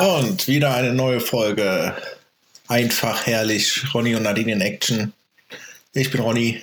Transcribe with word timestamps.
Und 0.00 0.48
wieder 0.48 0.74
eine 0.74 0.94
neue 0.94 1.20
Folge. 1.20 1.94
Einfach 2.68 3.26
herrlich. 3.26 3.92
Ronny 3.92 4.14
und 4.14 4.22
Nadine 4.22 4.52
in 4.52 4.60
Action. 4.62 5.12
Ich 5.92 6.10
bin 6.10 6.22
Ronny. 6.22 6.62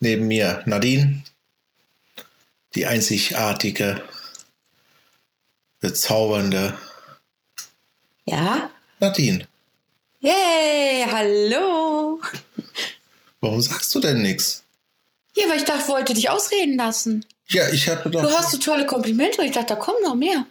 Neben 0.00 0.28
mir 0.28 0.62
Nadine. 0.64 1.24
Die 2.74 2.86
einzigartige, 2.86 4.02
bezaubernde 5.80 6.78
Ja? 8.24 8.70
Nadine. 9.00 9.46
Yay, 10.20 11.04
hallo. 11.10 12.20
Warum 13.40 13.60
sagst 13.60 13.94
du 13.94 14.00
denn 14.00 14.22
nichts? 14.22 14.64
Ja, 15.36 15.48
weil 15.48 15.58
ich 15.58 15.64
dachte, 15.64 15.82
ich 15.82 15.88
wollte 15.88 16.14
dich 16.14 16.30
ausreden 16.30 16.76
lassen. 16.76 17.26
Ja, 17.48 17.68
ich 17.70 17.88
habe 17.88 18.08
doch. 18.10 18.22
Du 18.22 18.30
hast 18.30 18.52
so 18.52 18.58
tolle 18.58 18.86
Komplimente 18.86 19.40
und 19.40 19.46
ich 19.46 19.52
dachte, 19.52 19.74
da 19.74 19.76
kommen 19.76 20.02
noch 20.02 20.14
mehr. 20.14 20.46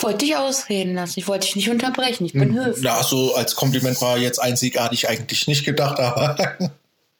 Ich 0.00 0.04
wollte 0.04 0.24
dich 0.24 0.34
ausreden 0.34 0.94
lassen. 0.94 1.20
Ich 1.20 1.28
wollte 1.28 1.44
dich 1.44 1.56
nicht 1.56 1.68
unterbrechen. 1.68 2.24
Ich 2.24 2.32
bin 2.32 2.54
höflich. 2.54 2.82
Ja, 2.82 3.02
so 3.02 3.34
als 3.34 3.54
Kompliment 3.54 4.00
war 4.00 4.16
jetzt 4.16 4.38
einzigartig 4.38 5.10
eigentlich 5.10 5.46
nicht 5.46 5.62
gedacht, 5.62 6.00
aber. 6.00 6.38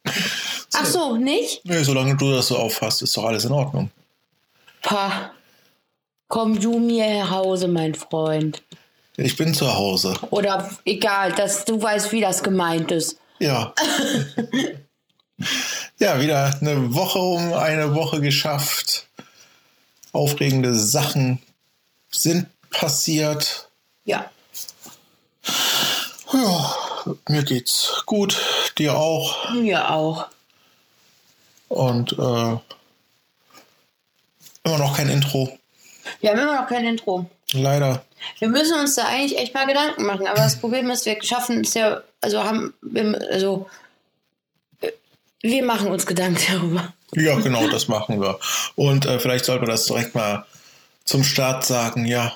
Ach 0.73 0.85
so, 0.87 1.15
nicht? 1.15 1.63
nee, 1.63 1.83
solange 1.83 2.17
du 2.17 2.31
das 2.31 2.47
so 2.47 2.57
auffasst, 2.57 3.03
ist 3.03 3.15
doch 3.15 3.25
alles 3.25 3.45
in 3.45 3.51
Ordnung. 3.51 3.91
Pah. 4.81 5.29
Komm 6.27 6.59
du 6.59 6.79
mir 6.79 7.19
nach 7.19 7.29
Hause, 7.29 7.67
mein 7.67 7.93
Freund. 7.93 8.63
Ich 9.15 9.35
bin 9.37 9.53
zu 9.53 9.71
Hause. 9.71 10.15
Oder 10.31 10.67
egal, 10.83 11.33
dass 11.33 11.65
du 11.65 11.79
weißt, 11.79 12.11
wie 12.11 12.21
das 12.21 12.41
gemeint 12.41 12.91
ist. 12.91 13.19
Ja. 13.37 13.75
ja, 15.99 16.19
wieder 16.19 16.57
eine 16.59 16.95
Woche 16.95 17.19
um 17.19 17.53
eine 17.53 17.93
Woche 17.93 18.21
geschafft. 18.21 19.07
Aufregende 20.13 20.73
Sachen 20.73 21.43
sind 22.09 22.47
passiert. 22.71 23.69
Ja. 24.05 24.29
Ja, 26.33 26.75
mir 27.27 27.43
geht's 27.43 28.03
gut, 28.05 28.41
dir 28.77 28.97
auch. 28.97 29.51
Mir 29.51 29.91
auch. 29.91 30.27
Und 31.67 32.13
äh, 32.13 32.57
immer 34.63 34.77
noch 34.77 34.97
kein 34.97 35.09
Intro. 35.09 35.57
Wir 36.19 36.31
haben 36.31 36.39
immer 36.39 36.61
noch 36.61 36.67
kein 36.67 36.85
Intro. 36.85 37.29
Leider. 37.53 38.03
Wir 38.39 38.47
müssen 38.47 38.79
uns 38.79 38.95
da 38.95 39.05
eigentlich 39.05 39.37
echt 39.37 39.53
mal 39.53 39.67
Gedanken 39.67 40.05
machen. 40.05 40.27
Aber 40.27 40.37
das 40.41 40.59
Problem 40.59 40.89
ist, 40.89 41.05
wir 41.05 41.21
schaffen 41.23 41.61
es 41.61 41.73
ja, 41.73 42.01
also 42.21 42.43
haben, 42.43 42.73
wir, 42.81 43.19
also, 43.31 43.69
wir 45.41 45.63
machen 45.63 45.91
uns 45.91 46.05
Gedanken 46.05 46.41
darüber. 46.51 46.93
Ja, 47.13 47.37
genau, 47.39 47.67
das 47.67 47.87
machen 47.87 48.21
wir. 48.21 48.39
Und 48.75 49.05
äh, 49.05 49.19
vielleicht 49.19 49.45
sollten 49.45 49.65
wir 49.65 49.71
das 49.71 49.85
direkt 49.85 50.15
mal 50.15 50.45
zum 51.03 51.23
Start 51.23 51.65
sagen. 51.65 52.05
Ja, 52.05 52.31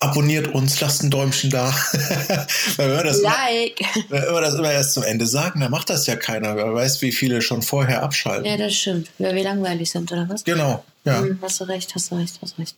abonniert 0.00 0.48
uns, 0.48 0.80
lasst 0.80 1.02
ein 1.02 1.10
Däumchen 1.10 1.50
da. 1.50 1.68
Wenn 2.76 2.90
wir, 2.90 3.04
das, 3.04 3.20
Like. 3.20 3.80
wenn 4.08 4.22
wir 4.22 4.40
das 4.40 4.54
immer 4.54 4.72
erst 4.72 4.94
zum 4.94 5.02
Ende 5.02 5.26
sagen, 5.26 5.60
dann 5.60 5.70
macht 5.70 5.90
das 5.90 6.06
ja 6.06 6.16
keiner. 6.16 6.56
Wer 6.56 6.74
weiß, 6.74 7.02
wie 7.02 7.12
viele 7.12 7.42
schon 7.42 7.62
vorher 7.62 8.02
abschalten. 8.02 8.46
Ja, 8.46 8.56
das 8.56 8.74
stimmt. 8.74 9.10
Weil 9.18 9.34
wir 9.34 9.44
langweilig 9.44 9.90
sind, 9.90 10.10
oder 10.10 10.28
was? 10.28 10.44
Genau, 10.44 10.82
ja. 11.04 11.20
Hm, 11.20 11.38
hast 11.42 11.60
du 11.60 11.64
recht, 11.64 11.94
hast 11.94 12.10
du 12.10 12.16
recht, 12.16 12.38
hast 12.42 12.56
du 12.56 12.62
recht. 12.62 12.76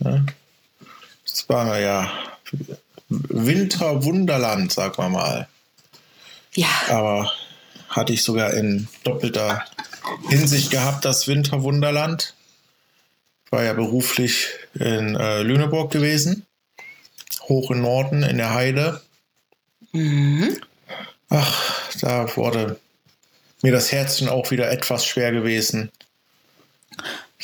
ja. 0.00 0.24
Das 1.24 1.48
war 1.48 1.78
ja 1.78 2.10
Winterwunderland, 3.08 4.72
sagen 4.72 4.98
wir 4.98 5.08
mal. 5.08 5.48
Ja, 6.54 6.68
Aber 6.88 7.32
hatte 7.88 8.12
ich 8.12 8.24
sogar 8.24 8.52
in 8.54 8.88
doppelter 9.04 9.64
Hinsicht 10.28 10.70
gehabt, 10.70 11.04
das 11.04 11.28
Winterwunderland. 11.28 12.34
War 13.50 13.64
ja 13.64 13.72
beruflich 13.72 14.48
in 14.74 15.16
äh, 15.16 15.42
Lüneburg 15.42 15.90
gewesen. 15.90 16.46
Hoch 17.42 17.70
im 17.70 17.82
Norden, 17.82 18.22
in 18.22 18.38
der 18.38 18.54
Heide. 18.54 19.00
Mhm. 19.92 20.56
Ach, 21.28 21.90
da 22.00 22.36
wurde 22.36 22.78
mir 23.62 23.72
das 23.72 23.92
Herzchen 23.92 24.28
auch 24.28 24.50
wieder 24.50 24.70
etwas 24.70 25.04
schwer 25.04 25.32
gewesen. 25.32 25.90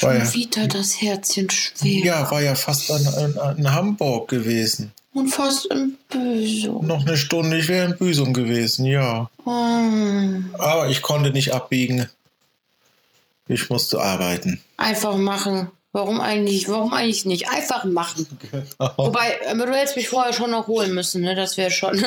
War 0.01 0.13
schon 0.13 0.19
ja, 0.19 0.35
wieder 0.35 0.69
das 0.69 1.01
Herzchen 1.01 1.51
schwer. 1.51 2.05
ja, 2.05 2.31
war 2.31 2.43
ja 2.43 2.55
fast 2.55 2.91
an, 2.91 3.07
an, 3.39 3.59
in 3.59 3.73
Hamburg 3.73 4.29
gewesen. 4.29 4.93
Und 5.13 5.29
fast 5.29 5.67
im 5.67 5.97
Büsum. 6.11 6.87
Noch 6.87 7.07
eine 7.07 7.17
Stunde, 7.17 7.59
ich 7.59 7.69
wäre 7.69 7.87
in 7.87 7.97
Büsum 7.97 8.35
gewesen, 8.35 8.85
ja. 8.85 9.31
Hm. 9.45 10.55
Aber 10.59 10.91
ich 10.91 11.01
konnte 11.01 11.31
nicht 11.31 11.55
abbiegen. 11.55 12.11
Ich 13.49 13.71
musste 13.71 14.01
arbeiten. 14.01 14.61
Einfach 14.77 15.17
machen. 15.17 15.71
Warum 15.97 16.21
eigentlich? 16.21 16.69
Warum 16.69 16.93
eigentlich 16.93 17.25
nicht? 17.25 17.49
Einfach 17.49 17.85
machen. 17.85 18.27
Wobei, 18.99 19.41
aber 19.49 19.65
du 19.65 19.75
hättest 19.75 19.97
mich 19.97 20.11
vorher 20.11 20.35
schon 20.35 20.51
noch 20.51 20.67
holen 20.67 20.93
müssen, 20.93 21.23
ne? 21.23 21.35
Das 21.35 21.57
wäre 21.57 21.71
schon. 21.71 22.05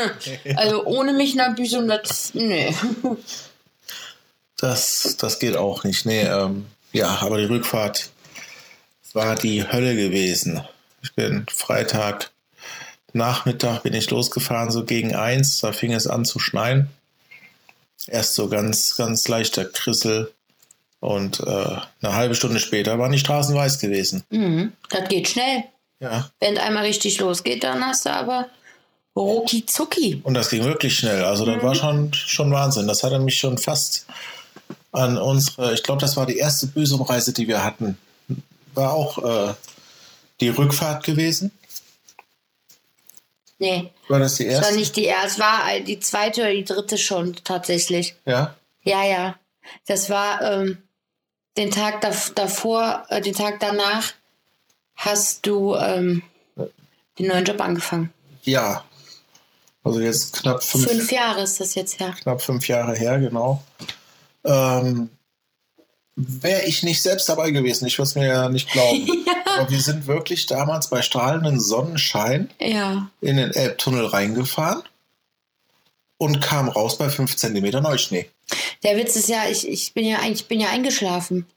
Also 0.55 0.85
ohne 0.85 1.11
mich 1.13 1.33
nach 1.33 1.55
Büsum, 1.55 1.87
das. 1.87 2.35
Nee. 2.35 2.71
Das, 4.57 5.15
das 5.17 5.39
geht 5.39 5.55
auch 5.55 5.85
nicht. 5.85 6.05
Nee, 6.05 6.21
ähm, 6.21 6.67
ja, 6.91 7.17
aber 7.21 7.39
die 7.39 7.45
Rückfahrt 7.45 8.11
war 9.13 9.35
die 9.35 9.63
Hölle 9.63 9.95
gewesen. 9.95 10.63
Ich 11.01 11.15
bin 11.15 11.45
Freitag 11.51 12.29
Nachmittag 13.13 13.81
bin 13.81 13.95
ich 13.95 14.11
losgefahren, 14.11 14.69
so 14.69 14.85
gegen 14.85 15.15
eins. 15.15 15.61
Da 15.61 15.71
fing 15.71 15.93
es 15.93 16.05
an 16.05 16.25
zu 16.25 16.37
schneien. 16.37 16.89
Erst 18.05 18.35
so 18.35 18.49
ganz, 18.49 18.97
ganz 18.97 19.27
leichter 19.27 19.65
Krissel. 19.65 20.31
Und 20.99 21.39
äh, 21.39 21.43
eine 22.01 22.15
halbe 22.15 22.35
Stunde 22.35 22.59
später 22.59 22.99
waren 22.99 23.11
die 23.11 23.19
Straßen 23.19 23.55
weiß 23.55 23.79
gewesen. 23.79 24.23
Mhm. 24.29 24.73
Das 24.89 25.07
geht 25.07 25.29
schnell. 25.29 25.63
Ja. 25.99 26.29
Wenn 26.39 26.55
es 26.55 26.61
einmal 26.61 26.83
richtig 26.85 27.19
losgeht, 27.19 27.63
dann 27.63 27.85
hast 27.85 28.05
du 28.05 28.11
aber 28.11 28.47
rucki 29.15 29.65
zucki. 29.65 30.21
Und 30.23 30.33
das 30.33 30.49
ging 30.49 30.63
wirklich 30.63 30.95
schnell. 30.97 31.23
Also 31.23 31.45
das 31.45 31.61
war 31.63 31.75
schon, 31.75 32.13
schon 32.13 32.51
Wahnsinn. 32.51 32.87
Das 32.87 33.03
hatte 33.03 33.19
mich 33.19 33.37
schon 33.37 33.57
fast 33.57 34.05
an 34.91 35.17
unsere, 35.17 35.73
ich 35.73 35.83
glaube, 35.83 36.01
das 36.01 36.17
war 36.17 36.25
die 36.25 36.37
erste 36.37 36.67
Büsumreise, 36.67 37.33
die 37.33 37.47
wir 37.47 37.63
hatten. 37.63 37.97
War 38.73 38.93
auch 38.93 39.49
äh, 39.49 39.53
die 40.41 40.49
Rückfahrt 40.49 41.03
gewesen. 41.03 41.51
Nee, 43.61 43.91
War 44.07 44.19
das 44.19 44.35
die 44.35 44.45
das 44.45 44.55
war 44.55 44.61
erste? 44.63 44.77
nicht 44.77 44.95
die 44.95 45.03
erste, 45.03 45.27
es 45.27 45.39
war 45.39 45.79
die 45.85 45.99
zweite 45.99 46.41
oder 46.41 46.51
die 46.53 46.63
dritte 46.63 46.97
schon 46.97 47.35
tatsächlich. 47.43 48.15
Ja. 48.25 48.55
Ja, 48.83 49.03
ja. 49.03 49.35
Das 49.85 50.09
war 50.09 50.41
ähm, 50.41 50.77
den 51.59 51.69
Tag 51.71 52.01
dav 52.01 52.31
davor, 52.33 53.05
äh, 53.09 53.21
den 53.21 53.35
Tag 53.35 53.59
danach 53.59 54.13
hast 54.95 55.45
du 55.45 55.75
ähm, 55.75 56.23
den 57.19 57.27
neuen 57.27 57.45
Job 57.45 57.61
angefangen. 57.61 58.11
Ja. 58.43 58.83
Also 59.83 59.99
jetzt 59.99 60.41
knapp 60.41 60.63
fünf, 60.63 60.87
Fünf 60.89 61.11
Jahre 61.11 61.41
ist 61.41 61.59
das 61.59 61.75
jetzt 61.75 61.99
her. 61.99 62.15
knapp 62.21 62.41
fünf 62.41 62.67
Jahre 62.67 62.95
her, 62.95 63.19
genau. 63.19 63.63
Ähm, 64.43 65.09
Wäre 66.15 66.63
ich 66.65 66.83
nicht 66.83 67.01
selbst 67.01 67.29
dabei 67.29 67.51
gewesen, 67.51 67.85
ich 67.87 67.97
würde 67.97 68.09
es 68.09 68.15
mir 68.15 68.27
ja 68.27 68.49
nicht 68.49 68.69
glauben. 68.71 69.07
Aber 69.57 69.69
wir 69.69 69.79
sind 69.79 70.05
wirklich 70.07 70.47
damals 70.47 70.89
bei 70.89 71.01
strahlendem 71.01 71.59
Sonnenschein 71.61 72.49
Ja. 72.59 73.09
in 73.21 73.37
den 73.37 73.51
Elbtunnel 73.53 74.05
reingefahren 74.05 74.83
und 76.19 76.41
kamen 76.41 76.69
raus 76.69 76.99
bei 76.99 77.09
5 77.09 77.35
cm 77.35 77.81
Neuschnee. 77.81 78.29
Der 78.83 78.97
Witz 78.97 79.15
ist 79.15 79.29
ja, 79.29 79.49
ich, 79.49 79.67
ich 79.67 79.93
bin 79.93 80.05
ja 80.05 80.19
eigentlich 80.19 80.47
bin 80.47 80.59
ja 80.59 80.69
eingeschlafen. 80.69 81.47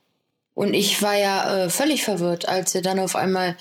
Und 0.55 0.75
ich 0.75 1.03
war 1.03 1.17
ja 1.17 1.65
äh, 1.65 1.71
völlig 1.71 2.05
verwirrt, 2.05 2.49
als 2.49 2.75
er 2.75 2.83
dann 2.83 2.99
auf 2.99 3.17
einmal, 3.17 3.57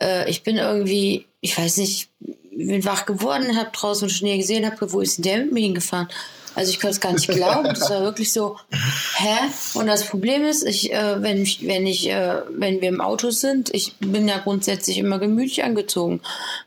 äh, 0.00 0.28
ich 0.30 0.42
bin 0.42 0.56
irgendwie, 0.56 1.26
ich 1.40 1.58
weiß 1.58 1.78
nicht, 1.78 2.08
bin 2.20 2.84
wach 2.84 3.04
geworden, 3.04 3.56
habe 3.56 3.70
draußen 3.72 4.08
Schnee 4.08 4.38
gesehen, 4.38 4.64
habe 4.64 4.92
wo 4.92 5.00
ist 5.00 5.18
denn 5.18 5.22
der 5.24 5.38
mit 5.38 5.52
mir 5.52 5.60
hingefahren? 5.60 6.08
Also 6.54 6.70
ich 6.70 6.78
konnte 6.78 6.94
es 6.94 7.00
gar 7.00 7.12
nicht 7.12 7.26
glauben. 7.26 7.68
Das 7.68 7.90
war 7.90 8.02
wirklich 8.02 8.32
so, 8.32 8.58
hä? 9.16 9.36
Und 9.74 9.88
das 9.88 10.06
Problem 10.06 10.44
ist, 10.44 10.62
ich, 10.62 10.92
äh, 10.92 11.20
wenn 11.20 11.42
ich, 11.42 11.66
wenn 11.66 11.86
ich, 11.86 12.08
äh, 12.08 12.42
wenn 12.50 12.80
wir 12.80 12.90
im 12.90 13.00
Auto 13.00 13.30
sind, 13.30 13.74
ich 13.74 13.96
bin 13.98 14.28
ja 14.28 14.38
grundsätzlich 14.38 14.98
immer 14.98 15.18
gemütlich 15.18 15.64
angezogen, 15.64 16.20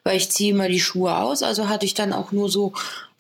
weil 0.04 0.18
ich 0.18 0.30
ziehe 0.30 0.52
immer 0.52 0.68
die 0.68 0.82
Schuhe 0.82 1.16
aus. 1.16 1.42
Also 1.42 1.70
hatte 1.70 1.86
ich 1.86 1.94
dann 1.94 2.12
auch 2.12 2.34
nur 2.34 2.50
so, 2.50 2.74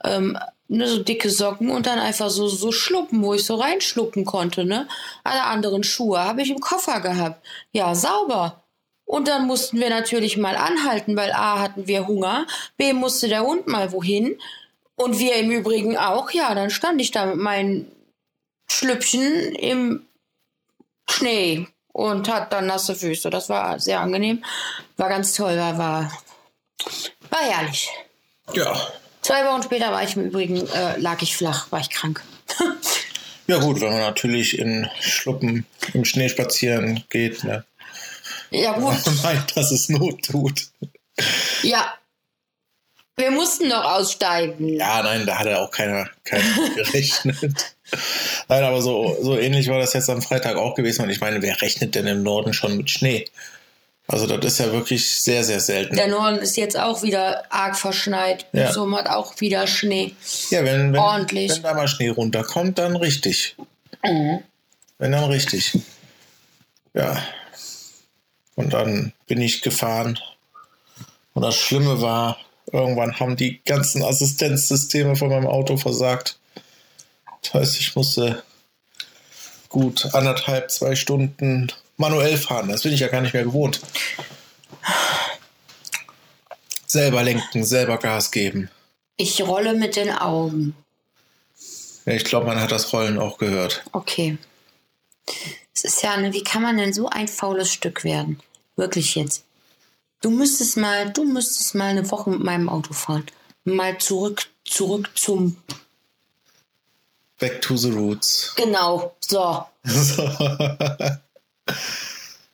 ähm, 0.04 0.38
ne, 0.68 0.88
so 0.88 1.04
dicke 1.04 1.30
Socken 1.30 1.70
und 1.70 1.86
dann 1.86 2.00
einfach 2.00 2.30
so, 2.30 2.48
so 2.48 2.72
Schluppen, 2.72 3.24
wo 3.24 3.34
ich 3.34 3.46
so 3.46 3.56
reinschluppen 3.56 4.26
konnte, 4.26 4.66
ne? 4.66 4.88
Alle 5.24 5.44
anderen 5.44 5.84
Schuhe 5.84 6.20
habe 6.20 6.42
ich 6.42 6.50
im 6.50 6.60
Koffer 6.60 7.02
gehabt. 7.02 7.46
Ja, 7.72 7.96
sauber. 7.96 8.64
Und 9.06 9.28
dann 9.30 9.48
mussten 9.48 9.80
wir 9.80 9.90
natürlich 9.90 10.36
mal 10.38 10.58
anhalten, 10.58 11.16
weil 11.16 11.32
A 11.32 11.60
hatten 11.60 11.88
wir 11.88 12.08
Hunger, 12.08 12.46
B 12.76 12.92
musste 12.92 13.30
der 13.30 13.44
Hund 13.44 13.68
mal 13.68 13.94
wohin 13.94 14.38
und 14.96 15.18
wir 15.20 15.36
im 15.36 15.50
Übrigen 15.50 15.98
auch. 15.98 16.32
Ja, 16.32 16.54
dann 16.54 16.70
stand 16.70 17.00
ich 17.00 17.12
da 17.12 17.26
mit 17.26 17.38
meinen 17.38 17.90
Schlüppchen 18.70 19.56
im 19.56 20.06
Schnee 21.10 21.68
und 21.94 22.30
hat 22.30 22.52
dann 22.52 22.68
nasse 22.68 22.96
Füße. 22.96 23.30
Das 23.30 23.48
war 23.48 23.80
sehr 23.80 24.02
angenehm. 24.02 24.44
War 24.98 25.08
ganz 25.08 25.34
toll, 25.34 25.58
war, 25.58 25.78
war, 25.78 26.12
war 27.30 27.40
herrlich. 27.40 27.90
Ja. 28.54 28.76
Zwei 29.28 29.44
Wochen 29.44 29.62
später 29.62 29.92
war 29.92 30.04
ich 30.04 30.16
im 30.16 30.24
Übrigen, 30.24 30.66
äh, 30.70 30.98
lag 31.00 31.22
ich 31.22 31.36
flach, 31.36 31.70
war 31.70 31.82
ich 31.82 31.90
krank. 31.90 32.24
Ja 33.46 33.58
gut, 33.58 33.82
wenn 33.82 33.92
man 33.92 34.00
natürlich 34.00 34.58
in 34.58 34.90
Schluppen 35.02 35.66
im 35.94 36.06
Schnee 36.06 36.30
spazieren 36.30 37.04
geht, 37.10 37.44
ne? 37.44 37.66
Ja, 38.52 38.72
gut. 38.72 38.96
Er 39.06 39.12
meint, 39.24 39.58
dass 39.58 39.72
es 39.72 39.90
Not 39.90 40.24
tut. 40.24 40.68
Ja. 41.62 41.94
Wir 43.18 43.32
mussten 43.32 43.70
doch 43.70 43.84
aussteigen. 43.84 44.70
Ja, 44.70 45.04
nein, 45.04 45.26
da 45.26 45.40
hat 45.40 45.48
er 45.48 45.62
auch 45.62 45.72
keiner, 45.72 46.10
keiner 46.24 46.70
gerechnet. 46.76 47.76
Nein, 48.48 48.64
aber 48.64 48.82
so, 48.82 49.18
so 49.22 49.38
ähnlich 49.38 49.68
war 49.68 49.80
das 49.80 49.92
jetzt 49.92 50.10
am 50.10 50.22
Freitag 50.22 50.56
auch 50.56 50.74
gewesen. 50.74 51.04
Und 51.04 51.10
ich 51.10 51.20
meine, 51.20 51.42
wer 51.42 51.62
rechnet 51.62 51.96
denn 51.96 52.08
im 52.08 52.24
Norden 52.24 52.54
schon 52.54 52.78
mit 52.78 52.90
Schnee? 52.90 53.26
Also 54.10 54.26
das 54.26 54.54
ist 54.54 54.60
ja 54.60 54.72
wirklich 54.72 55.20
sehr, 55.20 55.44
sehr 55.44 55.60
selten. 55.60 55.98
Der 55.98 56.08
Norden 56.08 56.38
ist 56.38 56.56
jetzt 56.56 56.80
auch 56.80 57.04
wieder 57.04 57.44
arg 57.52 57.78
verschneit. 57.78 58.46
Ja. 58.54 58.72
So 58.72 58.90
hat 58.96 59.10
auch 59.10 59.40
wieder 59.42 59.68
Schnee. 59.68 60.16
Ja, 60.50 60.64
wenn, 60.64 60.94
wenn, 60.94 61.00
Ordentlich. 61.00 61.56
wenn 61.56 61.64
da 61.64 61.74
mal 61.74 61.90
Schnee 61.90 62.10
runterkommt, 62.10 62.78
dann 62.78 62.96
richtig. 62.96 63.58
Mhm. 64.04 64.44
Wenn 64.98 65.12
dann 65.12 65.26
richtig. 65.26 65.78
Ja. 66.94 67.22
Und 68.56 68.74
dann 68.74 69.12
bin 69.28 69.42
ich 69.42 69.62
gefahren. 69.62 70.18
Und 71.34 71.42
das 71.42 71.58
Schlimme 71.58 72.02
war, 72.02 72.38
irgendwann 72.72 73.20
haben 73.20 73.36
die 73.36 73.62
ganzen 73.66 74.04
Assistenzsysteme 74.04 75.18
von 75.18 75.30
meinem 75.30 75.48
Auto 75.48 75.76
versagt. 75.76 76.40
Das 77.44 77.54
heißt, 77.54 77.80
ich 77.80 77.96
musste 77.96 78.42
gut 79.68 80.14
anderthalb, 80.14 80.72
zwei 80.72 80.96
Stunden 80.96 81.72
manuell 81.98 82.38
fahren. 82.38 82.70
Das 82.70 82.84
bin 82.84 82.94
ich 82.94 83.00
ja 83.00 83.08
gar 83.08 83.22
nicht 83.22 83.34
mehr 83.34 83.44
gewohnt. 83.44 83.82
Selber 86.86 87.24
lenken, 87.24 87.64
selber 87.64 87.98
Gas 87.98 88.32
geben. 88.32 88.70
Ich 89.18 89.42
rolle 89.42 89.74
mit 89.74 89.96
den 89.96 90.12
Augen. 90.12 90.76
Ich 92.06 92.24
glaube, 92.24 92.46
man 92.46 92.62
hat 92.62 92.72
das 92.72 92.94
Rollen 92.94 93.20
auch 93.20 93.38
gehört. 93.38 93.84
Okay. 93.92 94.38
Es 95.76 95.84
ist 95.84 96.02
ja, 96.04 96.16
ne, 96.16 96.32
wie 96.32 96.44
kann 96.44 96.62
man 96.62 96.78
denn 96.78 96.94
so 96.94 97.10
ein 97.10 97.28
faules 97.28 97.74
Stück 97.74 98.04
werden? 98.06 98.40
Wirklich 98.78 99.16
jetzt. 99.16 99.44
Du 100.22 100.30
müsstest 100.30 100.78
mal, 100.78 101.12
du 101.12 101.26
müsstest 101.26 101.76
mal 101.76 101.90
eine 101.90 102.10
Woche 102.10 102.30
mit 102.30 102.40
meinem 102.40 102.70
Auto 102.70 102.94
fahren. 102.94 103.26
Mal 103.66 103.98
zurück, 103.98 104.48
zurück 104.64 105.10
zum. 105.16 105.58
Back 107.40 107.62
to 107.62 107.76
the 107.76 107.92
roots. 107.92 108.54
Genau, 108.56 109.14
so. 109.20 109.66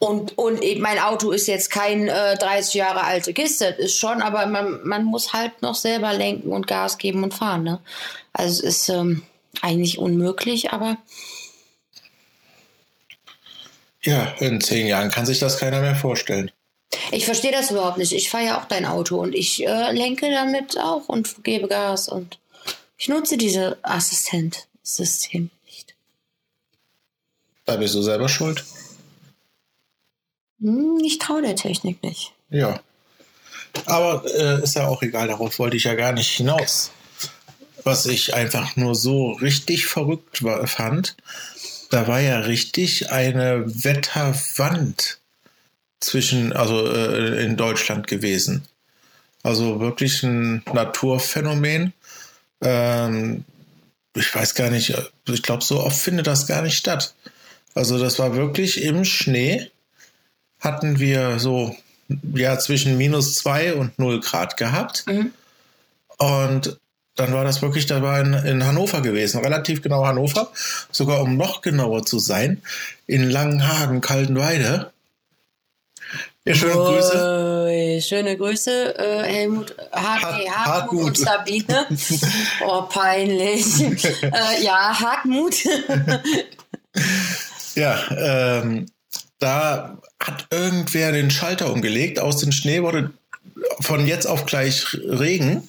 Und, 0.03 0.37
und 0.37 0.61
mein 0.79 0.99
Auto 0.99 1.31
ist 1.31 1.47
jetzt 1.47 1.69
kein 1.69 2.09
äh, 2.09 2.37
30 2.37 2.73
Jahre 2.73 3.05
alte 3.05 3.33
Kiste, 3.33 3.71
das 3.77 3.85
ist 3.85 3.97
schon, 3.97 4.21
aber 4.21 4.45
man, 4.47 4.81
man 4.83 5.05
muss 5.05 5.31
halt 5.31 5.61
noch 5.61 5.75
selber 5.75 6.11
lenken 6.11 6.51
und 6.51 6.67
Gas 6.67 6.97
geben 6.97 7.23
und 7.23 7.33
fahren. 7.33 7.63
Ne? 7.63 7.79
Also 8.33 8.67
es 8.67 8.81
ist 8.81 8.89
ähm, 8.89 9.23
eigentlich 9.61 9.99
unmöglich, 9.99 10.73
aber 10.73 10.97
ja, 14.01 14.25
in 14.39 14.59
zehn 14.59 14.87
Jahren 14.87 15.09
kann 15.09 15.25
sich 15.25 15.39
das 15.39 15.57
keiner 15.57 15.79
mehr 15.79 15.95
vorstellen. 15.95 16.51
ich 17.11 17.23
verstehe 17.23 17.53
das 17.53 17.71
überhaupt 17.71 17.97
nicht. 17.97 18.11
Ich 18.11 18.29
fahre 18.29 18.45
ja 18.45 18.59
auch 18.59 18.65
dein 18.65 18.85
Auto 18.85 19.21
und 19.21 19.33
ich 19.33 19.65
äh, 19.65 19.93
lenke 19.93 20.29
damit 20.29 20.77
auch 20.77 21.07
und 21.07 21.45
gebe 21.45 21.69
Gas 21.69 22.09
und 22.09 22.39
ich 22.97 23.07
nutze 23.07 23.37
diese 23.37 23.77
Assistent-System 23.83 25.49
nicht. 25.65 25.95
Da 27.63 27.77
bist 27.77 27.95
du 27.95 28.01
selber 28.01 28.27
schuld. 28.27 28.65
Hm, 30.63 30.99
ich 31.03 31.19
traue 31.19 31.41
der 31.41 31.55
Technik 31.55 32.01
nicht. 32.01 32.31
Ja. 32.49 32.79
Aber 33.85 34.23
äh, 34.33 34.63
ist 34.63 34.75
ja 34.75 34.87
auch 34.87 35.01
egal, 35.01 35.27
darauf 35.27 35.59
wollte 35.59 35.75
ich 35.77 35.83
ja 35.83 35.93
gar 35.95 36.13
nicht 36.13 36.29
hinaus. 36.29 36.91
Was 37.83 38.05
ich 38.05 38.33
einfach 38.33 38.77
nur 38.77 38.95
so 38.95 39.33
richtig 39.33 39.87
verrückt 39.87 40.43
war, 40.43 40.65
fand, 40.67 41.17
da 41.89 42.07
war 42.07 42.21
ja 42.21 42.39
richtig 42.39 43.11
eine 43.11 43.65
Wetterwand 43.65 45.19
zwischen, 45.99 46.53
also 46.53 46.87
äh, 46.87 47.43
in 47.43 47.57
Deutschland 47.57 48.07
gewesen. 48.07 48.67
Also 49.41 49.81
wirklich 49.81 50.23
ein 50.23 50.63
Naturphänomen. 50.71 51.91
Ähm, 52.61 53.43
ich 54.15 54.33
weiß 54.33 54.55
gar 54.55 54.69
nicht, 54.69 54.93
ich 55.27 55.43
glaube, 55.43 55.63
so 55.63 55.81
oft 55.81 55.97
findet 55.97 56.27
das 56.27 56.47
gar 56.47 56.61
nicht 56.61 56.77
statt. 56.77 57.13
Also 57.73 57.99
das 57.99 58.19
war 58.19 58.35
wirklich 58.35 58.81
im 58.81 59.03
Schnee 59.03 59.71
hatten 60.63 60.99
wir 60.99 61.39
so 61.39 61.75
ja 62.33 62.57
zwischen 62.59 62.97
minus 62.97 63.35
zwei 63.35 63.73
und 63.73 63.97
null 63.99 64.19
Grad 64.21 64.57
gehabt. 64.57 65.05
Mhm. 65.07 65.31
Und 66.17 66.79
dann 67.15 67.33
war 67.33 67.43
das 67.43 67.61
wirklich, 67.61 67.85
da 67.85 68.01
war 68.01 68.19
in, 68.19 68.33
in 68.33 68.65
Hannover 68.65 69.01
gewesen, 69.01 69.41
relativ 69.41 69.81
genau 69.81 70.05
Hannover, 70.05 70.51
sogar 70.91 71.21
um 71.21 71.37
noch 71.37 71.61
genauer 71.61 72.05
zu 72.05 72.17
sein, 72.19 72.61
in 73.05 73.29
Langenhagen, 73.29 74.01
Kaltenweide. 74.01 74.91
Ja, 76.45 76.55
schöne 76.55 76.73
Grüße. 76.73 77.65
Ui, 77.67 78.01
schöne 78.01 78.35
Grüße, 78.35 78.97
äh, 78.97 79.23
Helmut, 79.23 79.75
Hart, 79.91 80.23
Hart- 80.23 80.49
Hartmut, 80.49 80.65
Hartmut. 80.67 81.03
und 81.05 81.17
Sabine. 81.17 81.87
oh, 82.67 82.81
peinlich. 82.83 83.81
äh, 84.23 84.63
ja, 84.63 84.99
Hartmut. 84.99 85.55
Ja, 87.75 87.97
ähm, 88.61 88.87
da 89.43 89.97
hat 90.19 90.47
irgendwer 90.51 91.11
den 91.11 91.29
Schalter 91.29 91.71
umgelegt. 91.71 92.19
Aus 92.19 92.37
dem 92.37 92.51
Schnee 92.51 92.81
wurde 92.81 93.11
von 93.81 94.07
jetzt 94.07 94.25
auf 94.25 94.45
gleich 94.45 94.85
Regen. 94.93 95.67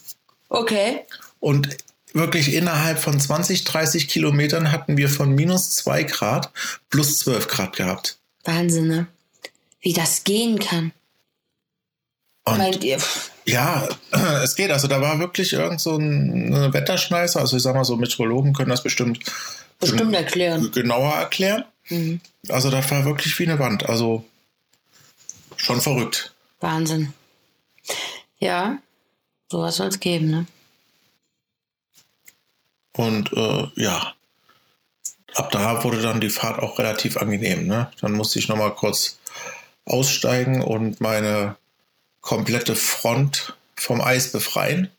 okay. 0.49 1.01
Und 1.41 1.69
wirklich 2.15 2.55
innerhalb 2.55 2.99
von 2.99 3.21
20, 3.21 3.65
30 3.65 4.09
Kilometern 4.09 4.73
hatten 4.73 4.97
wir 4.97 5.11
von 5.11 5.35
minus 5.35 5.75
2 5.77 6.05
Grad 6.05 6.51
plus 6.89 7.19
12 7.19 7.49
Grad 7.49 7.77
gehabt. 7.77 8.17
Wahnsinn, 8.45 8.87
ne? 8.87 9.07
Wie 9.81 9.93
das 9.93 10.25
gehen 10.25 10.59
kann. 10.59 10.93
Und 12.45 12.59
Meint 12.59 12.85
ihr? 12.85 12.99
Ja, 13.47 13.89
es 14.43 14.55
geht. 14.55 14.71
Also 14.71 14.87
da 14.89 15.01
war 15.01 15.19
wirklich 15.19 15.53
irgend 15.53 15.81
so 15.81 15.97
ein 15.97 16.73
Wetterschmeißer. 16.73 17.41
Also 17.41 17.57
ich 17.57 17.63
sag 17.63 17.75
mal 17.75 17.85
so, 17.85 17.97
Meteorologen 17.97 18.53
können 18.55 18.71
das 18.71 18.83
bestimmt, 18.83 19.19
Bestimmt 19.81 20.15
erklären. 20.15 20.71
genauer 20.73 21.13
erklären. 21.15 21.65
Mhm. 21.89 22.21
Also 22.49 22.71
das 22.71 22.91
war 22.91 23.05
wirklich 23.05 23.39
wie 23.39 23.45
eine 23.49 23.59
Wand. 23.59 23.89
Also 23.89 24.25
schon 25.57 25.81
verrückt. 25.81 26.35
Wahnsinn. 26.61 27.13
Ja, 28.39 28.79
sowas 29.51 29.77
soll 29.77 29.89
es 29.89 30.01
geben, 30.01 30.31
ne? 30.31 30.47
Und 32.97 33.33
äh, 33.33 33.67
ja, 33.75 34.15
ab 35.35 35.51
da 35.51 35.83
wurde 35.83 36.01
dann 36.01 36.21
die 36.21 36.31
Fahrt 36.31 36.61
auch 36.61 36.79
relativ 36.79 37.17
angenehm. 37.17 37.67
Ne? 37.67 37.91
Dann 38.01 38.13
musste 38.13 38.39
ich 38.39 38.49
nochmal 38.49 38.75
kurz 38.75 39.19
aussteigen 39.85 40.63
und 40.63 41.01
meine 41.01 41.57
komplette 42.21 42.77
Front 42.77 43.55
vom 43.77 44.01
Eis 44.01 44.33
befreien. 44.33 44.91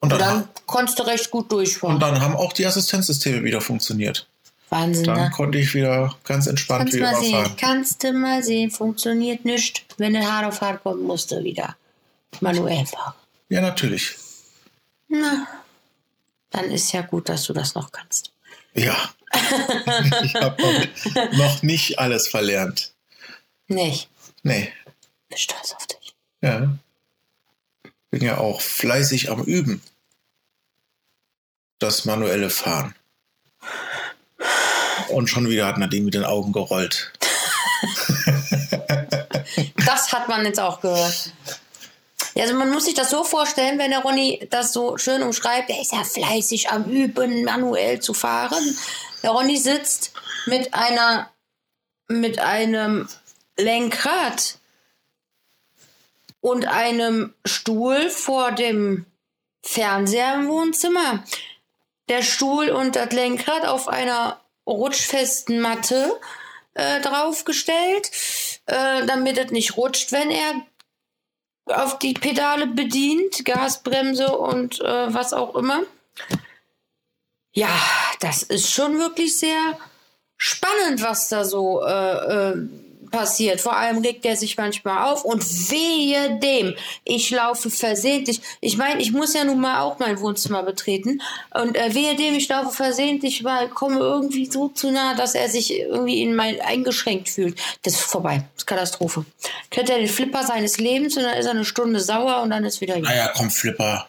Und 0.00 0.12
Und 0.12 0.20
dann, 0.20 0.40
dann 0.40 0.48
konntest 0.66 0.98
du 0.98 1.04
recht 1.04 1.30
gut 1.30 1.50
durchfahren. 1.50 1.94
und 1.94 2.00
dann 2.00 2.20
haben 2.20 2.34
auch 2.36 2.52
die 2.52 2.66
Assistenzsysteme 2.66 3.44
wieder 3.44 3.60
funktioniert. 3.60 4.26
Wahnsinn, 4.72 5.04
Dann 5.04 5.16
ne? 5.24 5.30
konnte 5.30 5.58
ich 5.58 5.74
wieder 5.74 6.16
ganz 6.24 6.46
entspannt 6.46 6.90
Kannst 6.90 6.94
wie 6.96 7.00
mal 7.02 7.20
sehen, 7.20 7.32
fahren. 7.44 7.56
kannst 7.58 8.02
du 8.02 8.12
mal 8.14 8.42
sehen, 8.42 8.70
funktioniert 8.70 9.44
nicht. 9.44 9.84
Wenn 9.98 10.14
du 10.14 10.26
hart 10.26 10.46
auf 10.46 10.62
hart 10.62 10.82
kommt, 10.82 11.02
musst 11.02 11.30
du 11.30 11.44
wieder 11.44 11.76
manuell 12.40 12.86
fahren. 12.86 13.12
Ja, 13.50 13.60
natürlich. 13.60 14.16
Na, 15.08 15.46
dann 16.50 16.70
ist 16.70 16.90
ja 16.92 17.02
gut, 17.02 17.28
dass 17.28 17.44
du 17.44 17.52
das 17.52 17.74
noch 17.74 17.92
kannst. 17.92 18.32
Ja. 18.74 18.96
ich 20.22 20.34
habe 20.36 20.62
noch, 20.62 21.32
noch 21.32 21.62
nicht 21.62 21.98
alles 21.98 22.28
verlernt. 22.28 22.92
Nee, 23.68 24.00
Nee. 24.42 24.72
bin 25.28 25.36
stolz 25.38 25.72
auf 25.74 25.86
dich. 25.86 26.14
Ja. 26.40 26.72
Bin 28.10 28.22
ja 28.22 28.38
auch 28.38 28.60
fleißig 28.62 29.30
am 29.30 29.42
Üben. 29.44 29.82
Das 31.78 32.04
manuelle 32.06 32.48
Fahren. 32.50 32.94
Und 35.12 35.28
schon 35.28 35.48
wieder 35.48 35.66
hat 35.66 35.78
Nadine 35.78 36.04
mit 36.04 36.14
den 36.14 36.24
Augen 36.24 36.52
gerollt. 36.52 37.12
Das 39.84 40.12
hat 40.12 40.28
man 40.28 40.46
jetzt 40.46 40.60
auch 40.60 40.80
gehört. 40.80 41.32
Ja, 42.34 42.44
also 42.44 42.54
man 42.54 42.70
muss 42.70 42.86
sich 42.86 42.94
das 42.94 43.10
so 43.10 43.24
vorstellen, 43.24 43.78
wenn 43.78 43.90
der 43.90 44.00
Ronny 44.00 44.46
das 44.50 44.72
so 44.72 44.96
schön 44.96 45.22
umschreibt, 45.22 45.68
er 45.68 45.80
ist 45.80 45.92
ja 45.92 46.02
fleißig 46.02 46.70
am 46.70 46.84
Üben, 46.84 47.44
manuell 47.44 48.00
zu 48.00 48.14
fahren. 48.14 48.76
Der 49.22 49.30
Ronny 49.30 49.58
sitzt 49.58 50.12
mit 50.46 50.72
einer 50.72 51.30
mit 52.08 52.38
einem 52.38 53.08
Lenkrad 53.56 54.58
und 56.40 56.66
einem 56.66 57.34
Stuhl 57.44 58.10
vor 58.10 58.52
dem 58.52 59.06
Fernseher 59.62 60.34
im 60.34 60.48
Wohnzimmer. 60.48 61.24
Der 62.08 62.22
Stuhl 62.22 62.70
und 62.70 62.96
das 62.96 63.12
Lenkrad 63.12 63.66
auf 63.66 63.88
einer 63.88 64.41
rutschfesten 64.66 65.60
Matte 65.60 66.18
äh, 66.74 67.00
draufgestellt, 67.00 68.10
äh, 68.66 69.06
damit 69.06 69.38
es 69.38 69.50
nicht 69.50 69.76
rutscht, 69.76 70.12
wenn 70.12 70.30
er 70.30 70.62
auf 71.66 71.98
die 71.98 72.14
Pedale 72.14 72.66
bedient, 72.66 73.44
Gasbremse 73.44 74.36
und 74.36 74.80
äh, 74.80 75.14
was 75.14 75.32
auch 75.32 75.54
immer. 75.54 75.82
Ja, 77.54 77.68
das 78.20 78.42
ist 78.42 78.70
schon 78.70 78.98
wirklich 78.98 79.38
sehr 79.38 79.78
spannend, 80.36 81.02
was 81.02 81.28
da 81.28 81.44
so 81.44 81.84
äh, 81.84 82.50
äh, 82.50 82.68
passiert. 83.12 83.60
Vor 83.60 83.76
allem 83.76 83.98
regt 83.98 84.24
er 84.24 84.36
sich 84.36 84.56
manchmal 84.56 85.12
auf 85.12 85.24
und 85.24 85.44
wehe 85.70 86.40
dem. 86.40 86.74
Ich 87.04 87.30
laufe 87.30 87.70
versehentlich. 87.70 88.40
Ich 88.60 88.76
meine, 88.76 89.00
ich 89.00 89.12
muss 89.12 89.34
ja 89.34 89.44
nun 89.44 89.60
mal 89.60 89.82
auch 89.82 90.00
mein 90.00 90.18
Wohnzimmer 90.18 90.64
betreten. 90.64 91.22
Und 91.54 91.76
äh, 91.76 91.94
wehe 91.94 92.16
dem, 92.16 92.34
ich 92.34 92.48
laufe 92.48 92.74
versehentlich, 92.74 93.44
weil 93.44 93.68
komme 93.68 94.00
irgendwie 94.00 94.50
so 94.50 94.68
zu 94.68 94.90
nah, 94.90 95.14
dass 95.14 95.36
er 95.36 95.48
sich 95.48 95.78
irgendwie 95.78 96.22
in 96.22 96.34
mein 96.34 96.60
eingeschränkt 96.60 97.28
fühlt. 97.28 97.56
Das 97.82 97.94
ist 97.94 98.02
vorbei. 98.02 98.44
Das 98.54 98.62
ist 98.62 98.66
Katastrophe. 98.66 99.24
Kriegt 99.70 99.90
er 99.90 99.98
den 99.98 100.08
Flipper 100.08 100.44
seines 100.44 100.78
Lebens 100.78 101.16
und 101.16 101.22
dann 101.22 101.38
ist 101.38 101.46
er 101.46 101.52
eine 101.52 101.64
Stunde 101.64 102.00
sauer 102.00 102.42
und 102.42 102.50
dann 102.50 102.64
ist 102.64 102.80
wieder 102.80 102.96
Ah 102.96 103.14
ja, 103.14 103.30
komm, 103.36 103.50
Flipper. 103.50 104.08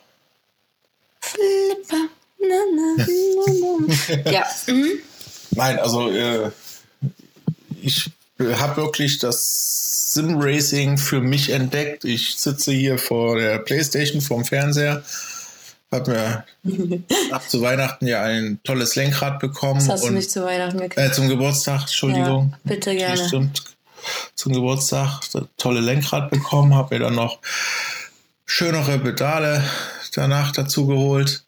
Flipper. 1.20 2.10
Na, 2.40 2.56
na, 2.76 2.96
na, 2.98 3.88
na. 4.26 4.32
ja. 4.32 4.46
Mhm. 4.68 5.00
Nein, 5.52 5.80
also 5.80 6.10
äh, 6.10 6.52
ich 7.82 8.10
habe 8.56 8.78
wirklich 8.78 9.20
das 9.20 10.14
Sim-Racing 10.14 10.98
für 10.98 11.22
mich 11.22 11.50
entdeckt. 11.50 12.06
Ich 12.06 12.36
sitze 12.36 12.72
hier 12.72 12.98
vor 12.98 13.38
der 13.38 13.60
Playstation, 13.60 14.22
vorm 14.22 14.46
Fernseher. 14.46 15.04
Habe 15.92 16.12
mir 16.64 17.04
ab 17.32 17.50
zu 17.50 17.62
Weihnachten 17.62 18.08
ja 18.08 18.24
ein 18.24 18.60
tolles 18.64 18.96
Lenkrad 18.96 19.40
bekommen. 19.40 19.80
Das 19.80 19.90
hast 19.90 20.06
du 20.06 20.12
nicht 20.12 20.32
zu 20.32 20.44
Weihnachten 20.44 20.80
gekriegt. 20.80 20.98
äh, 20.98 21.12
zum 21.12 21.30
Geburtstag, 21.30 21.82
Entschuldigung. 21.82 22.50
Ja, 22.52 22.60
bitte 22.64 22.96
gerne. 22.96 23.28
Stimmt. 23.28 23.64
Zum 24.36 24.54
Geburtstag 24.54 25.22
das 25.32 25.44
tolle 25.58 25.80
Lenkrad 25.80 26.30
bekommen, 26.30 26.76
habe 26.76 26.96
mir 26.96 27.06
dann 27.06 27.16
noch 27.16 27.40
schönere 28.46 29.00
Pedale 29.00 29.64
danach 30.14 30.52
dazu 30.52 30.88
geholt 30.88 31.46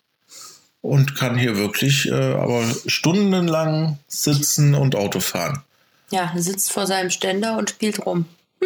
und 0.82 1.16
kann 1.16 1.38
hier 1.38 1.58
wirklich 1.58 2.08
äh, 2.08 2.14
aber 2.14 2.64
stundenlang 2.86 4.00
sitzen 4.08 4.76
und 4.76 4.96
Auto 4.96 5.20
fahren. 5.20 5.65
Ja, 6.12 6.32
sitzt 6.36 6.72
vor 6.72 6.86
seinem 6.88 7.10
Ständer 7.10 7.58
und 7.58 7.70
spielt 7.72 8.06
rum. 8.06 8.26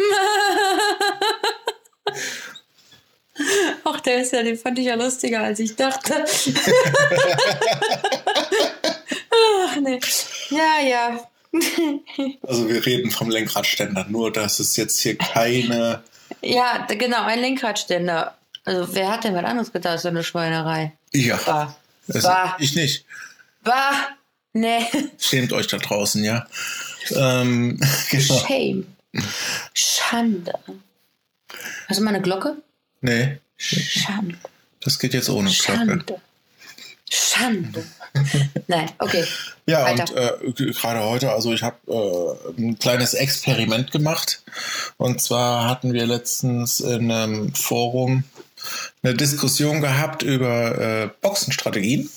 Ach, 3.84 4.00
der 4.00 4.18
ist 4.22 4.32
ja, 4.32 4.42
den 4.42 4.58
fand 4.58 4.78
ich 4.78 4.86
ja 4.86 4.94
lustiger, 4.96 5.40
als 5.42 5.58
ich 5.60 5.74
dachte. 5.76 6.24
Ach, 9.64 9.76
nee. 9.80 9.98
Ja, 10.50 10.80
ja. 10.86 11.20
Also 12.46 12.68
wir 12.68 12.84
reden 12.84 13.10
vom 13.10 13.30
Lenkradständer, 13.30 14.06
nur 14.08 14.32
dass 14.32 14.60
es 14.60 14.76
jetzt 14.76 15.00
hier 15.00 15.16
keine. 15.16 16.02
Ja, 16.42 16.86
genau, 16.88 17.22
ein 17.24 17.40
Lenkradständer. 17.40 18.36
Also, 18.64 18.94
wer 18.94 19.10
hat 19.10 19.24
denn 19.24 19.34
was 19.34 19.44
anderes 19.44 19.72
gedacht, 19.72 20.00
so 20.00 20.08
eine 20.08 20.22
Schweinerei? 20.22 20.92
Ja, 21.12 21.38
Bah. 21.44 21.74
es, 22.08 22.22
Bah. 22.22 22.56
ich 22.60 22.74
nicht. 22.76 23.04
Bah. 23.64 23.92
Nee. 24.52 24.84
Schämt 25.18 25.52
euch 25.52 25.66
da 25.66 25.78
draußen, 25.78 26.22
ja. 26.24 26.46
Ähm, 27.14 27.80
genau. 28.10 28.38
Shame. 28.38 28.86
Schande. 29.74 30.52
Hast 31.88 31.98
du 31.98 32.04
mal 32.04 32.14
eine 32.14 32.22
Glocke? 32.22 32.56
Nee, 33.00 33.38
Schande. 33.56 34.36
das 34.80 34.98
geht 34.98 35.14
jetzt 35.14 35.28
ohne 35.28 35.50
Glocke. 35.50 35.62
Schande. 35.62 36.20
Schande. 37.10 37.84
Nein, 38.68 38.90
okay. 38.98 39.24
Ja, 39.66 39.84
Weiter. 39.84 40.40
und 40.44 40.60
äh, 40.60 40.72
gerade 40.72 41.00
heute, 41.00 41.32
also 41.32 41.52
ich 41.52 41.62
habe 41.62 41.76
äh, 41.88 42.60
ein 42.60 42.78
kleines 42.78 43.14
Experiment 43.14 43.90
gemacht. 43.90 44.42
Und 44.96 45.20
zwar 45.20 45.68
hatten 45.68 45.92
wir 45.92 46.06
letztens 46.06 46.80
in 46.80 47.10
einem 47.10 47.54
Forum 47.54 48.24
eine 49.02 49.14
Diskussion 49.14 49.80
gehabt 49.80 50.22
über 50.22 50.78
äh, 50.78 51.10
Boxenstrategien. 51.20 52.08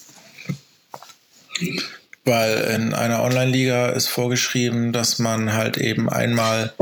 Weil 2.25 2.57
in 2.75 2.93
einer 2.93 3.21
Online-Liga 3.21 3.89
ist 3.89 4.07
vorgeschrieben, 4.07 4.93
dass 4.93 5.19
man 5.19 5.53
halt 5.53 5.77
eben 5.77 6.09
einmal 6.09 6.73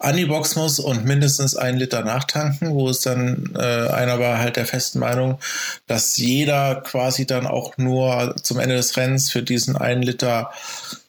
an 0.00 0.16
die 0.16 0.24
Box 0.24 0.56
muss 0.56 0.78
und 0.78 1.04
mindestens 1.04 1.54
einen 1.54 1.78
Liter 1.78 2.02
nachtanken, 2.02 2.70
wo 2.70 2.88
es 2.88 3.00
dann, 3.00 3.52
äh, 3.54 3.88
einer 3.88 4.18
war 4.18 4.38
halt 4.38 4.56
der 4.56 4.64
festen 4.64 4.98
Meinung, 4.98 5.38
dass 5.86 6.16
jeder 6.16 6.76
quasi 6.76 7.26
dann 7.26 7.46
auch 7.46 7.76
nur 7.76 8.34
zum 8.42 8.58
Ende 8.58 8.76
des 8.76 8.96
Rennens 8.96 9.30
für 9.30 9.42
diesen 9.42 9.76
einen 9.76 10.02
Liter 10.02 10.52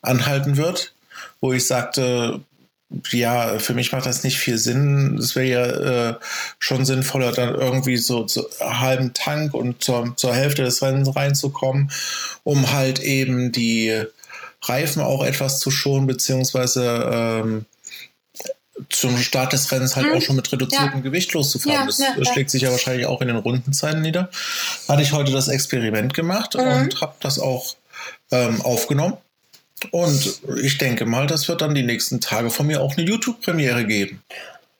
anhalten 0.01 0.58
wird, 0.58 0.94
wo 1.39 1.53
ich 1.53 1.65
sagte, 1.65 2.41
ja, 3.12 3.58
für 3.60 3.74
mich 3.74 3.92
macht 3.92 4.06
das 4.06 4.24
nicht 4.24 4.38
viel 4.38 4.58
Sinn. 4.58 5.18
Es 5.18 5.36
wäre 5.36 5.48
ja 5.48 6.10
äh, 6.10 6.16
schon 6.60 6.86
sinnvoller, 6.86 7.32
dann 7.32 7.56
irgendwie 7.56 7.98
so 7.98 8.24
zu 8.26 8.48
halben 8.60 9.14
Tank 9.14 9.54
und 9.54 9.84
zur, 9.84 10.16
zur 10.18 10.34
Hälfte 10.36 10.64
des 10.64 10.82
Rennens 10.82 11.16
reinzukommen, 11.16 11.92
um 12.44 12.72
halt 12.74 13.00
eben 13.00 13.52
die 13.52 14.04
Reifen 14.64 15.02
auch 15.02 15.24
etwas 15.24 15.60
zu 15.60 15.72
schonen, 15.72 16.06
beziehungsweise 16.08 17.10
ähm, 17.44 17.66
zum 18.90 19.18
Start 19.18 19.54
des 19.54 19.72
Rennens 19.72 19.96
halt 19.96 20.08
Mhm. 20.08 20.14
auch 20.18 20.22
schon 20.22 20.36
mit 20.36 20.52
reduziertem 20.52 21.00
Ja. 21.00 21.04
Gewicht 21.04 21.34
loszufahren. 21.34 21.80
Ja, 21.82 21.86
das 21.86 22.00
ja. 22.00 22.26
schlägt 22.34 22.50
sich 22.50 22.64
ja 22.64 22.72
wahrscheinlich 22.72 23.06
auch 23.06 23.22
in 23.22 23.28
den 23.28 23.38
Rundenzeiten 23.38 24.02
nieder. 24.02 24.30
Hatte 24.88 25.02
ich 25.04 25.12
heute 25.14 25.32
das 25.32 25.48
Experiment 25.48 26.14
gemacht 26.14 26.56
Mhm. 26.56 26.62
und 26.62 27.02
habe 27.02 27.16
das 27.20 27.38
auch 27.40 27.76
ähm, 28.32 28.62
aufgenommen. 28.62 29.18
Und 29.92 30.42
ich 30.62 30.78
denke 30.78 31.06
mal, 31.06 31.28
das 31.28 31.48
wird 31.48 31.62
dann 31.62 31.74
die 31.74 31.84
nächsten 31.84 32.22
Tage 32.22 32.50
von 32.50 32.68
mir 32.68 32.82
auch 32.82 32.96
eine 32.96 33.08
YouTube-Premiere 33.08 33.86
geben. 33.86 34.22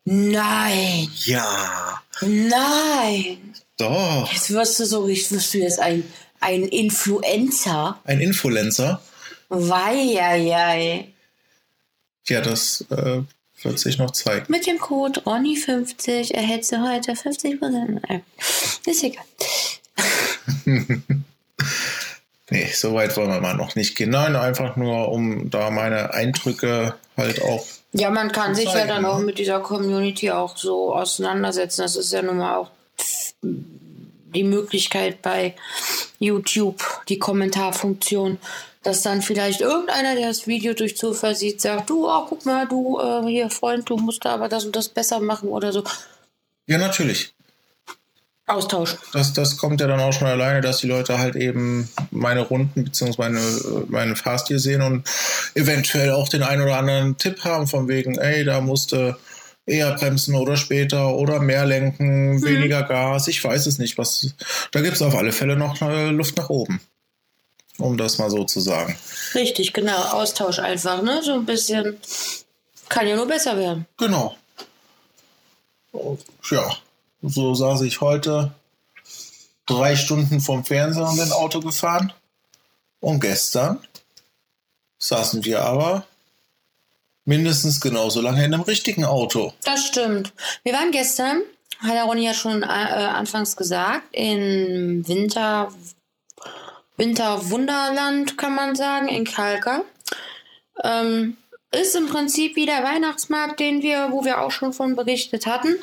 Nein. 0.06 1.10
Ja, 1.26 2.02
Nein. 2.22 3.54
doch. 3.78 4.32
Jetzt 4.32 4.52
wirst 4.52 4.80
du 4.80 4.86
so 4.86 5.04
richtig, 5.04 5.32
wirst 5.32 5.54
du 5.54 5.58
jetzt 5.60 5.80
ein, 5.80 6.04
ein 6.40 6.64
Influencer. 6.64 8.00
Ein 8.04 8.22
Influencer. 8.22 9.02
Weieiei. 9.50 11.08
Ja, 12.28 12.42
das 12.42 12.86
äh, 12.90 13.22
wird 13.64 13.80
sich 13.80 13.98
noch 13.98 14.12
zeigen. 14.12 14.46
Mit 14.50 14.66
dem 14.66 14.80
Code 14.80 15.22
Ronny50 15.22 16.34
erhältst 16.34 16.72
du 16.72 16.82
heute 16.82 17.14
50%. 17.14 18.00
Nein, 18.08 18.24
Ist 18.86 19.04
egal. 19.04 19.26
Nee, 22.52 22.70
so 22.74 22.94
weit 22.94 23.16
wollen 23.16 23.30
wir 23.30 23.40
mal 23.40 23.56
noch 23.56 23.76
nicht 23.76 23.96
gehen. 23.96 24.10
Nein, 24.10 24.36
einfach 24.36 24.76
nur, 24.76 25.08
um 25.10 25.50
da 25.50 25.70
meine 25.70 26.14
Eindrücke 26.14 26.96
halt 27.16 27.42
auch. 27.42 27.66
Ja, 27.94 28.10
man 28.10 28.34
kann 28.34 28.56
sich 28.56 28.72
ja 28.74 28.86
dann 28.86 29.06
auch 29.06 29.20
ne? 29.20 29.26
mit 29.26 29.40
dieser 29.40 29.62
Community 29.62 30.32
auch 30.32 30.58
so 30.58 30.94
auseinandersetzen. 30.94 31.82
Das 31.82 31.96
ist 31.96 32.12
ja 32.12 32.22
nun 32.22 32.38
mal 32.38 32.58
auch 32.58 32.70
die 33.42 34.44
Möglichkeit 34.44 35.22
bei 35.22 35.56
YouTube, 36.20 36.84
die 37.08 37.20
Kommentarfunktion, 37.20 38.38
dass 38.84 39.02
dann 39.02 39.22
vielleicht 39.22 39.62
irgendeiner, 39.62 40.16
der 40.16 40.28
das 40.28 40.46
Video 40.46 40.74
durch 40.74 40.98
Zufall 40.98 41.36
sieht, 41.36 41.62
sagt, 41.62 41.90
du, 41.90 42.10
oh, 42.10 42.26
guck 42.28 42.46
mal, 42.46 42.68
du, 42.68 43.00
äh, 43.00 43.26
hier, 43.28 43.50
Freund, 43.50 43.90
du 43.90 43.96
musst 43.96 44.26
da 44.26 44.34
aber 44.34 44.50
das 44.50 44.66
und 44.66 44.76
das 44.76 44.90
besser 44.90 45.22
machen 45.22 45.48
oder 45.48 45.72
so. 45.72 45.86
Ja, 46.68 46.78
natürlich. 46.78 47.34
Austausch. 48.48 48.98
Das, 49.14 49.34
das 49.34 49.58
kommt 49.58 49.80
ja 49.82 49.88
dann 49.88 50.00
auch 50.00 50.12
schon 50.12 50.28
alleine, 50.28 50.62
dass 50.62 50.80
die 50.80 50.88
Leute 50.88 51.20
halt 51.20 51.36
eben 51.36 51.90
meine 52.10 52.42
Runden 52.42 52.84
bzw. 52.84 53.14
meine, 53.18 53.40
meine 53.88 54.16
Fahrstil 54.16 54.60
sehen 54.60 54.82
und 54.82 55.08
eventuell 55.56 56.12
auch 56.12 56.28
den 56.28 56.44
einen 56.44 56.64
oder 56.64 56.78
anderen 56.78 57.18
Tipp 57.18 57.44
haben, 57.46 57.68
von 57.68 57.88
wegen, 57.88 58.18
ey, 58.18 58.44
da 58.44 58.60
musste 58.60 59.18
eher 59.66 59.94
bremsen 59.94 60.36
oder 60.36 60.58
später 60.58 61.16
oder 61.16 61.40
mehr 61.40 61.66
lenken, 61.66 62.44
weniger 62.44 62.84
Gas. 62.84 63.28
Ich 63.28 63.44
weiß 63.44 63.68
es 63.68 63.78
nicht. 63.78 63.98
Was, 63.98 64.34
da 64.72 64.82
gibt 64.82 64.96
es 64.96 65.02
auf 65.02 65.16
alle 65.16 65.32
Fälle 65.32 65.56
noch 65.56 65.82
äh, 65.82 66.10
Luft 66.10 66.38
nach 66.38 66.50
oben. 66.50 66.82
Um 67.78 67.98
das 67.98 68.18
mal 68.18 68.30
so 68.30 68.44
zu 68.44 68.60
sagen. 68.60 68.98
Richtig, 69.34 69.74
genau. 69.74 69.98
Austausch 69.98 70.60
einfach, 70.60 71.02
ne? 71.02 71.22
So 71.24 71.34
ein 71.34 71.46
bisschen. 71.46 71.98
Kann 72.90 73.08
ja 73.08 73.16
nur 73.16 73.28
besser 73.28 73.58
werden. 73.58 73.86
Genau. 73.98 74.36
Ja, 76.50 76.70
so 77.22 77.54
saß 77.54 77.82
ich 77.82 78.02
heute 78.02 78.52
drei 79.66 79.96
Stunden 79.96 80.42
vom 80.42 80.66
Fernseher 80.66 81.08
und 81.08 81.18
bin 81.18 81.32
Auto 81.32 81.60
gefahren. 81.60 82.12
Und 83.00 83.20
gestern 83.20 83.80
saßen 84.98 85.44
wir 85.46 85.62
aber 85.62 86.06
mindestens 87.26 87.80
genauso 87.82 88.22
lange 88.22 88.44
in 88.44 88.54
einem 88.54 88.64
richtigen 88.64 89.06
Auto. 89.06 89.54
Das 89.64 89.86
stimmt. 89.86 90.34
Wir 90.64 90.74
waren 90.74 90.92
gestern, 90.92 91.42
hat 91.80 91.94
der 91.94 92.04
Ronny 92.04 92.26
ja 92.26 92.34
schon 92.34 92.64
äh, 92.64 92.66
anfangs 92.66 93.56
gesagt, 93.56 94.04
in 94.12 95.08
Winter, 95.08 95.72
Winterwunderland, 96.98 98.38
kann 98.38 98.56
man 98.56 98.76
sagen, 98.76 99.08
in 99.08 99.26
Kalka. 99.26 99.84
Ähm, 100.84 101.38
ist 101.72 101.96
im 101.96 102.08
Prinzip 102.08 102.56
wie 102.56 102.66
der 102.66 102.84
Weihnachtsmarkt, 102.84 103.60
den 103.60 103.82
wir, 103.82 104.10
wo 104.12 104.26
wir 104.26 104.42
auch 104.42 104.52
schon 104.52 104.74
von 104.74 104.96
berichtet 104.96 105.46
hatten. 105.46 105.78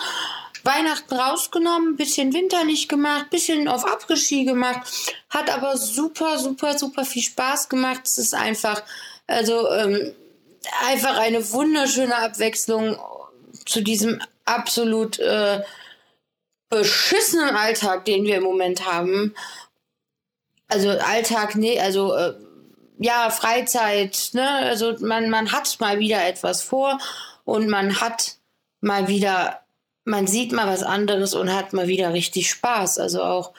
Weihnachten 0.68 1.14
rausgenommen, 1.14 1.96
bisschen 1.96 2.34
winterlich 2.34 2.88
gemacht, 2.88 3.30
bisschen 3.30 3.68
auf 3.68 3.86
Abregie 3.86 4.44
gemacht, 4.44 5.14
hat 5.30 5.50
aber 5.50 5.76
super, 5.78 6.38
super, 6.38 6.78
super 6.78 7.04
viel 7.04 7.22
Spaß 7.22 7.68
gemacht. 7.68 8.02
Es 8.04 8.18
ist 8.18 8.34
einfach, 8.34 8.82
also 9.26 9.70
ähm, 9.70 10.14
einfach 10.86 11.16
eine 11.16 11.50
wunderschöne 11.52 12.14
Abwechslung 12.16 12.98
zu 13.64 13.80
diesem 13.80 14.20
absolut 14.44 15.18
äh, 15.18 15.62
beschissenen 16.68 17.56
Alltag, 17.56 18.04
den 18.04 18.24
wir 18.24 18.36
im 18.36 18.44
Moment 18.44 18.86
haben. 18.86 19.34
Also 20.68 20.90
Alltag, 20.90 21.54
nee, 21.54 21.80
also 21.80 22.14
äh, 22.14 22.34
ja, 22.98 23.30
Freizeit, 23.30 24.30
ne? 24.32 24.48
Also 24.48 24.96
man, 25.00 25.30
man 25.30 25.52
hat 25.52 25.80
mal 25.80 25.98
wieder 25.98 26.26
etwas 26.26 26.62
vor 26.62 26.98
und 27.44 27.68
man 27.68 28.00
hat 28.00 28.36
mal 28.80 29.08
wieder, 29.08 29.60
man 30.08 30.26
sieht 30.26 30.52
mal 30.52 30.66
was 30.66 30.82
anderes 30.82 31.34
und 31.34 31.54
hat 31.54 31.72
mal 31.72 31.86
wieder 31.86 32.12
richtig 32.12 32.50
Spaß. 32.50 32.98
Also 32.98 33.22
auch, 33.22 33.52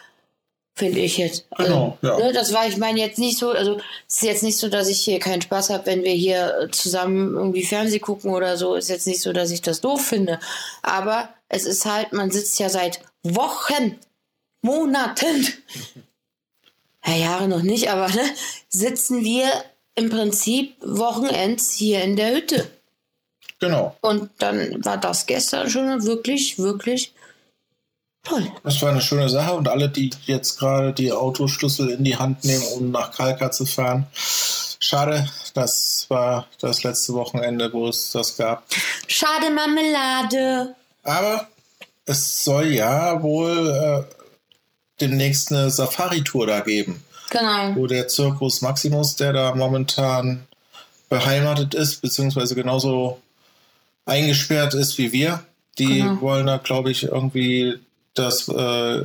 finde 0.75 0.99
ich 0.99 1.17
jetzt. 1.17 1.45
Also, 1.51 1.71
Genau, 1.71 1.97
ja. 2.01 2.17
ne, 2.17 2.33
das 2.33 2.53
war, 2.53 2.67
ich 2.67 2.77
meine, 2.77 2.99
jetzt 2.99 3.19
nicht 3.19 3.37
so, 3.37 3.51
also 3.51 3.77
es 4.07 4.15
ist 4.17 4.23
jetzt 4.23 4.43
nicht 4.43 4.57
so, 4.57 4.67
dass 4.67 4.89
ich 4.89 4.99
hier 4.99 5.19
keinen 5.19 5.41
Spaß 5.41 5.69
habe, 5.69 5.85
wenn 5.85 6.03
wir 6.03 6.13
hier 6.13 6.69
zusammen 6.71 7.35
irgendwie 7.35 7.63
Fernsehen 7.63 8.01
gucken 8.01 8.31
oder 8.31 8.57
so. 8.57 8.75
Ist 8.75 8.89
jetzt 8.89 9.07
nicht 9.07 9.21
so, 9.21 9.31
dass 9.31 9.51
ich 9.51 9.61
das 9.61 9.81
doof 9.81 10.03
finde. 10.03 10.39
Aber 10.81 11.29
es 11.49 11.65
ist 11.65 11.85
halt, 11.85 12.13
man 12.13 12.31
sitzt 12.31 12.59
ja 12.59 12.69
seit 12.69 12.99
Wochen, 13.23 13.99
Monaten, 14.61 15.47
ja, 17.05 17.15
Jahre 17.15 17.47
noch 17.47 17.61
nicht, 17.61 17.89
aber 17.91 18.09
ne, 18.09 18.23
sitzen 18.69 19.23
wir 19.23 19.45
im 19.95 20.09
Prinzip 20.09 20.75
Wochenends 20.81 21.73
hier 21.73 22.01
in 22.01 22.15
der 22.15 22.33
Hütte. 22.33 22.69
Genau. 23.59 23.95
Und 24.01 24.29
dann 24.39 24.83
war 24.85 24.97
das 24.97 25.25
gestern 25.25 25.69
schon 25.69 26.03
wirklich, 26.05 26.57
wirklich 26.57 27.13
toll. 28.23 28.49
Das 28.63 28.81
war 28.81 28.89
eine 28.91 29.01
schöne 29.01 29.29
Sache 29.29 29.53
und 29.53 29.67
alle, 29.67 29.89
die 29.89 30.11
jetzt 30.25 30.59
gerade 30.59 30.93
die 30.93 31.11
Autoschlüssel 31.11 31.89
in 31.89 32.03
die 32.03 32.15
Hand 32.15 32.45
nehmen, 32.45 32.63
um 32.77 32.91
nach 32.91 33.11
Kalka 33.11 33.51
zu 33.51 33.65
fahren. 33.65 34.07
Schade, 34.81 35.27
das 35.53 36.05
war 36.09 36.47
das 36.61 36.83
letzte 36.83 37.13
Wochenende, 37.13 37.71
wo 37.73 37.87
es 37.89 38.11
das 38.11 38.37
gab. 38.37 38.63
Schade 39.07 39.49
Marmelade. 39.53 40.75
Aber 41.03 41.47
es 42.05 42.43
soll 42.43 42.67
ja 42.67 43.21
wohl 43.21 44.07
äh, 44.09 44.15
demnächst 45.01 45.51
eine 45.51 45.69
Safari-Tour 45.69 46.47
da 46.47 46.61
geben, 46.61 47.03
Genau. 47.29 47.75
wo 47.75 47.87
der 47.87 48.07
Circus 48.09 48.61
Maximus, 48.61 49.15
der 49.17 49.33
da 49.33 49.53
momentan 49.53 50.47
beheimatet 51.09 51.73
ist, 51.73 52.01
beziehungsweise 52.01 52.55
genauso 52.55 53.19
eingesperrt 54.09 54.73
ist 54.73 54.97
wie 54.97 55.11
wir, 55.11 55.43
die 55.77 55.99
Genau. 55.99 56.21
wollen 56.21 56.47
da, 56.47 56.57
glaube 56.57 56.91
ich, 56.91 57.03
irgendwie 57.03 57.79
das, 58.13 58.49
äh, 58.49 58.53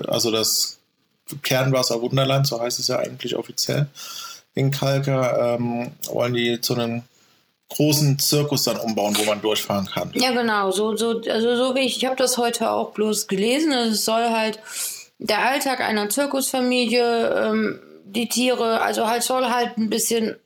also 0.08 0.30
das 0.30 0.78
Kernwasser 1.42 2.00
Wunderland, 2.02 2.46
so 2.46 2.60
heißt 2.60 2.78
es 2.78 2.88
ja 2.88 2.98
eigentlich 2.98 3.36
offiziell, 3.36 3.86
in 4.54 4.70
Kalka, 4.70 5.54
ähm, 5.54 5.92
wollen 6.10 6.34
die 6.34 6.60
zu 6.60 6.74
einem 6.74 7.02
großen 7.70 8.18
Zirkus 8.18 8.64
dann 8.64 8.76
umbauen, 8.76 9.16
wo 9.16 9.24
man 9.24 9.40
durchfahren 9.40 9.86
kann. 9.86 10.12
Ja, 10.14 10.32
genau. 10.32 10.70
So, 10.70 10.96
so, 10.96 11.20
also 11.28 11.56
so 11.56 11.74
wie 11.74 11.80
ich, 11.80 11.96
ich 11.96 12.04
habe 12.04 12.16
das 12.16 12.38
heute 12.38 12.70
auch 12.70 12.92
bloß 12.92 13.26
gelesen. 13.26 13.72
Es 13.72 14.04
soll 14.04 14.30
halt 14.30 14.60
der 15.18 15.40
Alltag 15.40 15.80
einer 15.80 16.08
Zirkusfamilie, 16.08 17.28
ähm, 17.34 17.80
die 18.04 18.28
Tiere, 18.28 18.80
also 18.80 19.06
halt 19.08 19.22
soll 19.22 19.46
halt 19.46 19.76
ein 19.76 19.90
bisschen. 19.90 20.36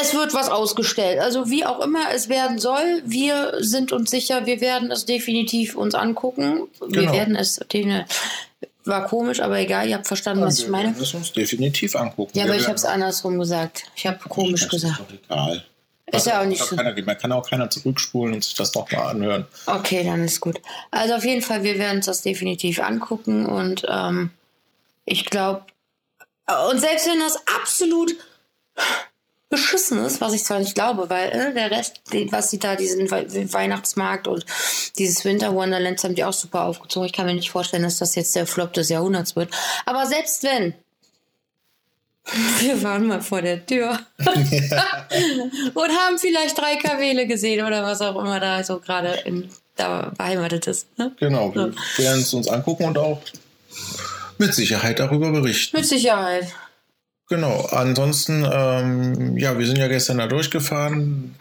Es 0.00 0.14
wird 0.14 0.34
was 0.34 0.48
ausgestellt. 0.50 1.18
Also 1.20 1.50
wie 1.50 1.64
auch 1.64 1.80
immer 1.80 2.10
es 2.12 2.28
werden 2.28 2.58
soll, 2.58 3.02
wir 3.04 3.54
sind 3.60 3.92
uns 3.92 4.10
sicher, 4.10 4.46
wir 4.46 4.60
werden 4.60 4.90
es 4.90 5.06
definitiv 5.06 5.74
uns 5.76 5.94
angucken. 5.94 6.68
Wir 6.80 7.02
Genau. 7.02 7.12
werden 7.12 7.36
es. 7.36 7.56
den- 7.72 8.04
War 8.84 9.06
komisch, 9.06 9.40
aber 9.40 9.58
egal, 9.58 9.86
ihr 9.88 9.96
habt 9.96 10.06
verstanden, 10.06 10.42
was 10.44 10.58
ich 10.60 10.64
Wir 10.64 10.70
meine. 10.72 10.90
müssen 10.92 11.18
uns 11.18 11.32
definitiv 11.32 11.94
angucken. 11.94 12.30
Ja, 12.34 12.44
Wir 12.44 12.50
aber 12.50 12.54
ich 12.54 12.60
werden- 12.62 12.68
habe 12.68 12.76
es 12.76 12.84
andersrum 12.86 13.38
gesagt. 13.38 13.84
Ich 13.94 14.06
habe 14.06 14.18
komisch 14.28 14.62
das 14.62 14.70
gesagt. 14.70 15.00
Ist 15.00 15.20
doch 15.28 15.36
egal. 15.36 15.64
Ist 16.10 16.26
ja 16.26 16.40
auch 16.40 16.46
nicht 16.46 16.62
so. 16.64 16.74
Keiner, 16.74 17.02
man 17.02 17.18
kann 17.18 17.32
auch 17.32 17.46
keiner 17.50 17.68
zurückspulen 17.68 18.32
und 18.34 18.42
sich 18.42 18.54
das 18.54 18.74
nochmal 18.74 19.08
anhören. 19.08 19.46
Okay, 19.66 20.02
dann 20.04 20.24
ist 20.24 20.40
gut. 20.40 20.58
Also 20.90 21.14
auf 21.14 21.24
jeden 21.26 21.42
Fall, 21.42 21.64
wir 21.64 21.78
werden 21.78 21.98
uns 21.98 22.06
das 22.06 22.22
definitiv 22.22 22.80
angucken 22.80 23.44
und 23.44 23.84
ähm, 23.90 24.30
ich 25.04 25.26
glaube, 25.26 25.64
und 26.70 26.78
selbst 26.80 27.06
wenn 27.08 27.20
das 27.20 27.36
absolut 27.60 28.14
beschissen 29.50 30.04
ist, 30.04 30.20
was 30.20 30.34
ich 30.34 30.44
zwar 30.44 30.58
nicht 30.58 30.74
glaube, 30.74 31.08
weil 31.08 31.30
äh, 31.30 31.54
der 31.54 31.70
Rest, 31.70 32.00
was 32.30 32.50
sie 32.50 32.58
da, 32.58 32.76
diesen 32.76 33.10
We 33.10 33.52
Weihnachtsmarkt 33.52 34.28
und 34.28 34.44
dieses 34.98 35.24
Winter 35.24 35.54
Wonderland 35.54 36.02
haben 36.04 36.14
die 36.14 36.24
auch 36.24 36.32
super 36.32 36.64
aufgezogen. 36.64 37.06
Ich 37.06 37.12
kann 37.12 37.26
mir 37.26 37.34
nicht 37.34 37.50
vorstellen, 37.50 37.82
dass 37.82 37.98
das 37.98 38.14
jetzt 38.14 38.36
der 38.36 38.46
Flop 38.46 38.72
des 38.74 38.88
Jahrhunderts 38.90 39.36
wird. 39.36 39.50
Aber 39.86 40.06
selbst 40.06 40.42
wenn, 40.42 40.74
wir 42.60 42.82
waren 42.82 43.06
mal 43.06 43.22
vor 43.22 43.40
der 43.40 43.64
Tür 43.64 43.98
und 44.18 45.90
haben 45.90 46.18
vielleicht 46.18 46.58
drei 46.58 46.76
Kamele 46.76 47.26
gesehen 47.26 47.64
oder 47.64 47.82
was 47.82 48.02
auch 48.02 48.20
immer 48.20 48.40
da 48.40 48.62
so 48.62 48.78
gerade 48.80 49.22
in 49.24 49.48
da 49.78 50.12
beheimatet 50.16 50.66
ist. 50.66 50.98
Ne? 50.98 51.12
Genau, 51.18 51.54
wir 51.54 51.72
werden 51.96 52.20
es 52.20 52.34
uns 52.34 52.48
angucken 52.48 52.84
und 52.84 52.98
auch 52.98 53.22
mit 54.36 54.54
Sicherheit 54.54 54.98
darüber 54.98 55.30
berichten. 55.30 55.76
Mit 55.76 55.86
Sicherheit. 55.86 56.48
Genau, 57.28 57.66
ansonsten, 57.70 58.46
ähm, 58.50 59.36
ja, 59.36 59.58
wir 59.58 59.66
sind 59.66 59.76
ja 59.76 59.88
gestern 59.88 60.18
da 60.18 60.26
durchgefahren. 60.26 61.34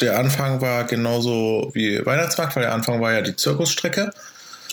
Der 0.00 0.18
Anfang 0.18 0.60
war 0.60 0.84
genauso 0.84 1.70
wie 1.74 2.04
Weihnachtsmarkt, 2.04 2.56
weil 2.56 2.64
der 2.64 2.74
Anfang 2.74 3.00
war 3.00 3.12
ja 3.12 3.22
die 3.22 3.36
Zirkusstrecke. 3.36 4.12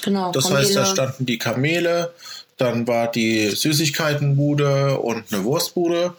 Genau. 0.04 0.32
Das 0.32 0.52
heißt, 0.52 0.76
da 0.76 0.82
Kamele. 0.82 0.94
standen 0.94 1.26
die 1.26 1.38
Kamele, 1.38 2.14
dann 2.58 2.88
war 2.88 3.12
die 3.12 3.50
Süßigkeitenbude 3.50 5.00
und 5.00 5.32
eine 5.32 5.44
Wurstbude. 5.44 6.14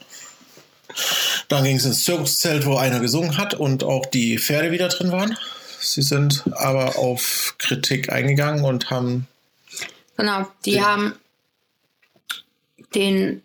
Dann 1.48 1.64
ging 1.64 1.76
es 1.76 1.84
ins 1.84 2.04
Zirkuszelt, 2.04 2.64
wo 2.64 2.76
einer 2.76 3.00
gesungen 3.00 3.36
hat 3.36 3.54
und 3.54 3.84
auch 3.84 4.06
die 4.06 4.38
Pferde 4.38 4.70
wieder 4.70 4.88
drin 4.88 5.12
waren. 5.12 5.36
Sie 5.80 6.02
sind 6.02 6.44
aber 6.52 6.98
auf 6.98 7.54
Kritik 7.58 8.10
eingegangen 8.10 8.64
und 8.64 8.90
haben 8.90 9.26
Genau, 10.16 10.48
die 10.64 10.82
haben 10.82 11.14
den 12.94 13.42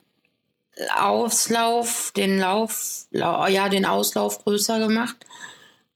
Auslauf, 0.95 2.12
den 2.15 2.39
Lauf, 2.39 3.05
lau- 3.12 3.47
ja, 3.47 3.69
den 3.69 3.86
Auslauf 3.86 4.43
größer 4.43 4.79
gemacht. 4.79 5.15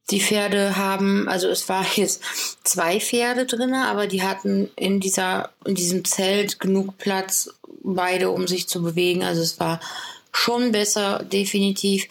Die 0.09 0.21
Pferde 0.21 0.77
haben, 0.77 1.27
also 1.27 1.47
es 1.49 1.67
war 1.67 1.85
jetzt 1.95 2.21
zwei 2.63 2.99
Pferde 2.99 3.45
drin, 3.45 3.73
aber 3.73 4.07
die 4.07 4.23
hatten 4.23 4.69
in 4.75 4.99
dieser, 4.99 5.49
in 5.65 5.75
diesem 5.75 6.05
Zelt 6.05 6.59
genug 6.59 6.97
Platz, 6.97 7.49
beide, 7.83 8.29
um 8.29 8.47
sich 8.47 8.67
zu 8.67 8.81
bewegen. 8.81 9.23
Also 9.23 9.41
es 9.41 9.59
war 9.59 9.79
schon 10.31 10.71
besser, 10.71 11.23
definitiv. 11.23 12.07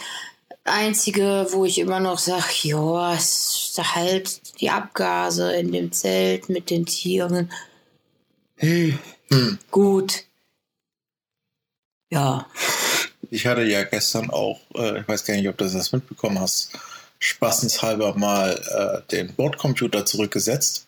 Einzige, 0.65 1.47
wo 1.53 1.65
ich 1.65 1.79
immer 1.79 2.01
noch 2.01 2.19
sage, 2.19 2.53
ja, 2.63 3.15
es 3.15 3.69
ist 3.77 3.95
halt 3.95 4.61
die 4.61 4.71
Abgase 4.71 5.55
in 5.55 5.71
dem 5.71 5.93
Zelt 5.93 6.49
mit 6.49 6.71
den 6.71 6.87
Tieren. 6.87 7.51
Hm. 8.57 8.99
Hm. 9.31 9.59
Gut. 9.71 10.25
Ja. 12.17 12.47
Ich 13.31 13.47
hatte 13.47 13.63
ja 13.63 13.85
gestern 13.85 14.31
auch, 14.31 14.59
äh, 14.75 15.01
ich 15.01 15.09
weiß 15.09 15.25
gar 15.27 15.35
nicht, 15.35 15.49
ob 15.49 15.59
du 15.59 15.69
das 15.69 15.93
mitbekommen 15.93 16.41
hast, 16.41 16.71
spaßenshalber 17.19 18.17
mal 18.17 19.05
äh, 19.07 19.11
den 19.11 19.35
Bordcomputer 19.35 20.07
zurückgesetzt 20.07 20.87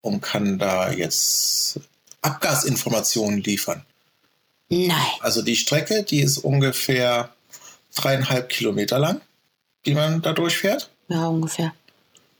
und 0.00 0.22
kann 0.22 0.58
da 0.58 0.90
jetzt 0.90 1.78
Abgasinformationen 2.22 3.42
liefern. 3.42 3.84
Nein. 4.68 4.96
Also 5.20 5.42
die 5.42 5.56
Strecke, 5.56 6.02
die 6.02 6.20
ist 6.20 6.38
ungefähr 6.38 7.32
dreieinhalb 7.94 8.48
Kilometer 8.48 8.98
lang, 8.98 9.20
die 9.86 9.94
man 9.94 10.20
da 10.20 10.32
durchfährt. 10.32 10.90
Ja, 11.08 11.28
ungefähr. 11.28 11.72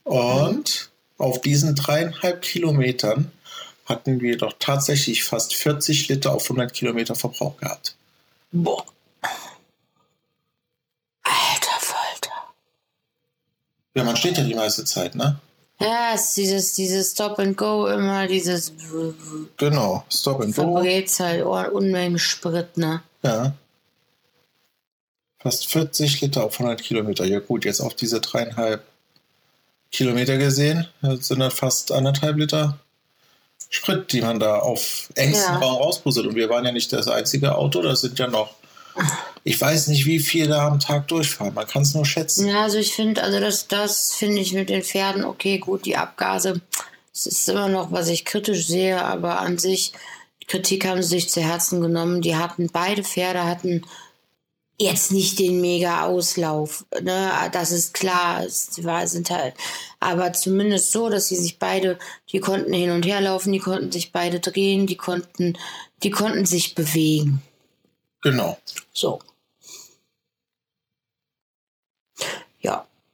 Und 0.03 0.89
auf 1.17 1.39
diesen 1.39 1.75
dreieinhalb 1.75 2.41
Kilometern 2.41 3.31
hatten 3.85 4.21
wir 4.21 4.37
doch 4.37 4.53
tatsächlich 4.59 5.23
fast 5.23 5.55
40 5.55 6.07
Liter 6.09 6.33
auf 6.33 6.43
100 6.43 6.73
Kilometer 6.73 7.15
Verbrauch 7.15 7.57
gehabt. 7.57 7.95
Boah. 8.51 8.85
Alter 11.23 11.79
Falter. 11.79 12.53
Ja, 13.95 14.03
man 14.03 14.15
steht 14.15 14.37
ja 14.37 14.43
die 14.43 14.53
meiste 14.53 14.85
Zeit, 14.85 15.15
ne? 15.15 15.39
Ja, 15.79 16.11
es 16.13 16.27
ist 16.27 16.37
dieses, 16.37 16.73
dieses 16.73 17.11
Stop 17.11 17.39
and 17.39 17.57
Go 17.57 17.87
immer, 17.87 18.27
dieses 18.27 18.71
Genau, 19.57 20.05
Stop 20.11 20.41
and 20.41 20.55
Go. 20.55 20.61
verbrät's 20.61 21.19
halt 21.19 21.43
oh, 21.43 21.57
Unmengen 21.71 22.19
Sprit, 22.19 22.77
ne? 22.77 23.01
Ja. 23.23 23.53
Fast 25.39 25.67
40 25.71 26.21
Liter 26.21 26.43
auf 26.43 26.59
100 26.59 26.83
Kilometer. 26.83 27.25
Ja 27.25 27.39
gut, 27.39 27.65
jetzt 27.65 27.81
auf 27.81 27.95
diese 27.95 28.21
dreieinhalb 28.21 28.83
Kilometer 29.91 30.37
gesehen, 30.37 30.87
sind 31.01 31.39
das 31.39 31.53
fast 31.53 31.91
anderthalb 31.91 32.37
Liter 32.37 32.79
Sprit, 33.73 34.11
die 34.11 34.21
man 34.21 34.37
da 34.37 34.59
auf 34.59 35.09
engstem 35.15 35.53
Ja. 35.53 35.59
Raum 35.59 35.81
rauspuzzelt. 35.81 36.27
Und 36.27 36.35
wir 36.35 36.49
waren 36.49 36.65
ja 36.65 36.73
nicht 36.73 36.91
das 36.91 37.07
einzige 37.07 37.55
Auto, 37.55 37.81
das 37.81 38.01
sind 38.01 38.19
ja 38.19 38.27
noch, 38.27 38.53
ich 39.45 39.59
weiß 39.59 39.87
nicht, 39.87 40.05
wie 40.05 40.19
viele 40.19 40.59
am 40.59 40.79
Tag 40.79 41.07
durchfahren. 41.07 41.53
Man 41.53 41.65
kann 41.65 41.83
es 41.83 41.93
nur 41.93 42.05
schätzen. 42.05 42.49
Ja, 42.49 42.63
also 42.63 42.77
ich 42.77 42.93
finde, 42.93 43.23
also 43.23 43.39
das, 43.39 43.69
das 43.69 44.13
finde 44.13 44.41
ich 44.41 44.51
mit 44.51 44.69
den 44.69 44.83
Pferden, 44.83 45.23
okay, 45.23 45.57
gut, 45.57 45.85
die 45.85 45.95
Abgase, 45.95 46.59
das 47.13 47.25
ist 47.25 47.47
immer 47.47 47.69
noch, 47.69 47.93
was 47.93 48.09
ich 48.09 48.25
kritisch 48.25 48.67
sehe, 48.67 49.01
aber 49.01 49.39
an 49.39 49.57
sich, 49.57 49.93
Kritik 50.47 50.85
haben 50.85 51.01
sie 51.01 51.07
sich 51.07 51.29
zu 51.29 51.39
Herzen 51.41 51.79
genommen. 51.79 52.21
Die 52.21 52.35
hatten, 52.35 52.69
beide 52.73 53.05
Pferde 53.05 53.45
hatten 53.45 53.85
jetzt 54.77 55.13
nicht 55.13 55.39
den 55.39 55.61
mega 55.61 56.03
Auslauf, 56.03 56.85
ne, 57.01 57.31
das 57.53 57.71
ist 57.71 57.93
klar, 57.93 58.43
es 58.43 58.83
war, 58.83 59.07
sind 59.07 59.29
halt, 59.29 59.53
aber 60.01 60.33
zumindest 60.33 60.91
so, 60.91 61.09
dass 61.09 61.29
sie 61.29 61.37
sich 61.37 61.57
beide, 61.57 61.97
die 62.33 62.41
konnten 62.41 62.73
hin 62.73 62.91
und 62.91 63.05
her 63.05 63.21
laufen, 63.21 63.53
die 63.53 63.59
konnten 63.59 63.93
sich 63.93 64.11
beide 64.11 64.41
drehen, 64.41 64.85
die 64.87 64.97
konnten, 64.97 65.57
die 66.03 66.09
konnten 66.09 66.45
sich 66.45 66.75
bewegen. 66.75 67.41
Genau. 68.21 68.57
So. 68.91 69.19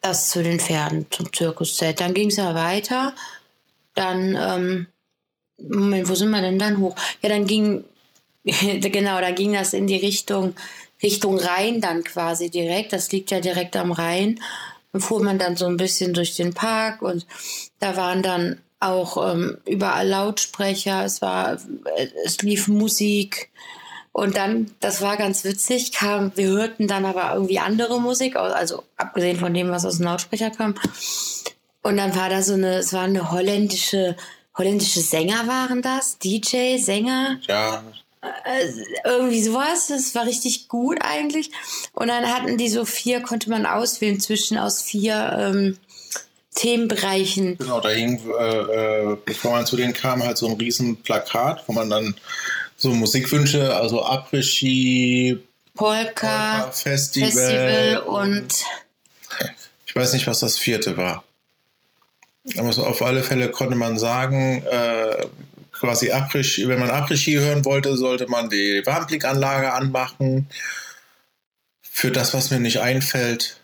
Das 0.08 0.30
zu 0.30 0.42
den 0.42 0.60
Pferden, 0.60 1.06
zum 1.10 1.34
Zirkuszelt. 1.34 2.00
Dann 2.00 2.14
ging 2.14 2.30
es 2.30 2.38
ja 2.38 2.56
weiter. 2.56 3.14
Dann, 3.94 4.38
ähm, 4.40 4.88
Moment, 5.62 6.08
wo 6.08 6.16
sind 6.16 6.30
wir 6.30 6.42
denn 6.42 6.58
dann 6.58 6.80
hoch? 6.80 6.96
Ja, 7.22 7.28
dann 7.28 7.46
ging, 7.46 7.84
genau, 8.46 9.20
da 9.20 9.32
ging 9.32 9.52
das 9.52 9.74
in 9.74 9.86
die 9.86 9.98
Richtung, 9.98 10.56
Richtung 11.04 11.38
Rhein 11.38 11.82
dann 11.82 12.06
quasi 12.06 12.50
direkt. 12.50 12.94
Das 12.94 13.12
liegt 13.12 13.32
ja 13.32 13.42
direkt 13.42 13.76
am 13.76 13.92
Rhein. 13.92 14.40
Dann 14.98 15.02
fuhr 15.04 15.24
man 15.24 15.38
dann 15.38 15.56
so 15.56 15.68
ein 15.68 15.78
bisschen 15.78 16.16
durch 16.16 16.36
den 16.36 16.56
Park 16.56 17.04
und 17.04 17.28
da 17.80 17.96
waren 17.98 18.24
dann 18.24 18.64
auch 18.80 19.32
ähm, 19.32 19.60
überall 19.68 20.08
Lautsprecher, 20.08 21.06
es 21.06 21.22
war, 21.22 21.60
es 22.26 22.42
lief 22.42 22.68
Musik. 22.68 23.52
Und 24.12 24.38
dann, 24.38 24.72
das 24.80 25.04
war 25.04 25.16
ganz 25.16 25.44
witzig, 25.44 25.92
kam, 25.92 26.32
wir 26.36 26.48
hörten 26.48 26.88
dann 26.88 27.06
aber 27.06 27.32
irgendwie 27.36 27.60
andere 27.60 28.02
Musik, 28.02 28.38
also 28.38 28.84
abgesehen 28.96 29.38
von 29.38 29.54
dem, 29.54 29.70
was 29.70 29.86
aus 29.86 29.98
dem 29.98 30.06
Lautsprecher 30.06 30.50
kam. 30.50 30.74
Und 31.84 31.98
dann 31.98 32.16
war 32.16 32.30
da 32.30 32.42
so 32.42 32.56
eine, 32.56 32.78
es 32.78 32.92
war 32.92 33.04
eine 33.04 33.30
holländische, 33.32 34.16
holländische 34.58 35.02
Sänger 35.02 35.46
waren 35.46 35.84
das, 35.84 36.18
DJ, 36.18 36.78
Sänger. 36.80 37.38
Ja. 37.48 37.84
Äh, 38.22 38.68
irgendwie 39.04 39.44
sowas, 39.44 39.88
das 39.88 40.16
war 40.16 40.26
richtig 40.26 40.68
gut 40.68 40.98
eigentlich. 41.02 41.52
Und 41.94 42.08
dann 42.08 42.26
hatten 42.26 42.58
die 42.58 42.70
so 42.70 42.86
vier, 42.86 43.22
konnte 43.22 43.50
man 43.50 43.66
auswählen 43.66 44.20
zwischen 44.20 44.58
aus 44.58 44.82
vier 44.82 45.38
ähm, 45.40 45.78
Themenbereichen. 46.56 47.58
Genau, 47.58 47.80
da 47.80 47.90
hing, 47.90 48.20
äh, 48.40 49.12
äh, 49.12 49.18
bevor 49.24 49.52
man 49.52 49.66
zu 49.66 49.76
denen 49.76 49.94
kam, 49.94 50.24
halt 50.24 50.38
so 50.38 50.48
ein 50.48 50.58
riesen 50.58 50.98
Plakat, 50.98 51.64
wo 51.68 51.74
man 51.74 51.90
dann 51.90 52.16
so 52.76 52.90
Musikwünsche, 52.90 53.76
also 53.76 54.04
Après-Ski, 54.04 55.40
Polka, 55.76 56.62
Polka 56.62 56.72
Festival, 56.72 57.32
Festival 57.32 57.98
und 58.08 58.48
ich 59.86 59.96
weiß 59.96 60.14
nicht, 60.14 60.28
was 60.28 60.40
das 60.40 60.58
vierte 60.58 60.98
war. 60.98 61.24
Aber 62.58 62.74
so 62.74 62.86
auf 62.86 63.02
alle 63.02 63.24
Fälle 63.24 63.52
konnte 63.52 63.76
man 63.76 64.00
sagen, 64.00 64.64
äh, 64.64 65.26
quasi 65.80 66.12
Après 66.12 66.68
wenn 66.68 66.80
man 66.80 66.90
Après-Ski 66.90 67.40
hören 67.40 67.66
wollte, 67.66 67.96
sollte 67.98 68.28
man 68.28 68.50
die 68.50 68.82
Warmblickanlage 68.86 69.74
anmachen. 69.74 70.48
Für 71.82 72.12
das, 72.12 72.34
was 72.34 72.52
mir 72.52 72.60
nicht 72.60 72.80
einfällt, 72.80 73.60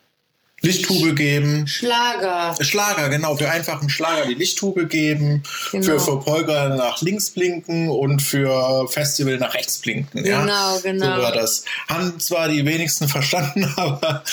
Lichttube 0.64 1.14
geben. 1.14 1.68
Schlager. 1.68 2.56
Schlager, 2.62 3.10
genau. 3.10 3.36
Für 3.36 3.52
einfachen 3.52 3.90
Schlager 3.90 4.26
die 4.26 4.34
Lichttube 4.34 4.88
geben. 4.88 5.44
Genau. 5.72 5.84
Für, 5.84 6.00
für 6.00 6.20
Polka 6.22 6.70
nach 6.70 7.02
links 7.02 7.32
blinken 7.32 7.90
und 7.90 8.22
für 8.22 8.88
Festival 8.88 9.38
nach 9.38 9.54
rechts 9.54 9.80
blinken. 9.80 10.24
Genau, 10.24 10.48
ja? 10.48 10.80
genau. 10.82 11.18
So 11.18 11.22
war 11.22 11.32
das. 11.34 11.66
Haben 11.90 12.18
zwar 12.20 12.48
die 12.48 12.66
wenigsten 12.66 13.08
verstanden, 13.10 13.72
aber 13.76 14.24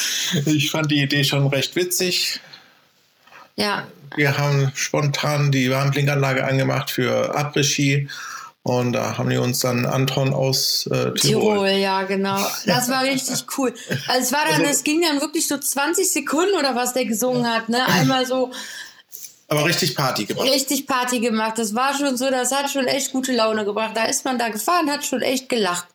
ich 0.46 0.70
fand 0.70 0.90
die 0.92 1.02
Idee 1.02 1.24
schon 1.24 1.48
recht 1.48 1.74
witzig. 1.74 2.40
Ja. 3.56 3.88
Wir 4.16 4.38
haben 4.38 4.72
spontan 4.74 5.52
die 5.52 5.70
Warnblinkanlage 5.70 6.44
angemacht 6.44 6.90
für 6.90 7.34
Après-Ski 7.36 8.08
und 8.62 8.92
da 8.92 9.16
haben 9.16 9.30
die 9.30 9.38
uns 9.38 9.60
dann 9.60 9.86
Anton 9.86 10.34
aus 10.34 10.86
äh, 10.86 11.14
Tirol. 11.14 11.54
Tirol, 11.54 11.68
ja, 11.68 12.02
genau. 12.02 12.38
Das 12.66 12.90
war 12.90 13.02
richtig 13.04 13.44
cool. 13.58 13.72
Also 14.06 14.22
es 14.22 14.32
war 14.32 14.44
dann, 14.44 14.60
also, 14.60 14.70
es 14.70 14.84
ging 14.84 15.00
dann 15.00 15.20
wirklich 15.20 15.48
so 15.48 15.56
20 15.56 16.10
Sekunden 16.10 16.54
oder 16.58 16.74
was 16.74 16.92
der 16.92 17.06
gesungen 17.06 17.50
hat, 17.50 17.68
ne? 17.68 17.86
Einmal 17.86 18.26
so. 18.26 18.52
Aber 19.48 19.64
richtig 19.64 19.96
Party 19.96 20.26
gemacht. 20.26 20.48
Richtig 20.48 20.86
Party 20.86 21.20
gemacht. 21.20 21.58
Das 21.58 21.74
war 21.74 21.96
schon 21.96 22.16
so, 22.16 22.30
das 22.30 22.52
hat 22.52 22.70
schon 22.70 22.86
echt 22.86 23.12
gute 23.12 23.32
Laune 23.32 23.64
gebracht. 23.64 23.96
Da 23.96 24.04
ist 24.04 24.24
man 24.24 24.38
da 24.38 24.48
gefahren, 24.48 24.90
hat 24.90 25.04
schon 25.04 25.22
echt 25.22 25.48
gelacht. 25.48 25.88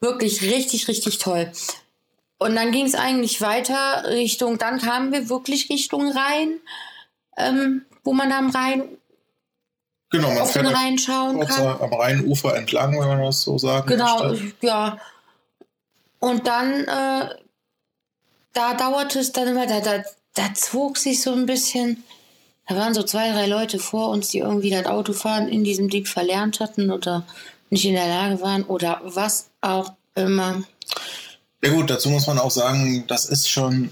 Wirklich 0.00 0.42
richtig, 0.42 0.86
richtig 0.86 1.18
toll. 1.18 1.50
Und 2.38 2.54
dann 2.54 2.70
ging 2.70 2.86
es 2.86 2.94
eigentlich 2.94 3.40
weiter 3.40 4.04
Richtung, 4.08 4.58
dann 4.58 4.78
kamen 4.78 5.10
wir 5.10 5.30
wirklich 5.30 5.70
Richtung 5.70 6.12
Rhein, 6.12 6.60
ähm, 7.36 7.84
wo 8.04 8.12
man 8.12 8.32
am 8.32 8.50
Rhein 8.50 8.84
Genau, 10.10 10.28
man 10.28 10.38
auf 10.38 10.52
den 10.52 10.66
Rhein 10.66 10.98
schauen 10.98 11.40
kann. 11.46 11.80
Am 11.80 11.92
Rheinufer 11.92 12.56
entlang, 12.56 12.92
wenn 12.98 13.08
man 13.08 13.22
das 13.22 13.42
so 13.42 13.58
sagen 13.58 13.88
Genau, 13.88 14.34
ja. 14.60 14.98
Und 16.20 16.46
dann, 16.46 16.84
äh, 16.84 17.28
da 18.52 18.74
dauerte 18.74 19.18
es 19.18 19.32
dann 19.32 19.48
immer, 19.48 19.66
da, 19.66 19.80
da, 19.80 20.04
da 20.34 20.54
zog 20.54 20.96
sich 20.96 21.20
so 21.20 21.32
ein 21.32 21.46
bisschen. 21.46 22.04
Da 22.68 22.76
waren 22.76 22.94
so 22.94 23.02
zwei, 23.02 23.30
drei 23.30 23.46
Leute 23.46 23.78
vor 23.78 24.10
uns, 24.10 24.28
die 24.28 24.38
irgendwie 24.38 24.70
das 24.70 24.86
Autofahren 24.86 25.48
in 25.48 25.64
diesem 25.64 25.88
Ding 25.88 26.06
verlernt 26.06 26.60
hatten 26.60 26.90
oder 26.90 27.24
nicht 27.70 27.84
in 27.84 27.94
der 27.94 28.08
Lage 28.08 28.40
waren 28.40 28.64
oder 28.64 29.00
was 29.04 29.50
auch 29.60 29.92
immer. 30.14 30.62
Ja 31.62 31.70
gut, 31.72 31.90
dazu 31.90 32.10
muss 32.10 32.26
man 32.26 32.38
auch 32.38 32.50
sagen, 32.50 33.04
das 33.06 33.26
ist 33.26 33.48
schon 33.48 33.90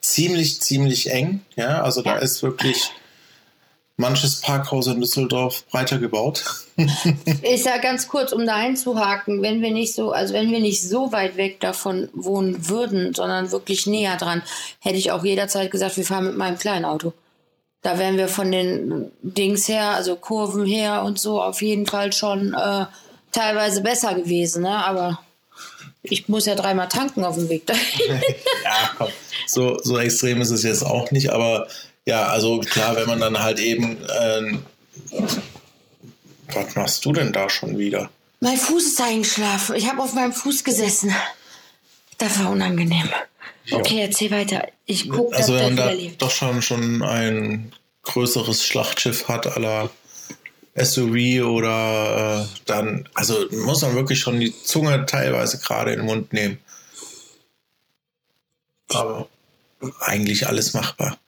ziemlich, 0.00 0.60
ziemlich 0.60 1.10
eng. 1.10 1.42
Ja, 1.56 1.82
also 1.82 2.02
da 2.02 2.16
ist 2.16 2.42
wirklich 2.42 2.90
manches 4.00 4.40
Parkhaus 4.40 4.86
in 4.86 5.00
Düsseldorf 5.00 5.64
breiter 5.66 5.98
gebaut. 5.98 6.44
ich 7.42 7.62
sage 7.62 7.80
ganz 7.82 8.08
kurz, 8.08 8.32
um 8.32 8.46
da 8.46 8.56
einzuhaken, 8.56 9.42
wenn 9.42 9.62
wir 9.62 9.70
nicht 9.70 9.94
so, 9.94 10.10
also 10.10 10.34
wenn 10.34 10.50
wir 10.50 10.60
nicht 10.60 10.82
so 10.82 11.12
weit 11.12 11.36
weg 11.36 11.60
davon 11.60 12.08
wohnen 12.14 12.68
würden, 12.68 13.14
sondern 13.14 13.52
wirklich 13.52 13.86
näher 13.86 14.16
dran, 14.16 14.42
hätte 14.80 14.96
ich 14.96 15.12
auch 15.12 15.24
jederzeit 15.24 15.70
gesagt, 15.70 15.96
wir 15.96 16.04
fahren 16.04 16.24
mit 16.24 16.36
meinem 16.36 16.58
kleinen 16.58 16.86
Auto. 16.86 17.12
Da 17.82 17.98
wären 17.98 18.16
wir 18.16 18.28
von 18.28 18.50
den 18.50 19.10
Dings 19.22 19.68
her, 19.68 19.90
also 19.90 20.16
Kurven 20.16 20.66
her 20.66 21.02
und 21.02 21.18
so 21.18 21.40
auf 21.40 21.62
jeden 21.62 21.86
Fall 21.86 22.12
schon 22.12 22.54
äh, 22.54 22.86
teilweise 23.32 23.82
besser 23.82 24.14
gewesen, 24.14 24.62
ne? 24.62 24.84
Aber 24.84 25.20
ich 26.02 26.28
muss 26.28 26.46
ja 26.46 26.54
dreimal 26.54 26.88
tanken 26.88 27.24
auf 27.24 27.36
dem 27.36 27.48
Weg 27.48 27.66
dahin. 27.66 28.08
ja, 28.64 28.90
komm. 28.96 29.08
So, 29.46 29.78
so 29.82 29.98
extrem 29.98 30.40
ist 30.40 30.50
es 30.50 30.62
jetzt 30.62 30.82
auch 30.82 31.10
nicht, 31.10 31.30
aber 31.30 31.66
ja, 32.06 32.26
also 32.26 32.60
klar, 32.60 32.96
wenn 32.96 33.06
man 33.06 33.20
dann 33.20 33.42
halt 33.42 33.58
eben. 33.58 33.98
Äh, 34.04 34.58
was 36.52 36.74
machst 36.74 37.04
du 37.04 37.12
denn 37.12 37.32
da 37.32 37.48
schon 37.48 37.78
wieder? 37.78 38.10
Mein 38.40 38.56
Fuß 38.56 38.86
ist 38.86 39.00
eingeschlafen. 39.00 39.76
Ich 39.76 39.88
habe 39.88 40.02
auf 40.02 40.14
meinem 40.14 40.32
Fuß 40.32 40.64
gesessen. 40.64 41.14
Das 42.18 42.38
war 42.40 42.50
unangenehm. 42.50 43.08
Ja. 43.66 43.76
Okay, 43.76 44.00
erzähl 44.00 44.30
weiter. 44.30 44.66
Ich 44.86 45.08
gucke, 45.08 45.36
also 45.36 45.52
dass 45.52 45.62
wenn 45.62 45.74
man 45.74 45.98
da 45.98 46.10
doch 46.18 46.30
schon, 46.30 46.62
schon 46.62 47.02
ein 47.02 47.72
größeres 48.02 48.64
Schlachtschiff 48.64 49.28
hat, 49.28 49.46
aller 49.46 49.90
SUV 50.74 51.44
oder 51.44 52.42
äh, 52.42 52.58
dann, 52.66 53.08
also 53.14 53.46
muss 53.50 53.82
man 53.82 53.94
wirklich 53.94 54.20
schon 54.20 54.40
die 54.40 54.54
Zunge 54.62 55.04
teilweise 55.06 55.58
gerade 55.58 55.92
in 55.92 56.00
den 56.00 56.06
Mund 56.06 56.32
nehmen. 56.32 56.58
Aber 58.92 59.28
eigentlich 60.00 60.46
alles 60.46 60.74
machbar. 60.74 61.18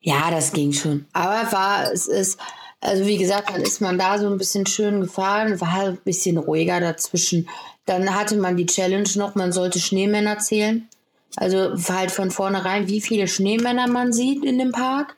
Ja, 0.00 0.30
das 0.30 0.52
ging 0.52 0.72
schon. 0.72 1.06
Aber 1.12 1.52
war, 1.52 1.92
es 1.92 2.06
ist, 2.06 2.38
also 2.80 3.06
wie 3.06 3.18
gesagt, 3.18 3.50
dann 3.50 3.62
ist 3.62 3.80
man 3.80 3.98
da 3.98 4.18
so 4.18 4.28
ein 4.28 4.38
bisschen 4.38 4.66
schön 4.66 5.00
gefahren, 5.00 5.60
war 5.60 5.72
halt 5.72 5.96
ein 5.96 6.04
bisschen 6.04 6.38
ruhiger 6.38 6.80
dazwischen. 6.80 7.48
Dann 7.84 8.14
hatte 8.14 8.36
man 8.36 8.56
die 8.56 8.66
Challenge 8.66 9.08
noch, 9.16 9.34
man 9.34 9.52
sollte 9.52 9.80
Schneemänner 9.80 10.38
zählen. 10.38 10.88
Also 11.36 11.74
halt 11.88 12.10
von 12.10 12.30
vornherein, 12.30 12.88
wie 12.88 13.00
viele 13.00 13.28
Schneemänner 13.28 13.88
man 13.88 14.12
sieht 14.12 14.44
in 14.44 14.58
dem 14.58 14.72
Park. 14.72 15.16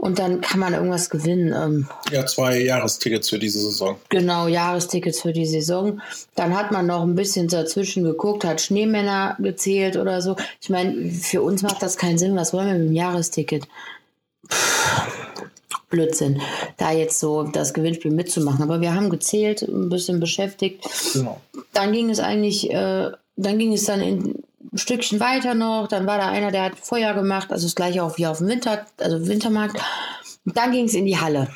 Und 0.00 0.18
dann 0.18 0.40
kann 0.40 0.60
man 0.60 0.72
irgendwas 0.72 1.10
gewinnen. 1.10 1.52
Ähm, 1.52 1.86
ja, 2.10 2.24
zwei 2.24 2.58
Jahrestickets 2.58 3.28
für 3.28 3.38
diese 3.38 3.60
Saison. 3.60 3.98
Genau, 4.08 4.48
Jahrestickets 4.48 5.20
für 5.20 5.34
die 5.34 5.44
Saison. 5.44 6.00
Dann 6.34 6.56
hat 6.56 6.72
man 6.72 6.86
noch 6.86 7.02
ein 7.02 7.14
bisschen 7.14 7.48
dazwischen 7.48 8.04
geguckt, 8.04 8.46
hat 8.46 8.62
Schneemänner 8.62 9.36
gezählt 9.38 9.98
oder 9.98 10.22
so. 10.22 10.36
Ich 10.62 10.70
meine, 10.70 11.10
für 11.10 11.42
uns 11.42 11.62
macht 11.62 11.82
das 11.82 11.98
keinen 11.98 12.16
Sinn. 12.16 12.34
Was 12.34 12.54
wollen 12.54 12.68
wir 12.68 12.74
mit 12.74 12.88
dem 12.88 12.94
Jahresticket? 12.94 13.68
Blödsinn, 15.90 16.40
da 16.78 16.92
jetzt 16.92 17.18
so 17.18 17.42
das 17.42 17.74
Gewinnspiel 17.74 18.12
mitzumachen. 18.12 18.62
Aber 18.62 18.80
wir 18.80 18.94
haben 18.94 19.10
gezählt, 19.10 19.62
ein 19.62 19.90
bisschen 19.90 20.18
beschäftigt. 20.18 20.82
Genau. 21.12 21.42
Dann 21.74 21.92
ging 21.92 22.08
es 22.08 22.20
eigentlich, 22.20 22.70
äh, 22.70 23.10
dann 23.46 23.58
ging 23.58 23.72
es 23.72 23.84
dann 23.84 24.00
in, 24.00 24.44
ein 24.72 24.78
Stückchen 24.78 25.20
weiter 25.20 25.54
noch. 25.54 25.88
Dann 25.88 26.06
war 26.06 26.18
da 26.18 26.28
einer, 26.28 26.50
der 26.50 26.64
hat 26.64 26.78
Feuer 26.78 27.14
gemacht, 27.14 27.50
also 27.50 27.66
das 27.66 27.74
gleiche 27.74 28.02
auch 28.02 28.18
wie 28.18 28.26
auf 28.26 28.38
dem 28.38 28.48
Winter, 28.48 28.86
also 28.98 29.26
Wintermarkt. 29.26 29.76
Und 30.44 30.56
dann 30.56 30.72
ging 30.72 30.86
es 30.86 30.94
in 30.94 31.06
die 31.06 31.18
Halle. 31.18 31.48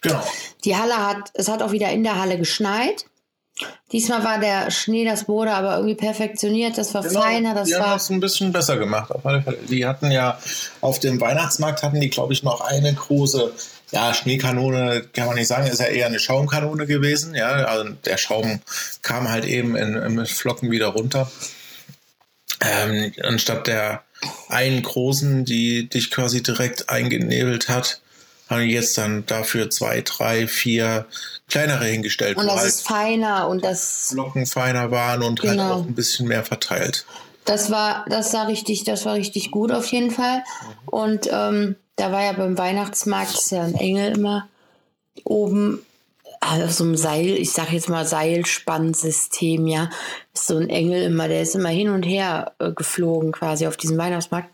Genau. 0.00 0.22
Die 0.64 0.76
Halle 0.76 0.96
hat, 0.96 1.30
es 1.34 1.48
hat 1.48 1.62
auch 1.62 1.72
wieder 1.72 1.90
in 1.90 2.02
der 2.02 2.20
Halle 2.20 2.38
geschneit. 2.38 3.06
Diesmal 3.90 4.22
war 4.22 4.38
der 4.38 4.70
Schnee, 4.70 5.06
das 5.06 5.28
wurde 5.28 5.52
aber 5.52 5.76
irgendwie 5.76 5.94
perfektioniert, 5.94 6.76
das 6.76 6.92
war 6.92 7.02
genau, 7.02 7.22
feiner, 7.22 7.54
das 7.54 7.68
die 7.68 7.74
war. 7.74 7.80
haben 7.80 7.92
das 7.92 8.10
ein 8.10 8.20
bisschen 8.20 8.52
besser 8.52 8.76
gemacht. 8.76 9.10
Die 9.68 9.86
hatten 9.86 10.10
ja 10.10 10.38
auf 10.82 10.98
dem 11.00 11.20
Weihnachtsmarkt 11.20 11.82
hatten 11.82 12.00
die, 12.00 12.10
glaube 12.10 12.34
ich, 12.34 12.42
noch 12.42 12.60
eine 12.60 12.92
große 12.92 13.54
ja, 13.92 14.12
Schneekanone 14.14 15.02
kann 15.12 15.26
man 15.26 15.36
nicht 15.36 15.46
sagen, 15.46 15.66
ist 15.66 15.80
ja 15.80 15.86
eher 15.86 16.06
eine 16.06 16.18
Schaumkanone 16.18 16.86
gewesen. 16.86 17.34
Ja, 17.34 17.48
also 17.48 17.90
der 18.04 18.16
Schaum 18.16 18.60
kam 19.02 19.28
halt 19.28 19.44
eben 19.44 19.76
in, 19.76 19.94
in 19.94 20.26
Flocken 20.26 20.70
wieder 20.70 20.88
runter. 20.88 21.30
Ähm, 22.60 23.12
anstatt 23.22 23.66
der 23.66 24.02
einen 24.48 24.82
großen, 24.82 25.44
die 25.44 25.88
dich 25.88 26.10
quasi 26.10 26.42
direkt 26.42 26.88
eingenebelt 26.88 27.68
hat, 27.68 28.00
haben 28.48 28.62
die 28.62 28.72
jetzt 28.72 28.96
dann 28.96 29.26
dafür 29.26 29.70
zwei, 29.70 30.02
drei, 30.02 30.46
vier 30.46 31.06
kleinere 31.48 31.84
hingestellt. 31.84 32.36
Und 32.36 32.46
das 32.46 32.56
halt 32.56 32.68
ist 32.68 32.86
feiner 32.86 33.48
und 33.48 33.64
das. 33.64 34.08
Flocken 34.10 34.46
feiner 34.46 34.90
waren 34.90 35.22
und 35.22 35.40
halt 35.40 35.52
genau. 35.52 35.64
halt 35.64 35.72
auch 35.74 35.86
ein 35.86 35.94
bisschen 35.94 36.28
mehr 36.28 36.44
verteilt. 36.44 37.06
Das 37.44 37.70
war, 37.70 38.04
das 38.08 38.32
war 38.32 38.48
richtig, 38.48 38.84
das 38.84 39.04
war 39.04 39.14
richtig 39.14 39.52
gut 39.52 39.70
auf 39.70 39.86
jeden 39.86 40.10
Fall. 40.10 40.42
Und 40.86 41.28
ähm, 41.30 41.76
da 41.96 42.12
war 42.12 42.22
ja 42.22 42.32
beim 42.32 42.56
Weihnachtsmarkt 42.56 43.34
ist 43.34 43.50
ja 43.50 43.62
ein 43.62 43.74
Engel 43.74 44.16
immer 44.16 44.48
oben 45.24 45.82
auf 46.40 46.72
so 46.72 46.84
einem 46.84 46.96
Seil, 46.96 47.30
ich 47.30 47.52
sag 47.52 47.72
jetzt 47.72 47.88
mal 47.88 48.06
Seilspannsystem, 48.06 49.66
ja, 49.66 49.90
ist 50.32 50.46
so 50.46 50.56
ein 50.56 50.68
Engel 50.68 51.02
immer, 51.02 51.28
der 51.28 51.42
ist 51.42 51.54
immer 51.54 51.70
hin 51.70 51.88
und 51.88 52.04
her 52.04 52.52
äh, 52.58 52.70
geflogen 52.72 53.32
quasi 53.32 53.66
auf 53.66 53.76
diesem 53.76 53.98
Weihnachtsmarkt. 53.98 54.50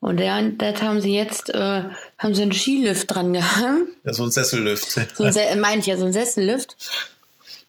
Und 0.00 0.20
das 0.20 0.82
haben 0.82 1.00
sie 1.00 1.14
jetzt, 1.14 1.50
äh, 1.50 1.82
haben 2.18 2.34
sie 2.34 2.42
einen 2.42 2.52
Skilift 2.52 3.12
dran 3.12 3.32
gehangen. 3.32 3.88
Ja, 4.04 4.12
so 4.12 4.22
ein 4.24 4.30
Sessellift. 4.30 4.90
So 5.16 5.24
ein 5.24 5.32
Se 5.32 5.40
meine 5.56 5.80
ich 5.80 5.86
ja, 5.86 5.96
so 5.96 6.04
ein 6.04 6.12
Sessellift. 6.12 6.76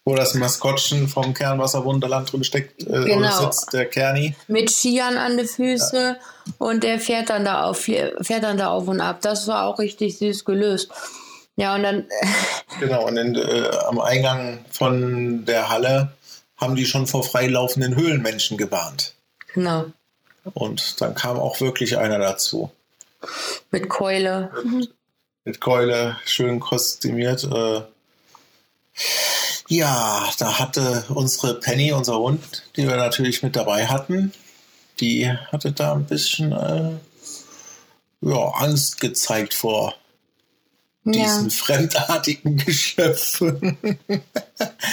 Wo 0.08 0.14
das 0.16 0.32
Maskottchen 0.32 1.06
vom 1.06 1.34
Kernwasserwunderland 1.34 2.32
drin 2.32 2.42
steckt, 2.42 2.82
äh, 2.82 3.04
Genau. 3.04 3.44
sitzt, 3.44 3.74
der 3.74 3.84
Kerni. 3.84 4.34
Mit 4.46 4.70
Skiern 4.70 5.18
an 5.18 5.36
den 5.36 5.46
Füßen 5.46 6.16
und 6.56 6.82
der 6.82 6.98
fährt 6.98 7.28
dann 7.28 7.44
da 7.44 7.64
auf, 7.64 7.78
fährt 7.80 8.42
dann 8.42 8.56
da 8.56 8.68
auf 8.68 8.88
und 8.88 9.02
ab. 9.02 9.18
Das 9.20 9.46
war 9.48 9.66
auch 9.66 9.78
richtig 9.78 10.16
süß 10.16 10.46
gelöst. 10.46 10.90
Ja, 11.56 11.74
und 11.74 11.82
dann, 11.82 12.06
Genau, 12.80 13.06
und 13.06 13.18
in, 13.18 13.34
äh, 13.34 13.68
am 13.86 14.00
Eingang 14.00 14.64
von 14.70 15.44
der 15.44 15.68
Halle 15.68 16.12
haben 16.56 16.74
die 16.74 16.86
schon 16.86 17.06
vor 17.06 17.22
freilaufenden 17.22 17.94
Höhlenmenschen 17.94 18.56
gewarnt. 18.56 19.12
genau, 19.52 19.84
Und 20.54 21.00
dann 21.02 21.14
kam 21.14 21.38
auch 21.38 21.60
wirklich 21.60 21.98
einer 21.98 22.18
dazu. 22.18 22.70
mit 23.70 23.88
Keule. 23.90 24.50
Mit 25.44 25.60
Keule, 25.60 26.16
schön 26.24 26.60
kostümiert. 26.60 27.44
Äh, 27.44 27.82
ja, 29.68 30.28
da 30.38 30.58
hatte 30.58 31.04
unsere 31.08 31.60
Penny, 31.60 31.92
unser 31.92 32.18
Hund, 32.18 32.64
die 32.76 32.88
wir 32.88 32.96
natürlich 32.96 33.42
mit 33.42 33.56
dabei 33.56 33.86
hatten, 33.86 34.32
die 35.00 35.30
hatte 35.30 35.72
da 35.72 35.92
ein 35.92 36.06
bisschen 36.06 36.52
äh, 36.52 36.92
ja, 38.20 38.48
Angst 38.54 39.00
gezeigt 39.00 39.54
vor 39.54 39.94
Ja, 41.04 41.12
diesen 41.12 41.50
fremdartigen 41.50 42.56
Geschöpfen. 42.56 43.78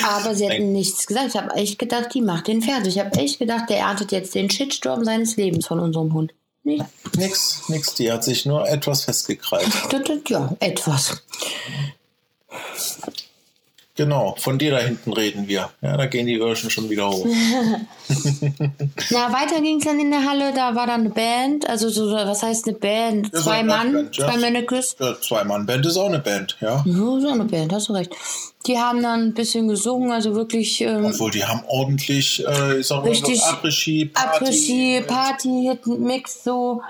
aber 0.03 0.35
sie 0.35 0.49
hatten 0.49 0.73
nichts 0.73 1.07
gesagt. 1.07 1.29
Ich 1.29 1.35
habe 1.35 1.55
echt 1.55 1.79
gedacht, 1.79 2.13
die 2.13 2.21
macht 2.21 2.47
den 2.47 2.61
fertig. 2.61 2.97
Ich 2.97 2.99
habe 2.99 3.17
echt 3.17 3.39
gedacht, 3.39 3.69
der 3.69 3.79
erntet 3.79 4.11
jetzt 4.11 4.35
den 4.35 4.49
Shitstorm 4.49 5.03
seines 5.05 5.35
Lebens 5.37 5.67
von 5.67 5.79
unserem 5.79 6.13
Hund. 6.13 6.33
Nix, 6.63 7.61
nix, 7.67 7.93
die 7.93 8.11
hat 8.11 8.23
sich 8.23 8.45
nur 8.47 8.67
etwas 8.67 9.03
festgekrallt. 9.03 9.67
das, 9.91 10.09
ja, 10.27 10.55
etwas. 10.59 11.21
Genau, 13.97 14.35
von 14.37 14.59
dir 14.59 14.71
da 14.71 14.79
hinten 14.79 15.13
reden 15.13 15.47
wir. 15.47 15.69
Ja, 15.81 15.95
da 15.95 16.05
gehen 16.05 16.27
die 16.27 16.35
Öhrchen 16.37 16.69
schon 16.69 16.89
wieder 16.89 17.09
hoch. 17.09 17.25
Na, 19.09 19.31
weiter 19.31 19.61
ging 19.61 19.77
es 19.77 19.85
dann 19.85 19.99
in 20.01 20.11
der 20.11 20.25
Halle. 20.25 20.51
Da 20.53 20.75
war 20.75 20.85
dann 20.85 21.01
eine 21.01 21.09
Band. 21.11 21.69
Also, 21.69 21.87
so, 21.87 22.11
was 22.11 22.43
heißt 22.43 22.67
eine 22.67 22.77
Band? 22.77 23.29
Ja, 23.31 23.39
so 23.39 23.45
Zwei 23.45 23.63
Mann, 23.63 23.93
Band, 23.93 24.17
ja. 24.17 24.27
zwei 24.27 24.37
Männekes. 24.37 24.97
Ja, 24.99 25.15
Zwei-Mann-Band 25.21 25.85
ist 25.85 25.95
auch 25.95 26.09
eine 26.09 26.19
Band, 26.19 26.57
ja. 26.59 26.83
Ja, 26.85 26.93
so 26.93 27.29
eine 27.29 27.45
Band, 27.45 27.71
hast 27.71 27.87
du 27.87 27.93
recht. 27.93 28.13
Die 28.67 28.77
haben 28.77 29.01
dann 29.01 29.27
ein 29.27 29.33
bisschen 29.33 29.69
gesungen, 29.69 30.11
also 30.11 30.35
wirklich 30.35 30.81
ähm, 30.81 31.05
Obwohl, 31.05 31.31
die 31.31 31.45
haben 31.45 31.61
ordentlich, 31.67 32.45
äh, 32.45 32.79
ich 32.79 32.87
sag 32.87 33.01
mal, 33.03 33.09
Richtig. 33.11 33.39
so 33.39 33.45
Après-Ski, 33.45 34.05
Party. 34.07 34.43
Après-Ski, 34.43 35.01
Party, 35.07 35.69
Hit, 35.69 35.87
Mix, 35.87 36.43
so 36.43 36.81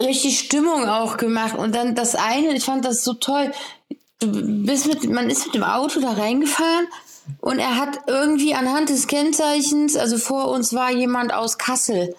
richtig 0.00 0.38
Stimmung 0.38 0.88
auch 0.88 1.16
gemacht. 1.16 1.56
Und 1.56 1.74
dann 1.74 1.94
das 1.94 2.14
eine, 2.14 2.54
ich 2.54 2.64
fand 2.64 2.84
das 2.84 3.04
so 3.04 3.14
toll. 3.14 3.52
Du 4.26 4.66
bist 4.66 4.86
mit, 4.86 5.08
man 5.10 5.30
ist 5.30 5.46
mit 5.46 5.54
dem 5.54 5.64
Auto 5.64 6.00
da 6.00 6.12
reingefahren 6.12 6.86
und 7.40 7.58
er 7.58 7.76
hat 7.76 8.00
irgendwie 8.06 8.54
anhand 8.54 8.88
des 8.88 9.06
Kennzeichens, 9.06 9.96
also 9.96 10.18
vor 10.18 10.48
uns 10.48 10.74
war 10.74 10.90
jemand 10.90 11.32
aus 11.32 11.58
Kassel, 11.58 12.14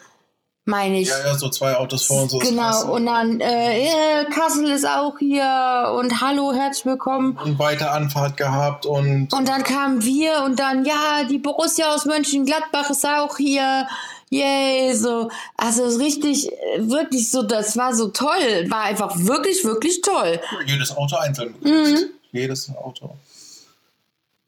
meine 0.65 0.99
ich. 0.99 1.09
Ja, 1.09 1.27
ja, 1.27 1.37
so 1.37 1.49
zwei 1.49 1.75
Autos 1.75 2.05
vor 2.05 2.23
uns. 2.23 2.31
so 2.31 2.39
Genau, 2.39 2.91
und 2.91 3.05
dann, 3.05 3.39
äh, 3.39 4.25
Kassel 4.33 4.71
ist 4.71 4.87
auch 4.87 5.17
hier 5.19 5.93
und 5.97 6.21
hallo, 6.21 6.53
herzlich 6.53 6.85
willkommen. 6.85 7.37
Und 7.43 7.59
weiter 7.59 7.91
Anfahrt 7.91 8.35
gehabt 8.37 8.85
und 8.85 9.31
Und 9.31 9.47
dann 9.47 9.63
kamen 9.63 10.03
wir 10.03 10.43
und 10.43 10.59
dann, 10.59 10.85
ja, 10.85 11.23
die 11.29 11.37
Borussia 11.37 11.93
aus 11.93 12.05
Mönchengladbach 12.05 12.89
ist 12.89 13.05
auch 13.05 13.37
hier. 13.37 13.87
Yay, 14.35 14.93
so. 14.93 15.29
Also 15.57 15.85
richtig, 15.97 16.51
äh, 16.51 16.89
wirklich 16.89 17.31
so, 17.31 17.43
das 17.43 17.77
war 17.77 17.95
so 17.95 18.09
toll. 18.09 18.65
War 18.69 18.81
einfach 18.83 19.15
wirklich, 19.17 19.63
wirklich 19.63 20.01
toll. 20.01 20.39
jedes 20.65 20.95
Auto 20.95 21.15
einzeln 21.15 21.53
begrüßt. 21.53 22.07
Jedes 22.31 22.69
Auto. 22.75 23.15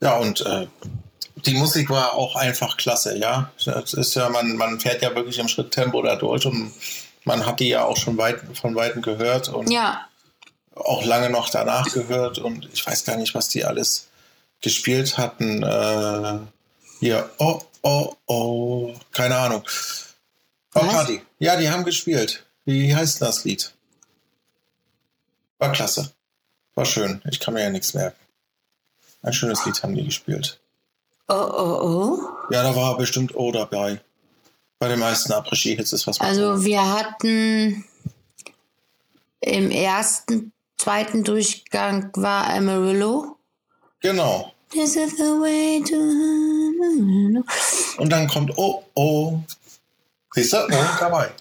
Ja, 0.01 0.17
und 0.17 0.41
äh, 0.45 0.67
die 1.45 1.53
Musik 1.53 1.89
war 1.89 2.13
auch 2.13 2.35
einfach 2.35 2.77
klasse, 2.77 3.17
ja. 3.17 3.51
Das 3.65 3.93
ist 3.93 4.15
ja, 4.15 4.29
man, 4.29 4.57
man 4.57 4.79
fährt 4.79 5.01
ja 5.01 5.15
wirklich 5.15 5.39
im 5.39 5.47
Schritttempo 5.47 6.01
da 6.01 6.15
durch 6.15 6.45
und 6.45 6.73
man 7.23 7.45
hat 7.45 7.59
die 7.59 7.69
ja 7.69 7.85
auch 7.85 7.97
schon 7.97 8.17
weit, 8.17 8.41
von 8.53 8.75
Weitem 8.75 9.01
gehört 9.01 9.49
und 9.49 9.69
Ja, 9.69 10.07
auch 10.75 11.03
lange 11.05 11.29
noch 11.29 11.49
danach 11.49 11.91
gehört 11.91 12.37
und 12.37 12.69
ich 12.73 12.85
weiß 12.85 13.05
gar 13.05 13.17
nicht, 13.17 13.33
was 13.33 13.49
die 13.49 13.65
alles 13.65 14.07
gespielt 14.61 15.17
hatten. 15.17 15.63
Äh, 15.63 16.39
hier, 16.99 17.29
oh, 17.37 17.61
oh, 17.87 18.15
oh, 18.27 18.93
keine 19.11 19.37
Ahnung. 19.37 19.63
Oh, 20.73 20.81
Was? 20.81 20.93
Party. 20.93 21.21
Ja, 21.39 21.55
die 21.55 21.69
haben 21.69 21.85
gespielt. 21.85 22.45
Wie 22.65 22.93
heißt 22.93 23.21
das 23.21 23.45
Lied? 23.45 23.73
War 25.59 25.71
klasse. 25.71 26.11
War 26.75 26.85
schön. 26.85 27.21
Ich 27.29 27.39
kann 27.39 27.53
mir 27.53 27.63
ja 27.63 27.69
nichts 27.69 27.93
merken. 27.93 28.19
Ein 29.23 29.33
schönes 29.33 29.65
Lied 29.65 29.81
haben 29.81 29.95
die 29.95 30.05
gespielt. 30.05 30.59
oh, 31.29 31.33
oh, 31.33 31.79
oh. 31.81 32.19
Ja, 32.51 32.63
da 32.63 32.75
war 32.75 32.97
bestimmt 32.97 33.35
O 33.35 33.51
dabei. 33.51 33.99
Bei 34.79 34.87
den 34.87 34.99
meisten 34.99 35.33
Après-Ski-Hits 35.33 35.91
ist 35.93 36.05
was. 36.05 36.21
Also 36.21 36.63
wir 36.63 36.81
hatten 36.93 37.83
im 39.39 39.71
ersten, 39.71 40.51
zweiten 40.77 41.23
Durchgang 41.23 42.11
war 42.15 42.47
Amarillo. 42.47 43.37
Genau. 44.01 44.53
This 44.69 44.95
is 44.95 45.17
the 45.17 45.23
way 45.23 45.81
to... 45.83 46.66
Und 47.97 48.09
dann 48.09 48.27
kommt 48.27 48.51
Oh, 48.57 48.83
oh. 48.95 49.39
Siehst 50.33 50.53
du? 50.53 50.57
Oh, 50.57 50.85
dabei. 50.99 51.31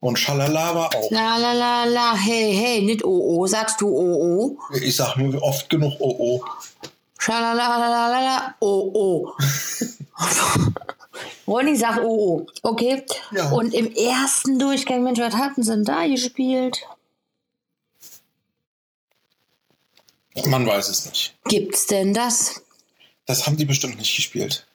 Und 0.00 0.18
Schalala 0.18 0.74
war 0.74 0.94
auch. 0.94 1.10
La 1.10 1.36
la 1.36 1.52
la 1.52 1.84
la, 1.84 2.14
hey, 2.14 2.54
hey, 2.54 2.82
nicht 2.82 3.04
oh 3.04 3.38
oh, 3.40 3.46
sagst 3.46 3.80
du 3.80 3.88
oh 3.88 4.56
oh? 4.60 4.76
Ich 4.76 4.94
sag 4.94 5.16
nur 5.16 5.42
oft 5.42 5.68
genug 5.68 5.94
Oh, 5.98 6.14
oh. 6.18 6.44
Schalalalala, 7.18 8.54
oh 8.60 8.92
oh. 8.94 9.32
Ronny 11.48 11.74
sagt 11.76 12.00
oh 12.00 12.46
oh. 12.46 12.46
Okay. 12.62 13.04
Ja. 13.32 13.50
Und 13.50 13.74
im 13.74 13.92
ersten 13.92 14.58
Durchgang, 14.58 15.02
Mensch, 15.02 15.18
was 15.18 15.34
hatten 15.34 15.62
sie 15.64 15.72
denn 15.72 15.84
da 15.84 16.06
gespielt? 16.06 16.86
Man 20.46 20.64
weiß 20.64 20.88
es 20.88 21.06
nicht. 21.06 21.34
Gibt's 21.44 21.86
denn 21.86 22.14
das? 22.14 22.62
Das 23.28 23.46
haben 23.46 23.56
die 23.56 23.66
bestimmt 23.66 23.98
nicht 23.98 24.16
gespielt. 24.16 24.66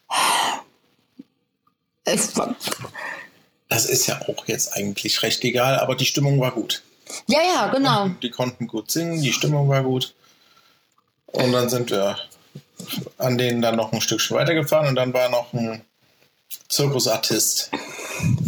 Es 2.05 2.35
war- 2.37 2.55
Das 3.67 3.85
ist 3.87 4.05
ja 4.07 4.21
auch 4.27 4.45
jetzt 4.47 4.75
eigentlich 4.77 5.23
recht 5.23 5.43
egal, 5.43 5.79
aber 5.79 5.95
die 5.95 6.05
Stimmung 6.05 6.39
war 6.39 6.51
gut. 6.51 6.83
Ja, 7.27 7.39
ja, 7.41 7.67
genau. 7.67 8.09
Die 8.21 8.29
konnten 8.29 8.67
gut 8.67 8.91
singen, 8.91 9.21
die 9.21 9.33
Stimmung 9.33 9.67
war 9.69 9.81
gut. 9.83 10.13
Und 11.25 11.51
dann 11.51 11.69
sind 11.69 11.89
wir 11.89 12.17
an 13.17 13.37
denen 13.39 13.61
dann 13.63 13.75
noch 13.75 13.91
ein 13.91 14.01
Stückchen 14.01 14.37
weitergefahren 14.37 14.87
und 14.89 14.95
dann 14.95 15.13
war 15.13 15.29
noch 15.29 15.51
ein 15.53 15.81
Zirkusartist. 16.69 17.71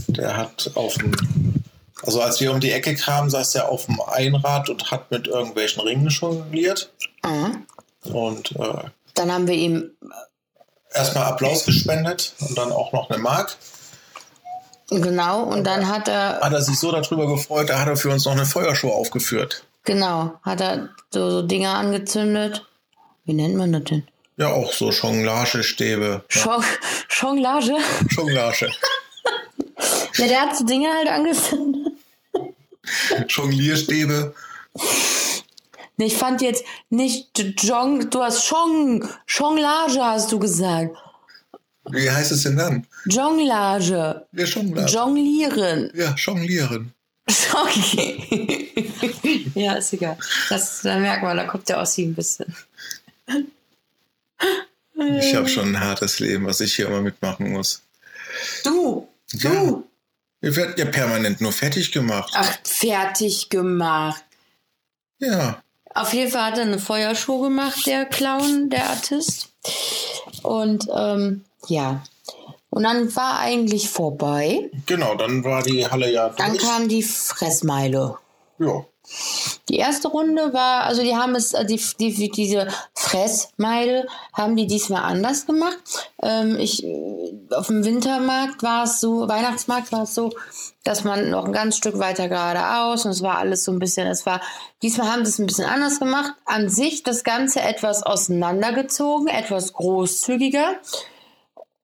Der 0.08 0.38
hat 0.38 0.70
auf 0.76 0.94
dem, 0.96 1.64
also 2.04 2.22
als 2.22 2.40
wir 2.42 2.52
um 2.52 2.60
die 2.60 2.72
Ecke 2.72 2.94
kamen, 2.96 3.32
saß 3.32 3.56
er 3.56 3.70
auf 3.70 3.88
dem 3.88 4.00
Einrad 4.02 4.70
und 4.70 4.92
hat 4.92 5.10
mit 5.10 5.26
irgendwelchen 5.28 5.82
Ringen 5.82 6.10
jongliert. 6.10 6.92
Mhm. 7.24 7.66
Und 8.14 8.52
äh, 8.52 8.84
Dann 9.16 9.32
haben 9.32 9.48
wir 9.48 9.56
ihm, 9.56 9.92
erstmal 10.94 11.26
Applaus 11.26 11.66
gespendet 11.66 12.34
und 12.40 12.58
dann 12.58 12.72
auch 12.72 12.92
noch 12.94 13.10
eine 13.10 13.18
Mark. 13.22 13.58
genau, 14.90 15.44
und 15.44 15.64
dann 15.66 15.88
hat 15.88 16.08
er, 16.08 16.40
Hat 16.42 16.54
er 16.54 16.62
sich 16.62 16.78
so 16.80 16.92
darüber 16.92 17.28
gefreut, 17.28 17.70
da 17.70 17.80
hat 17.80 17.88
er 17.88 17.98
für 17.98 18.10
uns 18.12 18.26
noch 18.26 18.34
eine 18.34 18.46
Feuershow 18.46 18.92
aufgeführt. 18.92 19.64
genau, 19.84 20.34
hat 20.44 20.62
er 20.62 20.90
so, 21.12 21.30
so 21.32 21.42
Dinge 21.42 21.70
angezündet. 21.70 22.66
Wie 23.26 23.34
nennt 23.34 23.56
man 23.56 23.72
das 23.74 23.84
denn? 23.86 24.08
Ja, 24.38 24.52
auch 24.52 24.72
so 24.74 24.92
Jonglagestäbe. 24.92 26.24
Ja, 26.32 26.42
Jon- 26.44 26.64
Jonglage? 27.10 27.78
Jonglage. 28.12 28.70
Ja, 30.18 30.28
der 30.28 30.42
hat 30.44 30.56
so 30.56 30.64
Dinge 30.66 30.88
halt 30.94 31.10
angezündet. 31.10 31.92
Jonglierstäbe. 33.28 34.34
Ich 35.98 36.16
fand 36.18 36.42
jetzt 36.42 36.64
nicht 36.90 37.30
Jong, 37.64 38.10
du 38.10 38.22
hast 38.22 38.48
Chong, 38.50 39.08
Jonglage 39.28 40.04
hast 40.04 40.32
du 40.32 40.40
gesagt. 40.40 40.96
Wie 41.90 42.10
heißt 42.10 42.32
es 42.32 42.44
denn 42.44 42.58
dann? 42.58 42.88
Jonglage. 43.06 44.26
Ja, 44.32 44.44
Jonglage. 44.46 44.92
Jonglieren. 44.92 45.92
ja, 45.96 46.14
jonglieren. 46.18 46.92
Okay. 47.54 48.92
ja, 49.56 49.74
ist 49.76 49.94
egal. 49.94 50.18
Das, 50.50 50.82
da 50.82 50.98
merkt 51.00 51.24
man, 51.24 51.38
da 51.38 51.46
kommt 51.46 51.68
der 51.70 51.80
Ossi 51.80 52.04
ein 52.04 52.14
bisschen. 52.14 52.54
Ich 55.20 55.36
habe 55.36 55.48
schon 55.48 55.70
ein 55.76 55.80
hartes 55.80 56.20
Leben, 56.20 56.46
was 56.46 56.60
ich 56.62 56.76
hier 56.76 56.88
immer 56.88 57.02
mitmachen 57.02 57.52
muss. 57.52 57.82
Du, 58.64 59.08
Ja. 59.32 59.50
Du. 59.52 59.88
Ihr 60.42 60.56
werdet 60.56 60.78
ja 60.78 60.86
permanent 60.86 61.42
nur 61.42 61.52
fertig 61.52 61.92
gemacht. 61.92 62.32
Ach, 62.36 62.58
fertig 62.64 63.50
gemacht. 63.50 64.24
Ja. 65.18 65.64
Auf 65.96 66.14
jeden 66.14 66.30
Fall 66.30 66.52
hat 66.52 66.58
er 66.58 66.66
eine 66.66 66.78
Feuershow 66.80 67.40
gemacht, 67.42 67.86
der 67.88 68.06
Clown, 68.06 68.70
der 68.70 68.90
Artist. 68.90 69.54
Und 70.44 70.88
ähm, 70.94 71.46
ja. 71.68 72.04
Und 72.70 72.84
dann 72.84 73.16
war 73.16 73.40
eigentlich 73.40 73.90
vorbei. 73.90 74.70
Genau, 74.86 75.16
dann 75.16 75.46
war 75.46 75.64
die 75.64 75.88
Halle 75.88 76.12
ja 76.12 76.30
Dann 76.30 76.52
durch. 76.52 76.64
kam 76.64 76.90
die 76.90 77.02
Fressmeile. 77.02 78.18
Ja. 78.60 78.86
Die 79.70 79.78
erste 79.78 80.08
Runde 80.08 80.54
war, 80.54 80.84
also 80.84 81.02
die 81.02 81.16
haben 81.16 81.36
es, 81.36 81.56
die, 81.68 81.82
die, 82.00 82.30
diese 82.30 82.68
Fressmeile 82.94 84.08
haben 84.34 84.56
die 84.56 84.68
diesmal 84.68 85.04
anders 85.04 85.46
gemacht. 85.46 85.78
Ähm, 86.22 86.58
ich, 86.60 86.86
auf 87.52 87.68
dem 87.68 87.84
Wintermarkt 87.84 88.64
war 88.64 88.84
es 88.84 89.00
so, 89.00 89.28
Weihnachtsmarkt 89.28 89.92
war 89.92 90.04
es 90.04 90.16
so, 90.16 90.32
dass 90.84 91.04
man 91.04 91.30
noch 91.30 91.46
ein 91.46 91.54
ganz 91.54 91.78
Stück 91.78 91.98
weiter 91.98 92.30
geradeaus 92.30 93.06
und 93.06 93.12
es 93.12 93.24
war 93.24 93.38
alles 93.38 93.64
so 93.64 93.72
ein 93.72 93.80
bisschen, 93.80 94.08
es 94.08 94.26
war, 94.26 94.42
diesmal 94.84 95.12
haben 95.12 95.26
sie 95.26 95.32
es 95.32 95.40
ein 95.40 95.48
bisschen 95.48 95.66
anders 95.66 96.00
gemacht. 96.00 96.34
An 96.46 96.70
sich 96.70 97.04
das 97.04 97.24
Ganze 97.24 97.62
etwas 97.62 98.04
auseinandergezogen, 98.04 99.28
etwas 99.28 99.74
großzügiger. 99.74 100.76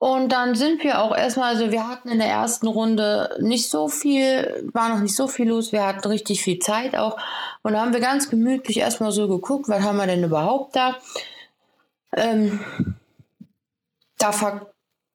Und 0.02 0.30
dann 0.30 0.56
sind 0.56 0.84
wir 0.84 1.00
auch 1.00 1.16
erstmal, 1.16 1.54
also 1.54 1.72
wir 1.72 1.88
hatten 1.88 2.10
in 2.10 2.18
der 2.18 2.28
ersten 2.28 2.66
Runde 2.66 3.38
nicht 3.40 3.70
so 3.70 3.88
viel, 3.88 4.68
war 4.74 4.90
noch 4.90 5.00
nicht 5.00 5.16
so 5.16 5.28
viel 5.28 5.50
los, 5.50 5.72
wir 5.72 5.86
hatten 5.86 6.08
richtig 6.08 6.42
viel 6.42 6.58
Zeit 6.58 6.96
auch. 6.96 7.20
Und 7.62 7.74
da 7.74 7.82
haben 7.82 7.94
wir 7.94 8.00
ganz 8.00 8.28
gemütlich 8.28 8.78
erstmal 8.78 9.12
so 9.12 9.28
geguckt, 9.28 9.70
was 9.70 9.84
haben 9.84 9.98
wir 9.98 10.08
denn 10.08 10.24
überhaupt 10.24 10.76
da? 10.76 10.98
Ähm, 12.18 12.60
da 14.18 14.32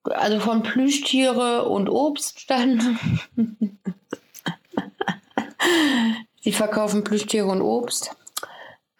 also 0.05 0.38
von 0.38 0.62
Plüschtiere 0.62 1.68
und 1.68 1.88
Obst 1.88 2.38
stand. 2.38 2.85
Die 6.44 6.53
verkaufen 6.53 7.03
Plüschtiere 7.03 7.49
und 7.49 7.61
Obst. 7.61 8.14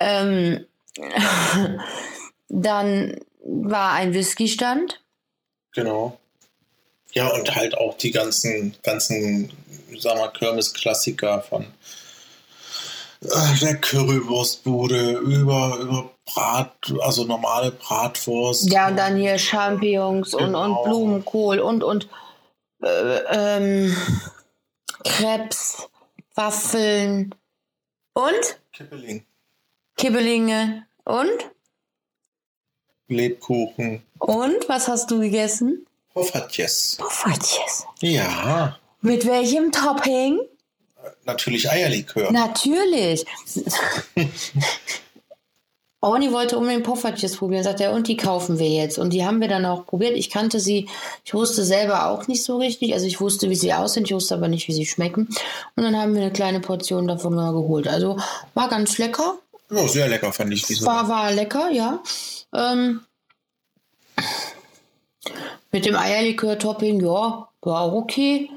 Ähm, 0.01 0.67
dann 2.49 3.21
war 3.45 3.93
ein 3.93 4.15
Whisky-Stand. 4.15 5.01
Genau. 5.77 6.19
Ja, 7.13 7.29
und 7.29 7.55
halt 7.55 7.77
auch 7.77 7.97
die 7.99 8.11
ganzen, 8.11 8.75
ganzen, 8.83 9.53
sagen 9.99 10.19
wir, 10.19 10.29
Kirmes-Klassiker 10.29 11.43
von 11.43 11.65
äh, 13.21 13.59
der 13.61 13.77
Currywurstbude 13.77 15.19
über, 15.19 15.79
über 15.81 16.11
Brat, 16.25 16.73
also 17.01 17.25
normale 17.25 17.71
Bratwurst. 17.73 18.71
Ja, 18.73 18.89
und 18.89 18.97
dann 18.97 19.17
hier 19.17 19.39
Champignons 19.39 20.35
und, 20.35 20.55
und 20.55 20.69
Genau. 20.69 20.83
Blumenkohl 20.83 21.61
und, 21.61 21.85
und 21.85 22.09
äh, 22.83 23.19
ähm, 23.31 23.97
Krebs, 25.05 25.89
Waffeln 26.35 27.35
und 28.15 28.61
Kippeling, 28.73 29.27
Kibbelinge 29.97 30.87
und 31.05 31.51
Lebkuchen, 33.09 34.06
und 34.19 34.69
was 34.69 34.89
hast 34.89 35.11
du 35.11 35.21
gegessen? 35.21 35.87
Poffertjes. 36.13 36.97
Poffertjes. 36.99 37.85
Ja, 38.01 38.79
Mit 39.01 39.27
welchem 39.27 39.73
Topping? 39.73 40.41
natürlich 41.25 41.71
Eierlikör. 41.71 42.33
Natürlich. 42.33 43.25
Orni 46.01 46.31
wollte 46.31 46.57
unbedingt 46.59 46.85
Poffertjes 46.85 47.37
probieren, 47.37 47.65
sagt 47.65 47.81
er, 47.81 47.93
und 47.93 48.07
die 48.07 48.17
kaufen 48.17 48.59
wir 48.59 48.69
jetzt. 48.69 48.99
Und 48.99 49.13
die 49.13 49.25
haben 49.25 49.41
wir 49.41 49.49
dann 49.49 49.65
auch 49.65 49.87
probiert. 49.87 50.17
Ich 50.17 50.31
kannte 50.31 50.61
sie, 50.61 50.89
ich 51.25 51.35
wusste 51.35 51.65
selber 51.65 52.07
auch 52.07 52.29
nicht 52.29 52.45
so 52.45 52.59
richtig. 52.59 52.95
Also 52.95 53.07
ich 53.07 53.21
wusste, 53.21 53.51
wie 53.51 53.57
sie 53.57 53.73
aussehen, 53.73 54.05
ich 54.05 54.15
wusste 54.15 54.35
aber 54.35 54.49
nicht, 54.49 54.69
wie 54.69 54.73
sie 54.73 54.87
schmecken. 54.87 55.29
Und 55.75 55.83
dann 55.83 55.97
haben 55.97 56.15
wir 56.15 56.23
eine 56.23 56.33
kleine 56.33 56.61
Portion 56.61 57.09
davon 57.09 57.35
mal 57.35 57.53
geholt. 57.53 57.89
Also 57.89 58.19
war 58.55 58.69
ganz 58.69 58.99
lecker. 58.99 59.39
Ja, 59.71 59.89
sehr 59.89 60.09
lecker 60.09 60.33
fand 60.33 60.53
ich 60.53 60.63
diese. 60.65 60.87
War, 60.87 61.09
war 61.09 61.33
lecker, 61.33 61.71
ja. 61.71 62.01
Ähm, 62.55 63.01
mit 65.73 65.85
dem 65.87 65.97
Eierlikör-Topping, 65.97 67.01
ja, 67.01 67.49
war 67.61 67.81
auch 67.81 67.93
okay. 67.93 68.51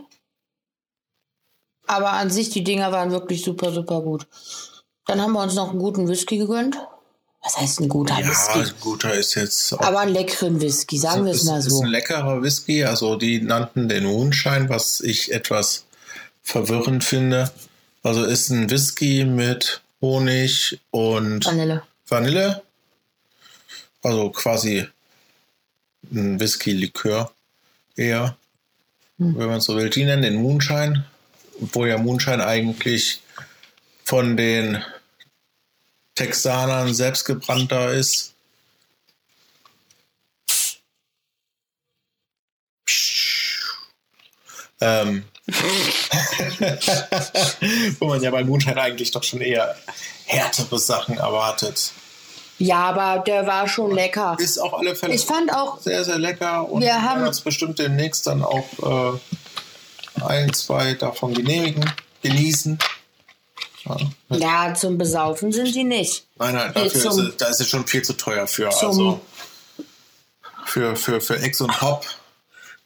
Aber 1.87 2.11
an 2.13 2.29
sich, 2.29 2.49
die 2.49 2.63
Dinger 2.63 2.91
waren 2.91 3.11
wirklich 3.11 3.43
super, 3.43 3.71
super 3.71 4.01
gut. 4.01 4.27
Dann 5.07 5.21
haben 5.21 5.33
wir 5.33 5.41
uns 5.41 5.55
noch 5.55 5.71
einen 5.71 5.79
guten 5.79 6.07
Whisky 6.07 6.37
gegönnt. 6.37 6.77
Was 7.43 7.57
heißt 7.57 7.79
ein 7.79 7.89
guter 7.89 8.19
ja, 8.19 8.27
Whisky? 8.27 8.59
ein 8.59 8.73
guter 8.81 9.13
ist 9.13 9.35
jetzt 9.35 9.73
auch 9.73 9.79
Aber 9.79 9.99
einen 10.01 10.13
leckeren 10.13 10.61
Whisky, 10.61 10.97
sagen 10.97 11.25
wir 11.25 11.31
es 11.31 11.39
ist, 11.39 11.45
mal 11.45 11.59
ist 11.59 11.69
so. 11.69 11.81
ein 11.81 11.87
leckerer 11.87 12.43
Whisky. 12.43 12.83
Also 12.83 13.15
die 13.15 13.41
nannten 13.41 13.87
den 13.87 14.05
Moonshine, 14.05 14.69
was 14.69 14.99
ich 14.99 15.31
etwas 15.31 15.85
verwirrend 16.43 17.03
finde. 17.03 17.51
Also 18.03 18.23
ist 18.23 18.49
ein 18.49 18.69
Whisky 18.69 19.25
mit 19.25 19.81
Honig 20.01 20.79
und 20.91 21.45
Vanille. 21.45 21.83
Vanille. 22.07 22.61
Also 24.03 24.29
quasi 24.29 24.87
ein 26.11 26.39
Whisky-Likör 26.39 27.31
eher, 27.95 28.37
Hm. 29.19 29.37
wenn 29.37 29.47
man 29.47 29.61
so 29.61 29.75
will. 29.75 29.89
Die 29.89 30.05
nennen 30.05 30.23
den 30.23 30.41
Moonshine, 30.41 31.05
wo 31.59 31.85
ja 31.85 31.97
Moonshine 31.97 32.45
eigentlich 32.45 33.21
von 34.05 34.37
den 34.37 34.83
Texanern 36.15 36.93
selbst 36.93 37.25
gebrannter 37.25 37.91
ist. 37.93 38.33
Ähm, 44.81 45.25
wo 47.99 48.07
man 48.07 48.21
ja 48.21 48.31
bei 48.31 48.45
Moonshine 48.45 48.81
eigentlich 48.81 49.11
doch 49.11 49.23
schon 49.23 49.41
eher 49.41 49.75
härtere 50.25 50.79
Sachen 50.79 51.17
erwartet. 51.17 51.91
Ja, 52.59 52.79
aber 52.93 53.23
der 53.23 53.47
war 53.47 53.67
schon 53.67 53.91
lecker. 53.95 54.35
Ist 54.39 54.57
auf 54.59 54.73
alle 54.73 54.95
Fälle 54.95 55.13
Ich 55.13 55.25
fand 55.25 55.51
auch, 55.53 55.79
sehr, 55.81 56.03
sehr 56.03 56.19
lecker 56.19 56.69
und 56.69 56.81
Wir 56.81 57.01
haben- 57.01 57.19
werden 57.21 57.27
uns 57.29 57.41
bestimmt 57.41 57.79
demnächst 57.79 58.27
dann 58.27 58.43
auch 58.43 58.65
äh, 58.83 60.21
ein, 60.23 60.53
zwei 60.53 60.93
davon 60.93 61.33
genehmigen, 61.33 61.89
genießen. 62.21 62.77
Ja. 63.85 63.97
ja, 64.37 64.73
zum 64.73 64.97
Besaufen 64.97 65.51
sind 65.53 65.73
die 65.73 65.85
nicht. 65.85 66.25
Nein, 66.37 66.53
nein, 66.53 66.73
dafür 66.73 66.85
ist 66.93 67.01
zum- 67.01 67.27
es, 67.27 67.37
da 67.37 67.47
ist 67.47 67.61
es 67.61 67.69
schon 67.69 67.87
viel 67.87 68.01
zu 68.01 68.13
teuer 68.13 68.45
für. 68.45 68.69
Zum- 68.71 68.87
Also 68.89 69.21
für, 70.65 70.95
für, 70.97 71.21
für 71.21 71.39
Ex 71.39 71.61
und 71.61 71.81
Hop. 71.81 72.05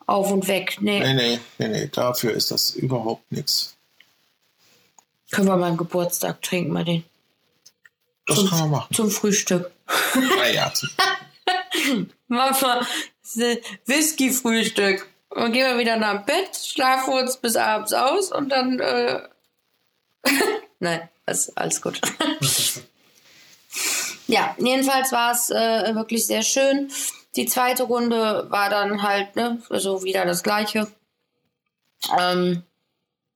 Auf 0.05 0.29
und 0.31 0.47
weg. 0.47 0.77
Nee, 0.81 0.99
Nee, 0.99 1.13
nee, 1.15 1.39
nee, 1.57 1.67
nee, 1.67 1.89
dafür 1.91 2.33
ist 2.33 2.51
das 2.51 2.71
überhaupt 2.71 3.29
nichts. 3.31 3.75
können 5.31 5.47
wir 5.47 5.57
mal 5.57 5.69
am 5.71 5.77
Geburtstag 5.77 6.41
trinken, 6.43 6.71
mal 6.73 6.85
den. 6.85 7.03
Das 8.25 8.37
Zum- 8.37 8.49
kann 8.49 8.59
man 8.59 8.71
machen. 8.71 8.93
Zum 8.93 9.11
Frühstück. 9.11 9.71
Naja, 10.15 10.71
Mama, 12.27 12.87
Whisky-Frühstück. 13.85 15.07
Und 15.29 15.51
gehen 15.51 15.65
wir 15.65 15.77
wieder 15.79 15.97
nach 15.97 16.25
Bett, 16.25 16.55
schlafen 16.55 17.13
uns 17.15 17.37
bis 17.37 17.55
abends 17.55 17.91
aus 17.93 18.31
und 18.31 18.49
dann. 18.49 18.79
Äh 18.79 19.21
Nein, 20.79 21.09
alles, 21.25 21.55
alles 21.57 21.81
gut. 21.81 21.99
ja, 24.27 24.55
jedenfalls 24.59 25.11
war 25.11 25.31
es 25.31 25.49
äh, 25.49 25.95
wirklich 25.95 26.27
sehr 26.27 26.43
schön. 26.43 26.91
Die 27.35 27.45
zweite 27.47 27.83
Runde 27.83 28.45
war 28.49 28.69
dann 28.69 29.01
halt, 29.01 29.35
ne, 29.35 29.61
so 29.69 30.03
wieder 30.03 30.25
das 30.25 30.43
Gleiche. 30.43 30.87
Ähm, 32.17 32.63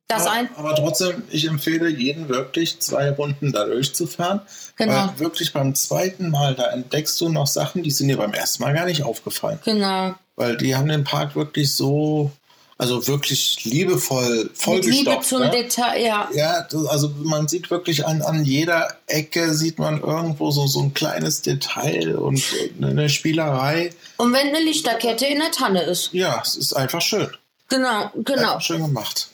das 0.07 0.25
aber, 0.25 0.47
aber 0.55 0.75
trotzdem, 0.75 1.23
ich 1.29 1.45
empfehle 1.47 1.89
jeden 1.89 2.29
wirklich, 2.29 2.79
zwei 2.79 3.11
Runden 3.11 3.51
da 3.51 3.65
durchzufahren. 3.65 4.41
Genau. 4.77 4.93
Weil 4.93 5.19
wirklich 5.19 5.51
beim 5.51 5.75
zweiten 5.75 6.29
Mal, 6.29 6.55
da 6.55 6.69
entdeckst 6.71 7.19
du 7.19 7.27
noch 7.27 7.47
Sachen, 7.47 7.83
die 7.83 7.91
sind 7.91 8.07
dir 8.07 8.17
beim 8.17 8.33
ersten 8.33 8.63
Mal 8.63 8.73
gar 8.73 8.85
nicht 8.85 9.03
aufgefallen. 9.03 9.59
Genau. 9.65 10.15
Weil 10.37 10.55
die 10.55 10.75
haben 10.75 10.87
den 10.87 11.03
Park 11.03 11.35
wirklich 11.35 11.73
so, 11.73 12.31
also 12.77 13.05
wirklich 13.07 13.65
liebevoll 13.65 14.49
vollgestopft. 14.53 15.07
Liebe 15.07 15.21
zum 15.23 15.39
ne? 15.41 15.49
Detail, 15.49 16.01
ja. 16.01 16.29
Ja, 16.33 16.61
das, 16.61 16.85
also 16.85 17.09
man 17.23 17.49
sieht 17.49 17.69
wirklich 17.69 18.05
an, 18.05 18.21
an 18.21 18.45
jeder 18.45 18.95
Ecke 19.07 19.53
sieht 19.53 19.77
man 19.77 19.99
irgendwo 19.99 20.51
so, 20.51 20.67
so 20.67 20.83
ein 20.83 20.93
kleines 20.93 21.41
Detail 21.41 22.15
und 22.15 22.41
eine 22.81 23.09
Spielerei. 23.09 23.89
Und 24.15 24.31
wenn 24.31 24.55
eine 24.55 24.63
Lichterkette 24.63 25.25
in 25.25 25.39
der 25.39 25.51
Tanne 25.51 25.81
ist. 25.81 26.13
Ja, 26.13 26.41
es 26.41 26.55
ist 26.55 26.73
einfach 26.73 27.01
schön. 27.01 27.27
Genau, 27.67 28.09
genau. 28.23 28.41
Einfach 28.41 28.61
schön 28.61 28.81
gemacht. 28.81 29.31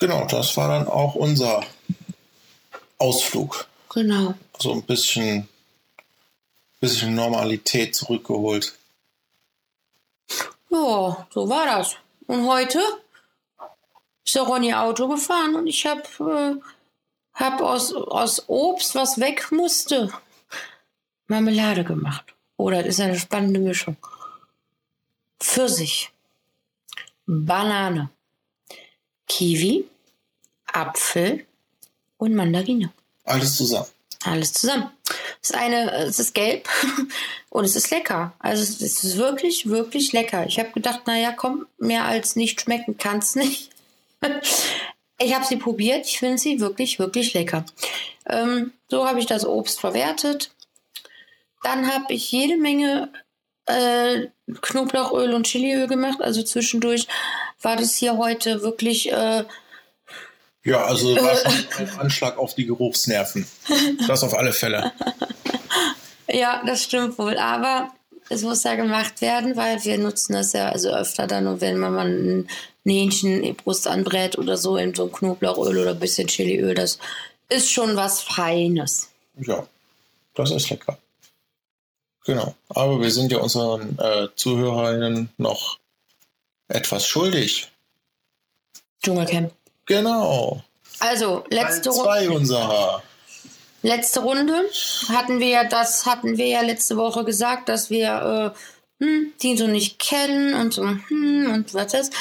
Genau, 0.00 0.24
das 0.24 0.56
war 0.56 0.68
dann 0.68 0.88
auch 0.88 1.14
unser 1.14 1.62
Ausflug. 2.96 3.66
Genau. 3.90 4.34
So 4.58 4.72
ein 4.72 4.82
bisschen, 4.82 5.46
bisschen 6.80 7.14
Normalität 7.14 7.94
zurückgeholt. 7.94 8.74
Ja, 10.70 11.26
so 11.30 11.48
war 11.48 11.66
das. 11.66 11.96
Und 12.26 12.48
heute 12.48 12.80
ist 14.24 14.34
der 14.34 14.42
Ronny 14.42 14.72
Auto 14.72 15.06
gefahren 15.06 15.54
und 15.54 15.66
ich 15.66 15.84
habe 15.84 16.02
äh, 16.20 16.60
hab 17.34 17.60
aus, 17.60 17.92
aus 17.92 18.48
Obst, 18.48 18.94
was 18.94 19.20
weg 19.20 19.52
musste, 19.52 20.10
Marmelade 21.26 21.84
gemacht. 21.84 22.34
Oh, 22.56 22.70
das 22.70 22.86
ist 22.86 23.00
eine 23.00 23.18
spannende 23.18 23.60
Mischung. 23.60 23.96
Pfirsich, 25.38 26.10
Banane, 27.26 28.08
Kiwi, 29.26 29.89
Apfel 30.72 31.46
und 32.18 32.34
Mandarine. 32.34 32.92
Alles 33.24 33.56
zusammen. 33.56 33.86
Alles 34.24 34.52
zusammen. 34.52 34.90
Das 35.40 35.52
eine, 35.52 35.92
es 35.92 36.18
ist 36.18 36.34
gelb 36.34 36.68
und 37.48 37.64
es 37.64 37.74
ist 37.74 37.90
lecker. 37.90 38.34
Also 38.38 38.62
es 38.62 38.80
ist 38.80 39.16
wirklich, 39.16 39.68
wirklich 39.68 40.12
lecker. 40.12 40.46
Ich 40.46 40.58
habe 40.58 40.70
gedacht, 40.72 41.06
naja, 41.06 41.32
komm, 41.32 41.66
mehr 41.78 42.04
als 42.04 42.36
nicht 42.36 42.60
schmecken 42.60 42.98
kann 42.98 43.18
es 43.18 43.34
nicht. 43.34 43.70
Ich 45.22 45.34
habe 45.34 45.44
sie 45.44 45.58
probiert. 45.58 46.06
Ich 46.06 46.18
finde 46.18 46.38
sie 46.38 46.60
wirklich, 46.60 46.98
wirklich 46.98 47.34
lecker. 47.34 47.66
Ähm, 48.26 48.72
so 48.88 49.06
habe 49.06 49.18
ich 49.18 49.26
das 49.26 49.44
Obst 49.44 49.78
verwertet. 49.78 50.50
Dann 51.62 51.92
habe 51.92 52.14
ich 52.14 52.32
jede 52.32 52.56
Menge 52.56 53.12
äh, 53.66 54.28
Knoblauchöl 54.62 55.34
und 55.34 55.46
Chiliöl 55.46 55.88
gemacht. 55.88 56.22
Also 56.22 56.42
zwischendurch 56.42 57.06
war 57.60 57.76
das 57.76 57.96
hier 57.96 58.16
heute 58.16 58.62
wirklich. 58.62 59.12
Äh, 59.12 59.44
ja, 60.64 60.84
also 60.84 61.14
war 61.16 61.36
schon 61.36 61.66
ein 61.78 61.98
Anschlag 61.98 62.38
auf 62.38 62.54
die 62.54 62.66
Geruchsnerven. 62.66 63.46
Das 64.06 64.22
auf 64.22 64.34
alle 64.34 64.52
Fälle. 64.52 64.92
ja, 66.28 66.62
das 66.66 66.82
stimmt 66.82 67.18
wohl. 67.18 67.38
Aber 67.38 67.92
es 68.28 68.42
muss 68.42 68.62
ja 68.62 68.74
gemacht 68.74 69.20
werden, 69.20 69.56
weil 69.56 69.82
wir 69.84 69.98
nutzen 69.98 70.34
das 70.34 70.52
ja 70.52 70.68
also 70.68 70.90
öfter 70.90 71.26
dann 71.26 71.60
wenn 71.60 71.78
man 71.78 71.94
mal 71.94 72.06
ein 72.06 72.48
Hähnchen 72.84 73.54
Brust 73.56 73.86
anbrät 73.86 74.38
oder 74.38 74.56
so 74.56 74.76
in 74.76 74.94
so 74.94 75.04
ein 75.04 75.12
Knoblauchöl 75.12 75.78
oder 75.78 75.90
ein 75.90 75.98
bisschen 75.98 76.28
Chiliöl, 76.28 76.74
das 76.74 76.98
ist 77.48 77.70
schon 77.70 77.96
was 77.96 78.20
Feines. 78.20 79.08
Ja, 79.38 79.66
das 80.34 80.50
ist 80.50 80.70
lecker. 80.70 80.98
Genau. 82.24 82.54
Aber 82.68 83.00
wir 83.00 83.10
sind 83.10 83.32
ja 83.32 83.38
unseren 83.38 83.98
äh, 83.98 84.28
Zuhörerinnen 84.34 85.30
noch 85.38 85.78
etwas 86.68 87.06
schuldig. 87.06 87.70
Dschungelcamp. 89.02 89.52
Genau. 89.90 90.62
Also, 91.00 91.42
letzte 91.50 91.90
Runde. 91.90 92.30
unserer. 92.30 93.02
Letzte 93.82 94.20
Runde 94.20 94.54
hatten 95.08 95.40
wir 95.40 95.48
ja, 95.48 95.64
das 95.64 96.06
hatten 96.06 96.36
wir 96.36 96.46
ja 96.46 96.60
letzte 96.60 96.96
Woche 96.96 97.24
gesagt, 97.24 97.68
dass 97.68 97.90
wir 97.90 98.54
äh, 99.00 99.04
hm, 99.04 99.32
die 99.42 99.56
so 99.56 99.66
nicht 99.66 99.98
kennen 99.98 100.54
und 100.54 100.74
so, 100.74 100.84
hm, 100.84 101.50
und 101.52 101.74
was 101.74 101.94
ist. 101.94 102.12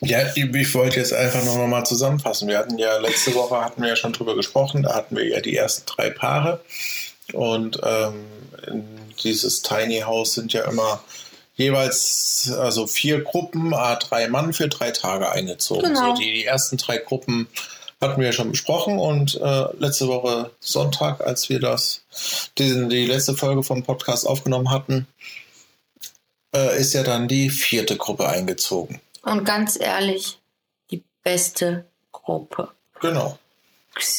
Ja, 0.00 0.20
ich 0.34 0.74
wollte 0.74 1.00
jetzt 1.00 1.12
einfach 1.12 1.44
noch 1.44 1.66
mal 1.66 1.84
zusammenfassen. 1.84 2.48
Wir 2.48 2.56
hatten 2.56 2.78
ja 2.78 2.96
letzte 2.96 3.34
Woche 3.34 3.62
hatten 3.62 3.82
wir 3.82 3.90
ja 3.90 3.96
schon 3.96 4.14
drüber 4.14 4.34
gesprochen. 4.34 4.82
Da 4.82 4.94
hatten 4.94 5.14
wir 5.14 5.28
ja 5.28 5.40
die 5.40 5.54
ersten 5.54 5.84
drei 5.84 6.08
Paare 6.08 6.62
und 7.34 7.78
ähm, 7.84 8.24
in 8.68 8.84
dieses 9.22 9.60
Tiny 9.60 10.00
House 10.00 10.32
sind 10.32 10.54
ja 10.54 10.64
immer 10.64 11.04
jeweils 11.54 12.52
also 12.58 12.86
vier 12.86 13.22
Gruppen, 13.22 13.74
a 13.74 13.96
drei 13.96 14.28
Mann 14.28 14.52
für 14.52 14.68
drei 14.68 14.90
Tage 14.90 15.30
eingezogen. 15.30 15.94
Genau. 15.94 16.14
So 16.14 16.20
die, 16.20 16.32
die 16.32 16.44
ersten 16.44 16.76
drei 16.76 16.98
Gruppen 16.98 17.48
hatten 18.00 18.20
wir 18.20 18.28
ja 18.28 18.32
schon 18.32 18.50
besprochen 18.50 18.98
und 18.98 19.40
äh, 19.40 19.64
letzte 19.78 20.08
Woche 20.08 20.50
Sonntag, 20.60 21.20
als 21.20 21.48
wir 21.48 21.60
das 21.60 22.02
diesen, 22.58 22.88
die 22.88 23.06
letzte 23.06 23.34
Folge 23.34 23.62
vom 23.62 23.84
Podcast 23.84 24.26
aufgenommen 24.26 24.70
hatten, 24.70 25.06
äh, 26.54 26.78
ist 26.78 26.94
ja 26.94 27.04
dann 27.04 27.28
die 27.28 27.48
vierte 27.48 27.96
Gruppe 27.96 28.28
eingezogen. 28.28 29.00
Und 29.22 29.44
ganz 29.44 29.78
ehrlich, 29.80 30.38
die 30.90 31.02
beste 31.22 31.84
Gruppe. 32.10 32.68
Genau. 33.00 33.38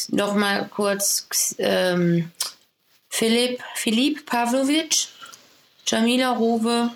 Nochmal 0.08 0.68
kurz 0.68 1.54
ähm, 1.58 2.30
Philipp, 3.10 3.60
Philipp 3.74 4.24
Pavlovic, 4.24 5.08
Jamila 5.86 6.32
Rowe 6.32 6.90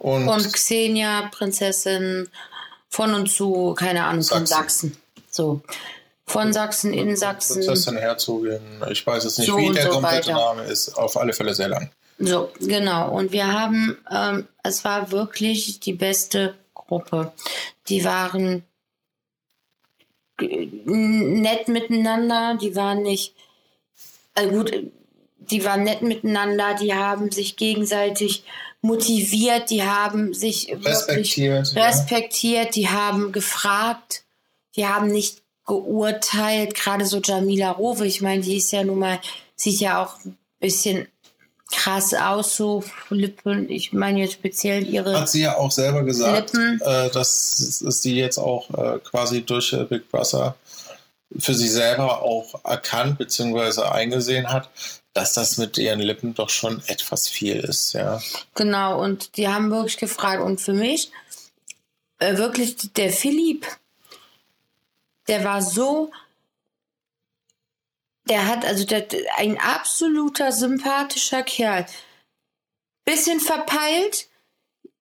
und, 0.00 0.28
und 0.28 0.52
Xenia, 0.52 1.28
Prinzessin 1.30 2.28
von 2.88 3.14
und 3.14 3.30
zu, 3.30 3.74
keine 3.74 4.04
Ahnung, 4.04 4.22
Sachsen. 4.22 4.38
von 4.38 4.46
Sachsen. 4.46 4.96
So. 5.30 5.60
Von 6.26 6.52
Sachsen 6.52 6.94
in 6.94 7.16
Sachsen. 7.16 7.56
Prinzessin, 7.56 7.98
Herzogin, 7.98 8.60
ich 8.90 9.06
weiß 9.06 9.24
es 9.24 9.36
nicht, 9.36 9.48
so 9.48 9.58
wie 9.58 9.70
der 9.72 9.84
so 9.84 9.90
komplette 9.90 10.28
weiter. 10.28 10.32
Name 10.32 10.62
ist, 10.64 10.96
auf 10.96 11.16
alle 11.18 11.34
Fälle 11.34 11.54
sehr 11.54 11.68
lang. 11.68 11.90
So, 12.18 12.50
genau. 12.60 13.10
Und 13.10 13.32
wir 13.32 13.52
haben, 13.52 13.98
ähm, 14.10 14.48
es 14.62 14.84
war 14.84 15.12
wirklich 15.12 15.80
die 15.80 15.92
beste 15.92 16.54
Gruppe. 16.74 17.32
Die 17.88 18.02
waren 18.04 18.64
nett 20.38 21.68
miteinander, 21.68 22.56
die 22.60 22.74
waren 22.74 23.02
nicht, 23.02 23.34
also 24.34 24.50
gut, 24.50 24.72
die 25.38 25.64
waren 25.64 25.82
nett 25.82 26.00
miteinander, 26.00 26.74
die 26.74 26.94
haben 26.94 27.30
sich 27.30 27.56
gegenseitig 27.56 28.44
motiviert, 28.82 29.70
die 29.70 29.82
haben 29.82 30.32
sich 30.32 30.74
respektiert, 30.84 31.74
respektiert, 31.76 32.74
die 32.76 32.88
haben 32.88 33.32
gefragt, 33.32 34.24
die 34.76 34.86
haben 34.86 35.08
nicht 35.08 35.42
geurteilt, 35.66 36.74
gerade 36.74 37.06
so 37.06 37.20
Jamila 37.22 37.70
Rowe, 37.72 38.06
ich 38.06 38.20
meine, 38.20 38.42
die 38.42 38.56
ist 38.56 38.72
ja 38.72 38.82
nun 38.82 38.98
mal, 38.98 39.20
sieht 39.54 39.80
ja 39.80 40.02
auch 40.02 40.24
ein 40.24 40.36
bisschen 40.58 41.06
krass 41.70 42.14
aus, 42.14 42.56
so 42.56 42.82
Lippen. 43.10 43.70
Ich 43.70 43.92
meine 43.92 44.20
jetzt 44.20 44.34
speziell 44.34 44.86
ihre. 44.86 45.20
Hat 45.20 45.28
sie 45.28 45.42
ja 45.42 45.56
auch 45.56 45.70
selber 45.70 46.02
gesagt, 46.02 46.52
äh, 46.54 47.10
dass, 47.10 47.78
sie 47.78 48.16
jetzt 48.16 48.38
auch 48.38 48.68
äh, 48.70 48.98
quasi 48.98 49.42
durch 49.42 49.72
äh, 49.72 49.84
Big 49.84 50.10
Brother 50.10 50.56
für 51.38 51.54
sich 51.54 51.70
selber 51.70 52.22
auch 52.22 52.64
erkannt 52.64 53.18
bzw. 53.18 53.82
eingesehen 53.82 54.52
hat, 54.52 54.68
dass 55.12 55.34
das 55.34 55.56
mit 55.58 55.76
ihren 55.78 56.00
Lippen 56.00 56.34
doch 56.34 56.50
schon 56.50 56.82
etwas 56.86 57.28
viel 57.28 57.56
ist, 57.56 57.92
ja. 57.94 58.20
Genau, 58.54 59.02
und 59.02 59.36
die 59.36 59.48
haben 59.48 59.70
wirklich 59.70 59.98
gefragt. 59.98 60.42
Und 60.42 60.60
für 60.60 60.72
mich, 60.72 61.10
äh, 62.18 62.36
wirklich, 62.36 62.76
der 62.92 63.10
Philipp, 63.10 63.66
der 65.26 65.44
war 65.44 65.62
so 65.62 66.10
der 68.30 68.46
hat 68.46 68.64
also 68.64 68.84
der, 68.84 69.06
ein 69.36 69.58
absoluter 69.58 70.52
sympathischer 70.52 71.42
Kerl. 71.42 71.84
Bisschen 73.04 73.40
verpeilt, 73.40 74.28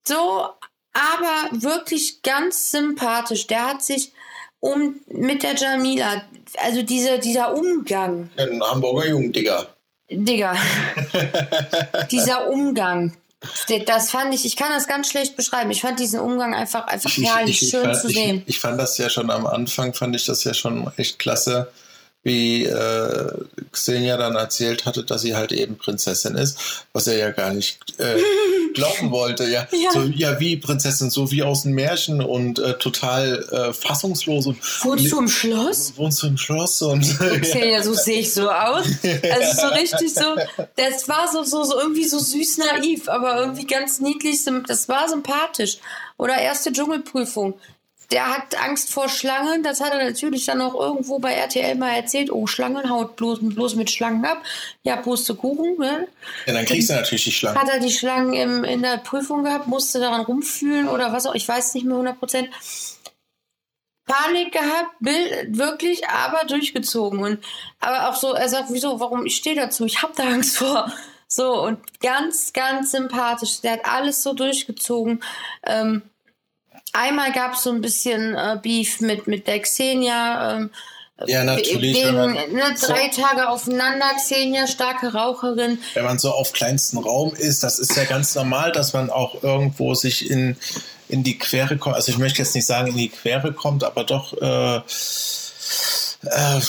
so, 0.07 0.47
aber 0.93 1.49
wirklich 1.51 2.23
ganz 2.23 2.71
sympathisch. 2.71 3.45
Der 3.45 3.67
hat 3.67 3.83
sich 3.83 4.13
um 4.59 4.99
mit 5.07 5.43
der 5.43 5.55
Jamila, 5.55 6.23
also 6.57 6.81
dieser, 6.81 7.19
dieser 7.19 7.55
Umgang. 7.55 8.31
Ein 8.37 8.61
Hamburger 8.63 9.15
Digga. 9.29 9.67
Digga. 10.09 10.55
dieser 12.11 12.47
Umgang. 12.49 13.15
Das 13.85 14.11
fand 14.11 14.33
ich, 14.33 14.45
ich 14.45 14.57
kann 14.57 14.69
das 14.69 14.87
ganz 14.87 15.09
schlecht 15.09 15.37
beschreiben. 15.37 15.71
Ich 15.71 15.81
fand 15.81 15.99
diesen 15.99 16.19
Umgang 16.19 16.53
einfach, 16.53 16.87
einfach 16.87 17.09
herrlich, 17.09 17.59
schön 17.59 17.83
fand, 17.83 17.95
zu 17.95 18.09
sehen. 18.09 18.43
Ich, 18.45 18.55
ich, 18.55 18.59
fand 18.59 18.79
das 18.79 18.97
ja 18.97 19.09
schon 19.09 19.29
am 19.29 19.47
Anfang, 19.47 19.93
fand 19.93 20.15
ich 20.15 20.25
das 20.25 20.43
ja 20.43 20.53
schon 20.53 20.91
echt 20.97 21.19
klasse, 21.19 21.71
wie 22.23 22.65
äh, 22.65 23.31
Xenia 23.71 24.17
dann 24.17 24.35
erzählt 24.35 24.85
hatte, 24.85 25.03
dass 25.05 25.21
sie 25.21 25.35
halt 25.35 25.53
eben 25.53 25.77
Prinzessin 25.77 26.35
ist, 26.35 26.85
was 26.91 27.07
er 27.07 27.17
ja 27.17 27.31
gar 27.31 27.53
nicht 27.53 27.79
äh, 27.97 28.17
glauben 28.73 29.11
wollte. 29.11 29.47
Ja, 29.47 29.67
ja. 29.71 29.91
So, 29.93 30.01
ja, 30.01 30.37
wie 30.39 30.57
Prinzessin, 30.57 31.09
so 31.09 31.31
wie 31.31 31.43
aus 31.43 31.63
dem 31.63 31.73
Märchen 31.73 32.21
und 32.21 32.59
äh, 32.59 32.77
total 32.77 33.43
äh, 33.51 33.73
fassungslos. 33.73 34.47
Und, 34.47 34.57
wohnst 34.83 35.11
du 35.11 35.19
im 35.19 35.29
Schloss? 35.29 35.93
Wohnst 35.95 36.21
du 36.21 36.27
im 36.27 36.37
Schloss? 36.37 36.81
Und, 36.81 37.03
Xenia, 37.41 37.77
ja. 37.77 37.83
so 37.83 37.93
sehe 37.93 38.19
ich 38.19 38.33
so 38.33 38.49
aus. 38.49 38.85
Also 39.03 39.61
so 39.61 39.67
richtig 39.75 40.13
so, 40.13 40.35
das 40.75 41.07
war 41.07 41.31
so, 41.31 41.43
so, 41.43 41.63
so 41.63 41.79
irgendwie 41.79 42.05
so 42.05 42.19
süß 42.19 42.57
naiv, 42.57 43.07
aber 43.07 43.39
irgendwie 43.39 43.65
ganz 43.65 44.01
niedlich, 44.01 44.39
das 44.67 44.89
war 44.89 45.07
sympathisch. 45.07 45.77
Oder 46.17 46.37
erste 46.37 46.73
Dschungelprüfung 46.73 47.53
der 48.11 48.27
hat 48.27 48.59
Angst 48.59 48.91
vor 48.91 49.07
Schlangen. 49.07 49.61
Das 49.61 49.81
hat 49.81 49.93
er 49.93 50.03
natürlich 50.03 50.45
dann 50.45 50.61
auch 50.61 50.73
irgendwo 50.73 51.19
bei 51.19 51.33
RTL 51.33 51.75
mal 51.75 51.95
erzählt. 51.95 52.31
Oh, 52.31 52.47
Schlangen 52.47 52.89
haut 52.89 53.15
bloß, 53.15 53.39
bloß 53.41 53.75
mit 53.75 53.91
Schlangen 53.91 54.25
ab. 54.25 54.41
Ja, 54.81 54.95
Pustekuchen. 54.95 55.77
Ne? 55.77 56.07
Ja, 56.47 56.53
dann 56.53 56.65
kriegst 56.65 56.89
du 56.89 56.93
natürlich 56.93 57.25
die 57.25 57.31
Schlangen. 57.31 57.59
Hat 57.59 57.69
er 57.69 57.79
die 57.79 57.91
Schlangen 57.91 58.33
im, 58.33 58.63
in 58.63 58.81
der 58.81 58.97
Prüfung 58.97 59.43
gehabt, 59.43 59.67
musste 59.67 59.99
daran 59.99 60.21
rumfühlen 60.21 60.87
oder 60.87 61.13
was 61.13 61.27
auch. 61.27 61.35
Ich 61.35 61.47
weiß 61.47 61.75
nicht 61.75 61.85
mehr 61.85 61.95
100 61.95 62.19
Prozent. 62.19 62.49
Panik 64.05 64.51
gehabt, 64.51 64.95
wirklich, 64.99 66.07
aber 66.09 66.45
durchgezogen. 66.47 67.19
Und, 67.19 67.43
aber 67.79 68.09
auch 68.09 68.15
so, 68.15 68.33
er 68.33 68.49
sagt, 68.49 68.69
wieso, 68.71 68.99
warum, 68.99 69.27
ich 69.27 69.35
stehe 69.35 69.55
dazu, 69.55 69.85
ich 69.85 70.01
habe 70.01 70.13
da 70.15 70.23
Angst 70.23 70.57
vor. 70.57 70.91
So, 71.27 71.61
und 71.61 71.79
ganz, 71.99 72.53
ganz 72.53 72.89
sympathisch. 72.89 73.61
Der 73.61 73.73
hat 73.73 73.85
alles 73.85 74.23
so 74.23 74.33
durchgezogen. 74.33 75.21
Ähm, 75.63 76.01
Einmal 76.93 77.31
gab 77.31 77.53
es 77.53 77.63
so 77.63 77.71
ein 77.71 77.81
bisschen 77.81 78.35
äh, 78.35 78.57
Beef 78.61 78.99
mit, 79.01 79.27
mit 79.27 79.47
der 79.47 79.59
Xenia. 79.59 80.57
Ähm, 80.57 80.69
ja, 81.27 81.43
natürlich. 81.43 81.97
Wegen, 81.97 82.33
ne, 82.33 82.75
drei 82.79 83.11
so, 83.11 83.21
Tage 83.21 83.49
aufeinander, 83.49 84.05
Xenia, 84.15 84.67
starke 84.67 85.13
Raucherin. 85.13 85.79
Wenn 85.93 86.05
man 86.05 86.17
so 86.17 86.31
auf 86.31 86.53
kleinstem 86.53 86.99
Raum 86.99 87.33
ist, 87.33 87.63
das 87.63 87.79
ist 87.79 87.95
ja 87.95 88.05
ganz 88.05 88.35
normal, 88.35 88.71
dass 88.71 88.93
man 88.93 89.09
auch 89.09 89.43
irgendwo 89.43 89.95
sich 89.95 90.29
in, 90.29 90.55
in 91.09 91.23
die 91.23 91.37
Quere 91.37 91.77
kommt. 91.77 91.95
Also 91.95 92.11
ich 92.11 92.17
möchte 92.17 92.39
jetzt 92.39 92.55
nicht 92.55 92.65
sagen, 92.65 92.87
in 92.87 92.97
die 92.97 93.09
Quere 93.09 93.51
kommt, 93.51 93.83
aber 93.83 94.05
doch 94.05 94.33
äh, 94.41 94.81
äh, 96.23 96.59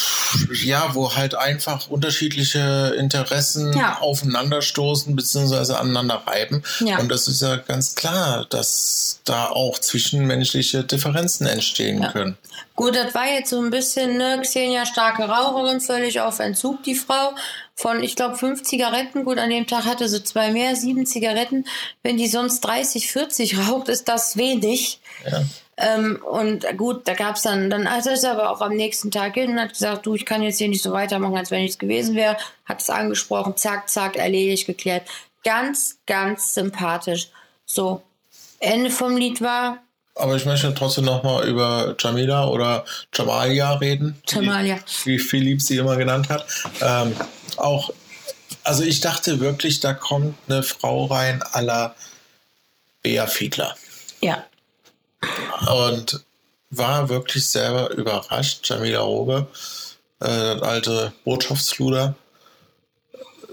ja, 0.62 0.94
wo 0.94 1.14
halt 1.16 1.34
einfach 1.34 1.88
unterschiedliche 1.88 2.94
Interessen 2.98 3.72
Ja. 3.76 3.98
aufeinanderstoßen 4.01 5.16
bzw. 5.16 5.74
aneinander 5.74 6.22
reiben. 6.26 6.62
Ja. 6.80 6.98
Und 6.98 7.09
das 7.11 7.26
ist 7.28 7.42
ja 7.42 7.57
ganz 7.57 7.94
klar, 7.94 8.46
dass 8.51 9.20
da 9.24 9.46
auch 9.48 9.78
zwischenmenschliche 9.78 10.84
Differenzen 10.84 11.46
entstehen 11.46 12.03
Ja. 12.03 12.12
können. 12.12 12.36
Gut, 12.76 12.94
das 12.96 13.14
war 13.14 13.26
jetzt 13.26 13.51
so 13.51 13.61
ein 13.61 13.70
bisschen, 13.70 14.16
ne, 14.16 14.38
Xenia 14.42 14.86
starke 14.86 15.24
Raucherin, 15.24 15.80
völlig 15.80 16.20
auf 16.20 16.38
Entzug, 16.38 16.82
die 16.84 16.94
Frau. 16.94 17.34
Von, 17.74 18.03
ich 18.03 18.14
glaube, 18.16 18.36
fünf 18.36 18.62
Zigaretten. 18.62 19.24
Gut, 19.24 19.38
an 19.38 19.51
dem 19.51 19.66
Tag 19.66 19.84
hatte 19.84 20.09
sie 20.09 20.22
zwei 20.22 20.51
mehr, 20.51 20.76
sieben 20.76 21.07
Zigaretten. 21.07 21.66
Wenn 22.03 22.16
die 22.18 22.28
sonst 22.28 22.61
30, 22.61 23.11
40 23.11 23.59
raucht, 23.59 23.88
ist 23.88 24.09
das 24.09 24.36
wenig. 24.36 25.01
Ja. 25.30 25.42
Ähm, 25.81 26.22
und 26.22 26.66
gut, 26.76 27.09
da 27.09 27.14
gab's 27.14 27.43
dann, 27.43 27.70
dann 27.70 27.87
ist 27.87 28.24
er 28.24 28.33
aber 28.33 28.51
auch 28.51 28.61
am 28.61 28.74
nächsten 28.74 29.11
Tag 29.11 29.35
hin 29.35 29.53
und 29.53 29.61
hat 29.61 29.72
gesagt, 29.72 30.05
du, 30.05 30.14
ich 30.14 30.26
kann 30.26 30.43
jetzt 30.43 30.59
hier 30.59 30.68
nicht 30.68 30.83
so 30.83 30.93
weitermachen, 30.93 31.37
als 31.37 31.51
wenn 31.51 31.62
nichts 31.62 31.78
gewesen 31.78 32.14
wäre. 32.14 32.37
Hat 32.66 32.83
es 32.83 32.91
angesprochen, 32.91 33.57
zack, 33.57 33.89
zack, 33.89 34.16
erledigt, 34.16 34.66
geklärt. 34.66 35.09
Ganz, 35.43 35.99
ganz 36.07 36.53
sympathisch. 36.53 37.28
So, 37.64 38.03
Ende 38.59 38.91
vom 38.91 39.16
Lied 39.16 39.41
war 39.41 39.78
Aber 40.16 40.37
ich 40.37 40.45
möchte 40.45 40.74
trotzdem 40.74 41.07
nochmal 41.07 41.49
über 41.49 41.97
Jamila 41.99 42.47
oder 42.49 42.85
Jamalia 43.14 43.72
reden. 43.74 44.20
Jamalia. 44.28 44.78
Wie, 45.05 45.12
wie 45.12 45.18
Philipp 45.18 45.62
sie 45.62 45.78
immer 45.78 45.97
genannt 45.97 46.28
hat. 46.28 46.47
Ähm, 46.83 47.16
auch, 47.57 47.91
also 48.64 48.83
ich 48.83 49.01
dachte 49.01 49.41
wirklich, 49.41 49.81
da 49.81 49.95
kommt 49.95 50.37
eine 50.47 50.62
Frau 50.62 51.07
rein 51.07 51.43
à 51.43 51.62
la 51.62 51.95
Bea 53.03 53.26
Fiedler. 53.26 53.74
ja. 54.20 54.45
Und 55.68 56.25
war 56.71 57.09
wirklich 57.09 57.49
selber 57.49 57.91
überrascht. 57.91 58.68
Jamila 58.68 59.01
Robe, 59.01 59.47
äh, 60.21 60.27
das 60.27 60.62
alte 60.62 61.12
Botschaftsluder. 61.25 62.14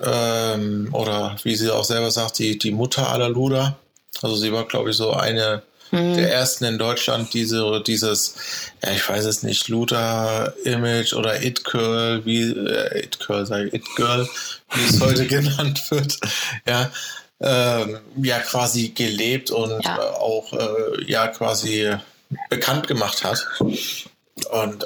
Ähm, 0.03 0.89
oder 0.93 1.35
wie 1.43 1.55
sie 1.55 1.71
auch 1.71 1.83
selber 1.83 2.11
sagt, 2.11 2.39
die, 2.39 2.57
die 2.57 2.71
Mutter 2.71 3.09
aller 3.09 3.29
Luder. 3.29 3.77
Also 4.21 4.35
sie 4.35 4.53
war, 4.53 4.65
glaube 4.65 4.91
ich, 4.91 4.97
so 4.97 5.11
eine 5.11 5.63
der 5.91 6.33
ersten 6.33 6.65
in 6.65 6.77
Deutschland, 6.77 7.33
diese, 7.33 7.81
dieses, 7.85 8.35
ja, 8.83 8.91
ich 8.91 9.07
weiß 9.07 9.25
es 9.25 9.43
nicht, 9.43 9.69
Luder-Image 9.69 11.13
oder 11.13 11.41
It-Girl, 11.41 12.25
wie, 12.25 12.41
äh, 12.41 13.05
It-Girl, 13.05 13.45
sage 13.45 13.67
ich, 13.67 13.73
It-Girl, 13.75 14.27
wie 14.73 14.83
es 14.83 14.99
heute 15.01 15.27
genannt 15.27 15.81
wird, 15.89 16.19
ja, 16.67 16.91
ähm, 17.39 17.99
ja, 18.21 18.39
quasi 18.39 18.89
gelebt 18.89 19.51
und 19.51 19.83
Ja. 19.85 19.97
äh, 19.97 20.09
auch, 20.17 20.53
äh, 20.53 21.03
ja, 21.05 21.27
quasi 21.27 21.95
bekannt 22.49 22.87
gemacht 22.87 23.23
hat. 23.23 23.45
Und 24.51 24.85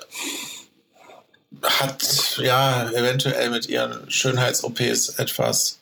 hat 1.64 2.38
ja 2.38 2.90
eventuell 2.92 3.50
mit 3.50 3.68
ihren 3.68 4.10
Schönheits-OPs 4.10 5.10
etwas 5.20 5.80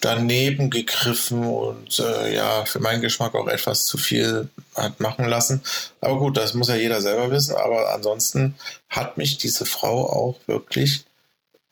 daneben 0.00 0.68
gegriffen 0.70 1.44
und 1.46 1.98
äh, 1.98 2.34
ja, 2.34 2.64
für 2.66 2.78
meinen 2.78 3.00
Geschmack 3.00 3.34
auch 3.34 3.48
etwas 3.48 3.86
zu 3.86 3.96
viel 3.96 4.48
hat 4.76 5.00
machen 5.00 5.24
lassen. 5.24 5.62
Aber 6.00 6.18
gut, 6.18 6.36
das 6.36 6.52
muss 6.54 6.68
ja 6.68 6.76
jeder 6.76 7.00
selber 7.00 7.30
wissen. 7.30 7.56
Aber 7.56 7.92
ansonsten 7.94 8.54
hat 8.90 9.16
mich 9.16 9.38
diese 9.38 9.64
Frau 9.64 10.06
auch 10.10 10.36
wirklich 10.46 11.04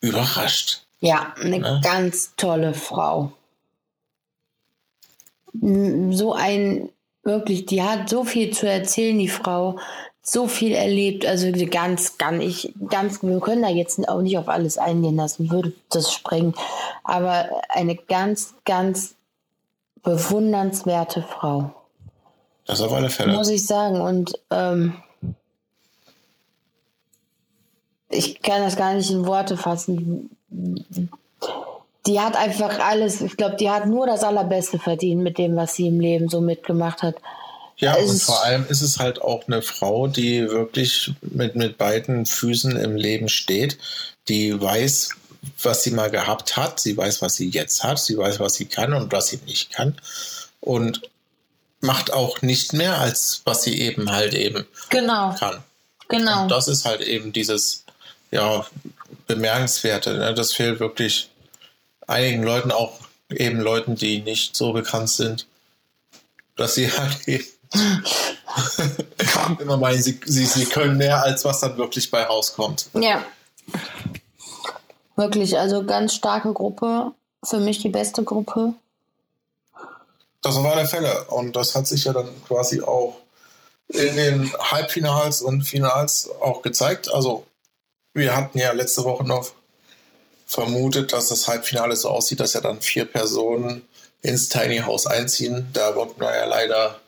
überrascht. 0.00 0.80
Ja, 1.00 1.34
eine 1.40 1.58
Ne? 1.58 1.80
ganz 1.84 2.30
tolle 2.36 2.72
Frau. 2.74 3.32
So 5.60 6.32
ein, 6.32 6.88
wirklich, 7.22 7.66
die 7.66 7.82
hat 7.82 8.08
so 8.08 8.24
viel 8.24 8.52
zu 8.52 8.68
erzählen, 8.68 9.18
die 9.18 9.28
Frau. 9.28 9.78
So 10.24 10.46
viel 10.46 10.72
erlebt, 10.72 11.26
also 11.26 11.50
ganz, 11.68 12.16
ganz, 12.16 12.44
ich, 12.44 12.72
ganz, 12.88 13.24
wir 13.24 13.40
können 13.40 13.62
da 13.62 13.68
jetzt 13.68 14.08
auch 14.08 14.22
nicht 14.22 14.38
auf 14.38 14.48
alles 14.48 14.78
eingehen 14.78 15.16
lassen, 15.16 15.50
würde 15.50 15.72
das 15.90 16.12
sprengen. 16.12 16.54
Aber 17.02 17.48
eine 17.68 17.96
ganz, 17.96 18.54
ganz 18.64 19.16
bewundernswerte 20.02 21.22
Frau, 21.22 21.72
Das 22.66 22.80
auf 22.80 22.92
alle 22.92 23.10
Fälle. 23.10 23.32
muss 23.32 23.48
ich 23.48 23.66
sagen. 23.66 24.00
Und 24.00 24.38
ähm, 24.50 24.94
ich 28.08 28.42
kann 28.42 28.62
das 28.62 28.76
gar 28.76 28.94
nicht 28.94 29.10
in 29.10 29.26
Worte 29.26 29.56
fassen. 29.56 30.30
Die 32.06 32.20
hat 32.20 32.36
einfach 32.36 32.78
alles, 32.80 33.20
ich 33.20 33.36
glaube, 33.36 33.56
die 33.56 33.70
hat 33.70 33.86
nur 33.86 34.06
das 34.06 34.24
Allerbeste 34.24 34.78
verdient 34.78 35.22
mit 35.22 35.38
dem, 35.38 35.54
was 35.56 35.74
sie 35.74 35.86
im 35.86 36.00
Leben 36.00 36.28
so 36.28 36.40
mitgemacht 36.40 37.02
hat. 37.02 37.14
Ja, 37.76 37.96
Es 37.96 38.10
und 38.10 38.22
vor 38.22 38.42
allem 38.44 38.66
ist 38.68 38.82
es 38.82 38.98
halt 38.98 39.22
auch 39.22 39.46
eine 39.46 39.62
Frau, 39.62 40.06
die 40.08 40.48
wirklich 40.48 41.12
mit, 41.20 41.54
mit 41.56 41.78
beiden 41.78 42.26
Füßen 42.26 42.76
im 42.76 42.96
Leben 42.96 43.28
steht, 43.28 43.78
die 44.28 44.60
weiß, 44.60 45.10
was 45.62 45.82
sie 45.82 45.90
mal 45.90 46.10
gehabt 46.10 46.56
hat, 46.56 46.78
sie 46.80 46.96
weiß, 46.96 47.22
was 47.22 47.34
sie 47.36 47.48
jetzt 47.48 47.82
hat, 47.82 47.98
sie 47.98 48.16
weiß, 48.16 48.38
was 48.40 48.54
sie 48.54 48.66
kann 48.66 48.92
und 48.92 49.10
was 49.12 49.28
sie 49.28 49.40
nicht 49.46 49.72
kann 49.72 49.96
und 50.60 51.02
macht 51.80 52.12
auch 52.12 52.42
nicht 52.42 52.72
mehr, 52.72 52.98
als 53.00 53.42
was 53.44 53.62
sie 53.64 53.80
eben 53.80 54.12
halt 54.12 54.34
eben 54.34 54.66
Genau, 54.90 55.34
kann. 55.34 55.64
genau. 56.08 56.42
Und 56.42 56.48
das 56.50 56.68
ist 56.68 56.84
halt 56.84 57.00
eben 57.00 57.32
dieses, 57.32 57.84
ja, 58.30 58.64
bemerkenswerte. 59.26 60.14
Ne? 60.14 60.34
Das 60.34 60.52
fehlt 60.52 60.78
wirklich 60.78 61.28
einigen 62.06 62.42
Leuten, 62.42 62.70
auch 62.70 62.98
eben 63.30 63.60
Leuten, 63.60 63.94
die 63.94 64.20
nicht 64.20 64.56
so 64.56 64.72
bekannt 64.72 65.10
sind, 65.10 65.46
dass 66.56 66.74
sie 66.74 66.90
halt 66.96 67.28
eben 67.28 67.44
immer 69.60 69.76
meinen, 69.76 70.02
sie, 70.02 70.20
sie, 70.24 70.44
sie 70.44 70.66
können 70.66 70.98
mehr, 70.98 71.22
als 71.22 71.44
was 71.44 71.60
dann 71.60 71.76
wirklich 71.76 72.10
bei 72.10 72.22
rauskommt. 72.22 72.90
Ja. 72.94 73.24
Wirklich, 75.16 75.58
also 75.58 75.84
ganz 75.84 76.14
starke 76.14 76.52
Gruppe. 76.52 77.12
Für 77.44 77.58
mich 77.58 77.80
die 77.80 77.88
beste 77.88 78.22
Gruppe. 78.22 78.74
Das 80.42 80.62
war 80.62 80.76
der 80.76 80.86
Fälle. 80.86 81.24
Und 81.24 81.56
das 81.56 81.74
hat 81.74 81.86
sich 81.86 82.04
ja 82.04 82.12
dann 82.12 82.28
quasi 82.46 82.82
auch 82.82 83.16
in 83.88 84.16
den 84.16 84.52
Halbfinals 84.58 85.42
und 85.42 85.62
Finals 85.62 86.30
auch 86.40 86.62
gezeigt. 86.62 87.12
Also, 87.12 87.46
wir 88.14 88.36
hatten 88.36 88.58
ja 88.58 88.72
letzte 88.72 89.04
Woche 89.04 89.24
noch 89.24 89.50
vermutet, 90.52 91.12
dass 91.12 91.28
das 91.28 91.48
Halbfinale 91.48 91.96
so 91.96 92.10
aussieht, 92.10 92.40
dass 92.40 92.52
ja 92.52 92.60
dann 92.60 92.82
vier 92.82 93.06
Personen 93.06 93.82
ins 94.20 94.48
Tiny 94.48 94.78
House 94.78 95.06
einziehen. 95.06 95.68
Da 95.72 95.94
wurden 95.96 96.20
wir 96.20 96.34
ja 96.34 96.44
leider 96.44 97.00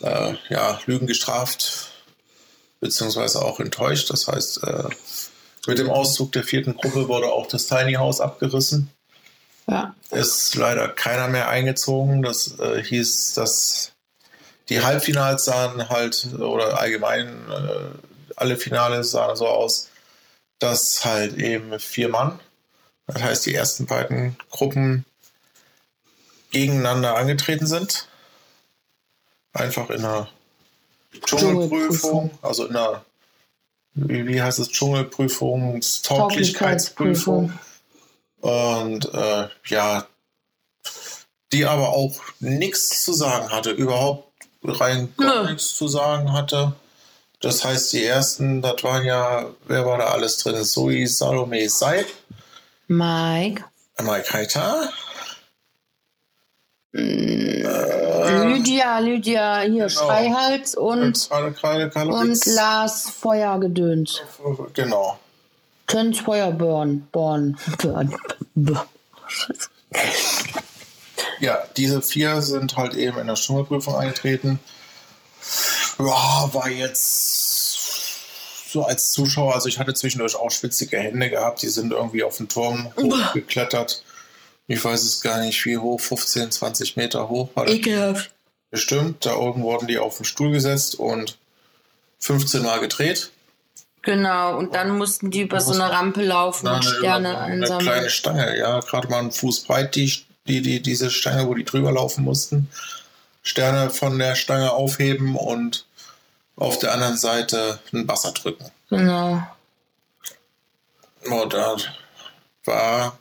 äh, 0.00 0.34
ja, 0.48 0.80
Lügen 0.86 1.06
gestraft, 1.06 1.90
beziehungsweise 2.80 3.42
auch 3.42 3.60
enttäuscht. 3.60 4.10
Das 4.10 4.26
heißt, 4.26 4.64
äh, 4.64 4.88
mit 5.66 5.78
dem 5.78 5.90
Auszug 5.90 6.32
der 6.32 6.44
vierten 6.44 6.76
Gruppe 6.76 7.08
wurde 7.08 7.26
auch 7.26 7.46
das 7.46 7.66
Tiny 7.66 7.94
House 7.94 8.20
abgerissen 8.20 8.90
Ja. 9.68 9.94
ist 10.10 10.54
leider 10.54 10.88
keiner 10.88 11.28
mehr 11.28 11.48
eingezogen. 11.48 12.22
Das 12.22 12.58
äh, 12.58 12.82
hieß, 12.82 13.34
dass 13.34 13.92
die 14.70 14.82
Halbfinals 14.82 15.44
sahen 15.44 15.90
halt, 15.90 16.28
oder 16.38 16.80
allgemein 16.80 17.28
äh, 17.50 18.34
alle 18.36 18.56
Finale 18.56 19.04
sahen 19.04 19.36
so 19.36 19.46
aus, 19.46 19.88
dass 20.58 21.04
halt 21.04 21.36
eben 21.36 21.78
vier 21.78 22.08
Mann, 22.08 22.40
das 23.08 23.22
heißt 23.22 23.46
die 23.46 23.54
ersten 23.54 23.86
beiden 23.86 24.36
Gruppen 24.50 25.04
gegeneinander 26.50 27.16
angetreten 27.16 27.66
sind. 27.66 28.06
Einfach 29.52 29.90
in 29.90 30.04
einer 30.04 30.28
Dschungelprüfung, 31.24 32.30
also 32.42 32.66
in 32.66 32.76
einer, 32.76 33.04
wie, 33.94 34.26
wie 34.26 34.40
heißt 34.40 34.58
es, 34.58 34.68
Dschungelprüfung, 34.68 35.80
Tauglichkeitsprüfung. 36.02 37.52
Und 38.40 39.12
äh, 39.12 39.48
ja, 39.66 40.06
die 41.52 41.64
aber 41.64 41.88
auch 41.88 42.14
nichts 42.40 43.04
zu 43.04 43.14
sagen 43.14 43.50
hatte, 43.50 43.70
überhaupt 43.70 44.30
rein 44.62 45.12
gar 45.16 45.50
nichts 45.50 45.74
zu 45.74 45.88
sagen 45.88 46.32
hatte. 46.32 46.74
Das 47.40 47.64
heißt, 47.64 47.92
die 47.92 48.04
ersten, 48.04 48.62
das 48.62 48.82
waren 48.84 49.04
ja, 49.04 49.46
wer 49.66 49.86
war 49.86 49.98
da 49.98 50.08
alles 50.08 50.38
drin? 50.38 50.62
Zoe, 50.64 51.06
Salome, 51.06 51.68
Seib, 51.70 52.06
Mike. 52.88 53.64
Mike 54.00 54.32
Heiter, 54.32 54.90
Lydia, 56.92 58.98
Lydia, 58.98 59.60
hier 59.60 59.86
Genau. 59.86 59.88
Schreihals 59.88 60.74
und, 60.74 61.28
Karl, 61.28 61.52
Karl, 61.52 61.82
und 61.84 61.92
Karlowitz. 61.92 62.46
Lars 62.46 63.10
Feuergedöns. 63.10 64.22
Genau. 64.74 65.18
Töns 65.86 66.18
Feuerborn. 66.20 67.06
Born. 67.12 67.56
Born. 67.82 68.14
Ja, 71.40 71.58
diese 71.76 72.02
vier 72.02 72.42
sind 72.42 72.76
halt 72.76 72.94
eben 72.94 73.18
in 73.18 73.26
der 73.26 73.36
Dschungelprüfung 73.36 73.94
eingetreten. 73.94 74.58
Ja, 75.98 76.48
war 76.52 76.68
jetzt 76.68 77.37
so 78.70 78.84
als 78.84 79.12
Zuschauer, 79.12 79.54
also 79.54 79.68
ich 79.68 79.78
hatte 79.78 79.94
zwischendurch 79.94 80.36
auch 80.36 80.50
schwitzige 80.50 80.98
Hände 80.98 81.30
gehabt, 81.30 81.62
die 81.62 81.68
sind 81.68 81.92
irgendwie 81.92 82.22
auf 82.22 82.36
den 82.36 82.48
Turm 82.48 82.92
hochgeklettert. 82.96 84.02
Ich 84.66 84.84
weiß 84.84 85.02
es 85.02 85.22
gar 85.22 85.40
nicht, 85.40 85.64
wie 85.64 85.78
hoch, 85.78 85.98
15, 85.98 86.50
20 86.50 86.96
Meter 86.96 87.30
hoch 87.30 87.48
war 87.54 87.64
das 87.64 87.74
Ekelhaft. 87.74 88.30
bestimmt. 88.70 89.24
Da 89.24 89.36
oben 89.36 89.62
wurden 89.62 89.86
die 89.86 89.98
auf 89.98 90.18
den 90.18 90.26
Stuhl 90.26 90.50
gesetzt 90.50 90.96
und 90.96 91.38
15 92.18 92.62
Mal 92.62 92.80
gedreht. 92.80 93.30
Genau, 94.02 94.58
und 94.58 94.74
dann 94.74 94.96
mussten 94.96 95.30
die 95.30 95.42
über 95.42 95.60
so 95.60 95.72
eine 95.72 95.90
Rampe 95.90 96.22
laufen 96.22 96.68
und 96.68 96.84
Sterne 96.84 97.30
eine, 97.30 97.38
einsammeln. 97.38 97.88
Eine 97.88 97.96
kleine 97.96 98.10
Stange, 98.10 98.58
ja, 98.58 98.80
gerade 98.80 99.08
mal 99.08 99.20
einen 99.20 99.32
Fuß 99.32 99.64
breit, 99.64 99.94
die, 99.94 100.12
die, 100.46 100.60
die, 100.60 100.82
diese 100.82 101.10
Stange, 101.10 101.46
wo 101.46 101.54
die 101.54 101.64
drüber 101.64 101.90
laufen 101.90 102.24
mussten. 102.24 102.68
Sterne 103.42 103.88
von 103.88 104.18
der 104.18 104.34
Stange 104.34 104.72
aufheben 104.72 105.36
und 105.36 105.86
auf 106.58 106.78
der 106.78 106.92
anderen 106.92 107.16
Seite 107.16 107.78
ein 107.92 108.06
Wasser 108.08 108.32
drücken. 108.32 108.70
Genau. 108.90 109.42
Und 111.24 111.52
da 111.52 111.76
war 112.64 113.18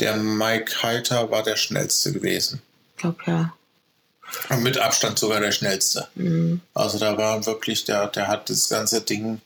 der 0.00 0.16
Mike 0.16 0.82
Heiter 0.82 1.30
war 1.30 1.42
der 1.42 1.56
schnellste 1.56 2.12
gewesen. 2.12 2.62
Ich 2.92 3.02
glaube 3.02 3.18
ja. 3.26 3.54
Und 4.48 4.62
mit 4.62 4.78
Abstand 4.78 5.18
sogar 5.18 5.40
der 5.40 5.52
schnellste. 5.52 6.08
Mhm. 6.14 6.60
Also 6.72 6.98
da 6.98 7.18
war 7.18 7.44
wirklich, 7.46 7.84
der, 7.84 8.06
der 8.06 8.28
hat 8.28 8.48
das 8.48 8.68
ganze 8.68 9.00
Ding, 9.00 9.40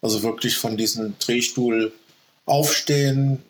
also 0.00 0.22
wirklich 0.22 0.56
von 0.56 0.76
diesem 0.76 1.18
Drehstuhl 1.18 1.92
aufstehen, 2.46 3.42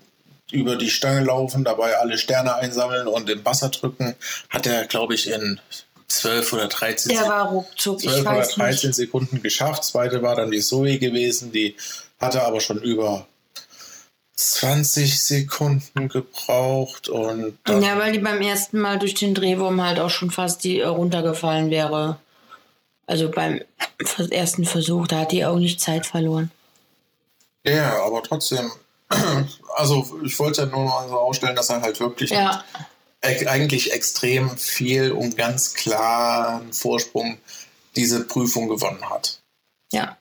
über 0.51 0.75
die 0.77 0.91
Stange 0.91 1.25
laufen, 1.25 1.63
dabei 1.63 1.97
alle 1.97 2.19
Sterne 2.19 2.57
einsammeln 2.57 3.07
und 3.07 3.31
im 3.31 3.45
Wasser 3.45 3.69
drücken, 3.69 4.17
hat 4.49 4.67
er, 4.67 4.85
glaube 4.87 5.15
ich, 5.15 5.31
in 5.31 5.61
12 6.11 6.53
oder 6.55 6.67
13, 6.69 7.13
Der 7.15 7.29
war 7.29 7.49
ruckzuck, 7.51 8.01
12 8.01 8.15
ich 8.17 8.21
oder 8.23 8.31
weiß 8.39 8.55
13 8.55 8.89
nicht. 8.91 8.97
Sekunden 8.97 9.43
geschafft. 9.43 9.85
Zweite 9.85 10.23
war 10.23 10.35
dann 10.37 10.51
die 10.51 10.61
Zoe 10.61 10.99
gewesen, 10.99 11.53
die 11.53 11.77
hatte 12.21 12.43
aber 12.43 12.61
schon 12.61 12.83
über 12.83 13.27
20 14.35 15.23
Sekunden 15.23 16.09
gebraucht 16.09 17.09
und 17.09 17.59
Ja, 17.69 17.99
weil 17.99 18.13
die 18.13 18.19
beim 18.19 18.41
ersten 18.41 18.81
Mal 18.81 18.99
durch 18.99 19.15
den 19.15 19.35
Drehwurm 19.35 19.83
halt 19.85 19.99
auch 20.01 20.11
schon 20.11 20.31
fast 20.31 20.65
die 20.65 20.81
äh, 20.81 20.87
runtergefallen 20.87 21.71
wäre. 21.71 22.19
Also 23.07 23.31
beim 23.31 23.61
ersten 24.31 24.65
Versuch, 24.65 25.07
da 25.07 25.21
hat 25.21 25.33
die 25.33 25.45
auch 25.45 25.57
nicht 25.59 25.81
Zeit 25.81 26.07
verloren. 26.07 26.51
ja, 27.65 28.03
aber 28.05 28.23
trotzdem, 28.23 28.71
also 29.77 30.07
ich 30.25 30.39
wollte 30.39 30.63
ja 30.63 30.67
nur 30.67 30.85
mal 30.85 31.09
so 31.09 31.19
ausstellen, 31.19 31.57
dass 31.57 31.71
er 31.71 31.83
halt 31.83 32.01
wirklich 32.01 32.31
Ja, 32.31 32.65
eigentlich 33.23 33.93
extrem 33.93 34.57
viel 34.57 35.13
und 35.13 35.37
ganz 35.37 35.75
klaren 35.75 36.73
Vorsprung 36.73 37.39
diese 37.97 38.25
Prüfung 38.25 38.69
gewonnen 38.69 39.09
hat. 39.09 39.41
ja. 39.93 40.17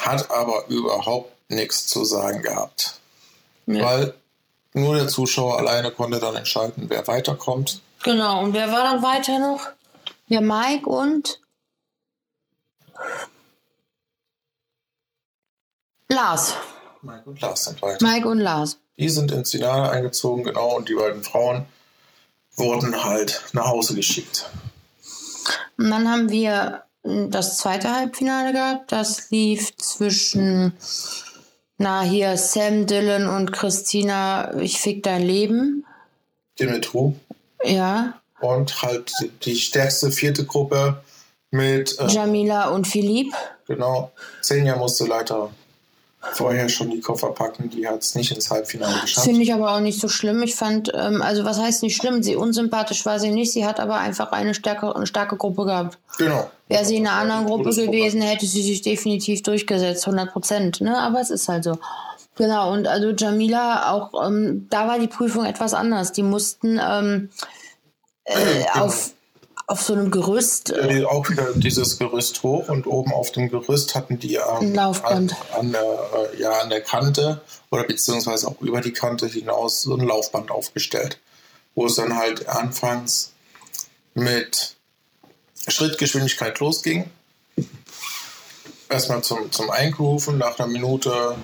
Hat 0.00 0.30
aber 0.30 0.66
überhaupt 0.68 1.32
nichts 1.50 1.86
zu 1.86 2.04
sagen 2.04 2.42
gehabt. 2.42 3.00
Nee. 3.64 3.82
Weil 3.82 4.12
nur 4.74 4.96
der 4.96 5.08
Zuschauer 5.08 5.58
alleine 5.58 5.90
konnte 5.90 6.20
dann 6.20 6.36
entscheiden, 6.36 6.90
wer 6.90 7.06
weiterkommt. 7.06 7.80
Genau, 8.02 8.42
und 8.42 8.52
wer 8.52 8.70
war 8.70 8.82
dann 8.82 9.02
weiter 9.02 9.38
noch? 9.38 9.66
Ja, 10.26 10.42
Mike 10.42 10.86
und 10.86 11.40
Lars. 16.08 16.54
Mike 17.02 17.22
und 17.24 17.40
Lars 17.40 17.64
sind 17.64 17.80
weiter. 17.80 18.06
Mike 18.06 18.28
und 18.28 18.40
Lars. 18.40 18.78
Die 18.98 19.08
sind 19.08 19.30
ins 19.30 19.52
Finale 19.52 19.90
eingezogen, 19.90 20.44
genau, 20.44 20.76
und 20.76 20.88
die 20.88 20.94
beiden 20.94 21.22
Frauen 21.22 21.66
wurden 22.58 23.04
halt 23.04 23.42
nach 23.52 23.66
Hause 23.68 23.94
geschickt. 23.94 24.48
Und 25.76 25.90
dann 25.90 26.08
haben 26.10 26.30
wir 26.30 26.82
das 27.04 27.58
zweite 27.58 27.94
Halbfinale 27.94 28.52
gehabt. 28.52 28.92
Das 28.92 29.30
lief 29.30 29.74
zwischen, 29.76 30.72
na 31.78 32.02
hier, 32.02 32.36
Sam 32.36 32.86
Dillon 32.86 33.26
und 33.28 33.52
Christina, 33.52 34.56
ich 34.58 34.78
fick 34.80 35.02
dein 35.02 35.22
Leben. 35.22 35.84
Dimitru. 36.58 37.14
Ja, 37.64 38.20
Und 38.40 38.82
halt 38.82 39.12
die 39.42 39.56
stärkste 39.56 40.10
vierte 40.10 40.44
Gruppe 40.44 41.02
mit, 41.50 41.98
äh, 41.98 42.06
Jamila 42.08 42.68
und 42.68 42.86
Philipp. 42.86 43.32
genau, 43.66 44.12
Senja 44.42 44.76
musste 44.76 45.06
leider 45.06 45.50
vorher 46.20 46.68
schon 46.68 46.90
die 46.90 47.00
Koffer 47.00 47.28
packen. 47.28 47.70
Die 47.70 47.86
hat 47.86 48.02
es 48.02 48.14
nicht 48.14 48.32
ins 48.32 48.50
Halbfinale 48.50 49.00
geschafft. 49.00 49.26
Finde 49.26 49.42
ich 49.42 49.52
aber 49.52 49.74
auch 49.74 49.80
nicht 49.80 50.00
so 50.00 50.08
schlimm. 50.08 50.42
Ich 50.42 50.56
fand, 50.56 50.90
ähm, 50.94 51.22
also 51.22 51.44
was 51.44 51.58
heißt 51.58 51.82
nicht 51.82 51.96
schlimm? 51.96 52.22
Sie 52.22 52.36
unsympathisch 52.36 53.06
war 53.06 53.20
sie 53.20 53.30
nicht. 53.30 53.52
Sie 53.52 53.64
hat 53.64 53.80
aber 53.80 53.96
einfach 53.98 54.32
eine 54.32 54.54
starke, 54.54 54.94
eine 54.94 55.06
starke 55.06 55.36
Gruppe 55.36 55.64
gehabt. 55.64 55.98
Genau. 56.18 56.50
Wäre 56.68 56.84
sie 56.84 56.96
in 56.96 57.06
einer 57.06 57.16
anderen 57.16 57.46
Gruppe 57.46 57.70
gewesen, 57.70 58.20
hätte 58.20 58.46
sie 58.46 58.62
sich 58.62 58.82
definitiv 58.82 59.42
durchgesetzt, 59.42 60.06
100 60.06 60.32
Prozent. 60.32 60.80
Ne? 60.80 60.98
Aber 60.98 61.20
es 61.20 61.30
ist 61.30 61.48
halt 61.48 61.64
so. 61.64 61.78
Genau, 62.36 62.72
und 62.72 62.86
also 62.86 63.10
Jamila, 63.10 63.90
auch 63.92 64.26
ähm, 64.26 64.68
da 64.70 64.86
war 64.86 64.98
die 64.98 65.08
Prüfung 65.08 65.44
etwas 65.44 65.74
anders. 65.74 66.12
Die 66.12 66.22
mussten 66.22 66.80
ähm, 66.80 67.30
äh, 68.24 68.64
Genau. 68.72 68.84
auf, 68.86 69.10
auf 69.68 69.82
so 69.82 69.92
einem 69.92 70.10
Gerüst, 70.10 70.70
äh, 70.70 71.04
auch 71.04 71.28
wieder 71.28 71.52
dieses 71.54 71.98
Gerüst 71.98 72.42
hoch 72.42 72.70
und 72.70 72.86
oben 72.86 73.12
auf 73.12 73.32
dem 73.32 73.50
Gerüst 73.50 73.94
hatten 73.94 74.18
die 74.18 74.36
ähm, 74.36 74.74
Laufband. 74.74 75.36
An, 75.52 75.58
an, 75.60 75.72
der, 75.72 75.82
äh, 75.82 76.40
ja, 76.40 76.52
an 76.60 76.70
der 76.70 76.80
Kante 76.80 77.42
oder 77.70 77.84
beziehungsweise 77.84 78.48
auch 78.48 78.62
über 78.62 78.80
die 78.80 78.94
Kante 78.94 79.26
hinaus 79.26 79.82
so 79.82 79.94
ein 79.94 80.06
Laufband 80.06 80.50
aufgestellt, 80.50 81.20
wo 81.74 81.84
es 81.84 81.96
dann 81.96 82.16
halt 82.16 82.48
anfangs 82.48 83.32
mit 84.14 84.74
Schrittgeschwindigkeit 85.68 86.58
losging. 86.60 87.10
Erstmal 88.88 89.22
zum, 89.22 89.52
zum 89.52 89.68
Eingrooven, 89.68 90.38
nach 90.38 90.58
einer 90.58 90.68
Minute 90.68 91.36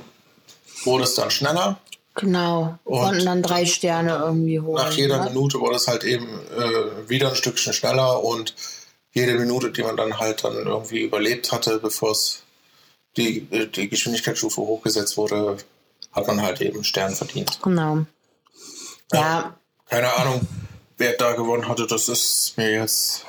wurde 0.85 1.05
es 1.05 1.14
dann 1.14 1.31
schneller. 1.31 1.79
Genau, 2.15 2.79
Und- 2.85 3.01
konnten 3.01 3.25
dann 3.25 3.43
drei 3.43 3.67
Sterne 3.67 4.17
irgendwie 4.25 4.61
holen. 4.61 4.83
Nach 4.85 4.93
jeder 4.93 5.19
ne? 5.25 5.31
Minute 5.31 5.61
wurde 5.61 5.77
es 5.77 5.89
halt 5.89 6.05
eben 6.05 6.27
äh, 6.57 7.09
wieder 7.09 7.31
ein 7.31 7.37
Stückchen 7.37 7.73
schneller 7.73 8.23
und 8.23 8.55
jede 9.12 9.35
Minute, 9.35 9.71
die 9.71 9.83
man 9.83 9.97
dann 9.97 10.19
halt 10.19 10.43
dann 10.45 10.55
irgendwie 10.67 11.01
überlebt 11.03 11.53
hatte, 11.53 11.79
bevor 11.79 12.11
es 12.12 12.43
die, 13.17 13.47
äh, 13.51 13.67
die 13.69 13.89
Geschwindigkeitsstufe 13.89 14.61
hochgesetzt 14.61 15.17
wurde, 15.17 15.57
hat 16.12 16.27
man 16.27 16.43
halt 16.43 16.61
eben 16.61 16.83
Stern 16.85 17.15
verdient. 17.15 17.59
Genau. 17.62 18.05
Ja, 19.12 19.55
Keine 19.89 20.12
Ahnung, 20.15 20.41
wer 20.99 21.12
da 21.12 21.33
gewonnen 21.35 21.69
hatte, 21.69 21.87
das 21.87 22.09
ist 22.09 22.55
mir 22.57 22.73
jetzt 22.73 23.25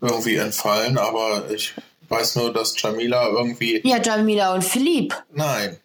irgendwie 0.00 0.36
entfallen, 0.36 0.98
aber 0.98 1.50
ich 1.50 1.74
weiß 2.08 2.36
nur, 2.36 2.52
dass 2.52 2.74
Jamila 2.80 3.28
irgendwie. 3.28 3.80
ja, 3.86 4.00
Jamila 4.02 4.54
und 4.54 4.64
Philipp. 4.64 5.14
Nein, 5.32 5.78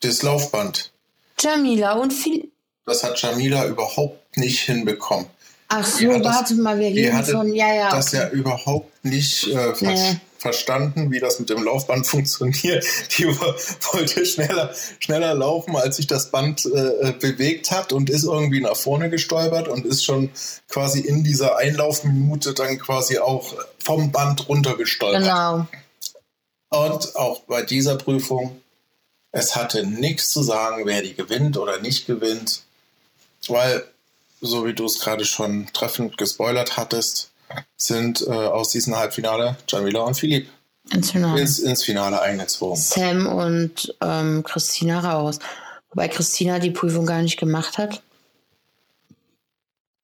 das 0.00 0.22
Laufband, 0.22 0.92
Jamila 1.40 1.92
und 1.94 2.12
Philipp. 2.12 2.52
das 2.86 3.02
hat 3.04 3.20
Jamila 3.20 3.66
überhaupt 3.66 4.36
nicht 4.36 4.60
hinbekommen. 4.60 5.26
Ach 5.68 5.84
so, 5.86 6.12
hat 6.12 6.24
das- 6.24 6.34
warte 6.36 6.54
mal, 6.56 6.78
wir 6.78 6.88
reden 6.88 7.24
von, 7.24 7.54
ja, 7.54 7.72
ja. 7.72 7.90
das 7.90 8.08
okay. 8.08 8.16
ja 8.16 8.28
überhaupt 8.30 9.04
nicht 9.04 9.46
äh, 9.46 9.74
ver 9.74 9.88
Nee. 9.92 10.16
verstanden, 10.38 11.12
wie 11.12 11.20
das 11.20 11.38
mit 11.38 11.48
dem 11.50 11.62
Laufband 11.62 12.06
funktioniert. 12.08 12.84
Die 13.16 13.26
wo- 13.28 13.54
wollte 13.92 14.26
schneller, 14.26 14.74
schneller 14.98 15.34
laufen, 15.34 15.76
als 15.76 15.96
sich 15.98 16.08
das 16.08 16.30
Band 16.32 16.64
äh, 16.66 17.12
bewegt 17.12 17.70
hat 17.70 17.92
und 17.92 18.10
ist 18.10 18.24
irgendwie 18.24 18.60
nach 18.60 18.76
vorne 18.76 19.10
gestolpert 19.10 19.68
und 19.68 19.86
ist 19.86 20.04
schon 20.04 20.30
quasi 20.68 21.00
in 21.00 21.22
dieser 21.22 21.56
Einlaufminute 21.58 22.52
dann 22.54 22.76
quasi 22.80 23.18
auch 23.18 23.54
vom 23.84 24.10
Band 24.10 24.48
runtergestolpert. 24.48 25.22
Genau. 25.22 25.66
Und 26.70 27.14
auch 27.16 27.40
bei 27.42 27.62
dieser 27.62 27.96
Prüfung, 27.96 28.60
es 29.32 29.56
hatte 29.56 29.86
nichts 29.86 30.30
zu 30.30 30.42
sagen, 30.42 30.86
wer 30.86 31.02
die 31.02 31.14
gewinnt 31.14 31.56
oder 31.56 31.80
nicht 31.80 32.06
gewinnt, 32.06 32.62
weil, 33.48 33.84
so 34.40 34.66
wie 34.66 34.74
du 34.74 34.84
es 34.86 35.00
gerade 35.00 35.24
schon 35.24 35.68
treffend 35.72 36.18
gespoilert 36.18 36.76
hattest, 36.76 37.30
sind 37.76 38.22
äh, 38.22 38.30
aus 38.30 38.70
diesem 38.70 38.96
Halbfinale 38.96 39.56
Jamila 39.68 40.00
und 40.00 40.14
Philipp 40.14 40.48
Ins 40.92 41.10
Finale. 41.12 41.40
ins, 41.40 41.58
ins 41.58 41.84
Finale 41.84 42.20
eingezogen. 42.20 42.76
Sam 42.76 43.26
und 43.26 43.94
ähm, 44.00 44.42
Christina 44.42 45.00
raus. 45.00 45.38
Wobei 45.90 46.08
Christina 46.08 46.58
die 46.58 46.70
Prüfung 46.70 47.06
gar 47.06 47.22
nicht 47.22 47.38
gemacht 47.38 47.78
hat. 47.78 48.02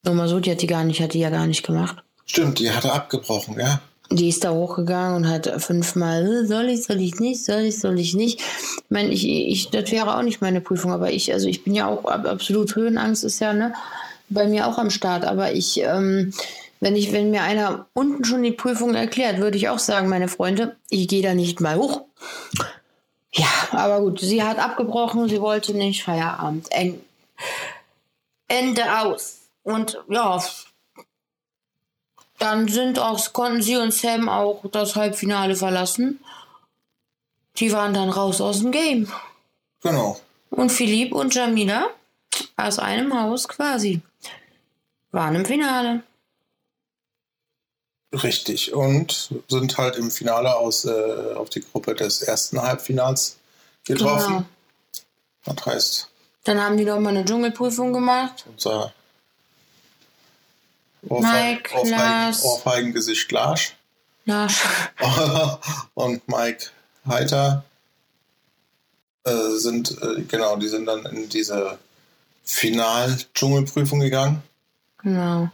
Nur 0.04 0.14
mal 0.14 0.28
so, 0.28 0.38
die 0.38 0.50
hat 0.50 0.62
die 0.62 0.66
gar 0.66 0.84
nicht, 0.84 1.00
hat 1.00 1.14
die 1.14 1.20
ja 1.20 1.30
gar 1.30 1.46
nicht 1.46 1.64
gemacht. 1.64 1.96
Stimmt, 2.24 2.58
die 2.58 2.70
hatte 2.70 2.92
abgebrochen, 2.92 3.58
ja. 3.58 3.80
Die 4.10 4.28
ist 4.28 4.44
da 4.44 4.52
hochgegangen 4.52 5.16
und 5.16 5.28
hat 5.28 5.50
fünfmal, 5.60 6.44
äh, 6.44 6.46
soll 6.46 6.66
ich, 6.66 6.84
soll 6.84 7.00
ich 7.00 7.18
nicht, 7.18 7.44
soll 7.44 7.62
ich, 7.62 7.78
soll 7.80 7.98
ich 7.98 8.14
nicht. 8.14 8.38
Ich 8.40 8.84
meine, 8.90 9.08
ich, 9.10 9.26
ich, 9.28 9.70
das 9.70 9.90
wäre 9.90 10.16
auch 10.16 10.22
nicht 10.22 10.40
meine 10.40 10.60
Prüfung, 10.60 10.92
aber 10.92 11.10
ich, 11.10 11.32
also 11.32 11.48
ich 11.48 11.64
bin 11.64 11.74
ja 11.74 11.88
auch 11.88 12.04
ab- 12.04 12.26
absolut 12.26 12.76
Höhenangst 12.76 13.24
ist 13.24 13.40
ja, 13.40 13.52
ne, 13.52 13.74
bei 14.28 14.46
mir 14.46 14.68
auch 14.68 14.78
am 14.78 14.90
Start. 14.90 15.24
Aber 15.24 15.52
ich, 15.52 15.80
ähm, 15.80 16.32
wenn 16.80 16.94
ich, 16.94 17.12
wenn 17.12 17.32
mir 17.32 17.42
einer 17.42 17.86
unten 17.94 18.24
schon 18.24 18.44
die 18.44 18.52
Prüfung 18.52 18.94
erklärt, 18.94 19.38
würde 19.38 19.56
ich 19.56 19.68
auch 19.70 19.80
sagen, 19.80 20.08
meine 20.08 20.28
Freunde, 20.28 20.76
ich 20.88 21.08
gehe 21.08 21.22
da 21.22 21.34
nicht 21.34 21.60
mal 21.60 21.76
hoch. 21.76 22.02
Ja, 23.32 23.48
aber 23.72 24.00
gut, 24.00 24.20
sie 24.20 24.42
hat 24.42 24.58
abgebrochen, 24.58 25.28
sie 25.28 25.40
wollte 25.40 25.74
nicht, 25.74 26.04
Feierabend. 26.04 26.68
Ende 28.48 29.00
aus. 29.00 29.38
Und 29.64 29.98
ja, 30.08 30.40
dann 32.38 32.68
sind 32.68 32.98
auch, 32.98 33.32
konnten 33.32 33.62
sie 33.62 33.76
und 33.76 33.92
Sam 33.92 34.28
auch 34.28 34.62
das 34.70 34.96
Halbfinale 34.96 35.56
verlassen. 35.56 36.20
Die 37.56 37.72
waren 37.72 37.94
dann 37.94 38.10
raus 38.10 38.40
aus 38.40 38.60
dem 38.60 38.70
Game. 38.72 39.10
Genau. 39.82 40.20
Und 40.50 40.70
Philipp 40.70 41.14
und 41.14 41.34
Jamila 41.34 41.88
aus 42.56 42.78
einem 42.78 43.18
Haus 43.18 43.48
quasi 43.48 44.00
waren 45.10 45.34
im 45.34 45.44
Finale. 45.46 46.02
Richtig. 48.12 48.72
Und 48.72 49.30
sind 49.48 49.76
halt 49.78 49.96
im 49.96 50.10
Finale 50.10 50.54
aus, 50.56 50.84
äh, 50.84 51.34
auf 51.34 51.50
die 51.50 51.60
Gruppe 51.60 51.94
des 51.94 52.22
ersten 52.22 52.60
Halbfinals 52.60 53.38
getroffen. 53.84 54.46
Genau. 55.44 55.54
Das 55.56 55.66
heißt, 55.66 56.08
Dann 56.44 56.60
haben 56.60 56.76
die 56.76 56.84
noch 56.84 56.98
mal 57.00 57.10
eine 57.10 57.24
Dschungelprüfung 57.24 57.92
gemacht. 57.92 58.44
unser 58.48 58.92
Mike, 61.08 61.74
Ohrfeigen. 61.74 62.40
Ohrfeigengesicht 62.42 63.30
Larsch 63.32 63.74
Na, 64.24 64.48
und 65.94 66.26
Mike 66.28 66.66
Heiter 67.08 67.64
äh, 69.24 69.50
sind, 69.56 69.90
äh, 70.02 70.22
genau, 70.22 70.56
die 70.56 70.68
sind 70.68 70.86
dann 70.86 71.04
in 71.06 71.28
diese 71.28 71.78
Final-Dschungelprüfung 72.44 74.00
gegangen. 74.00 74.42
genau. 75.02 75.50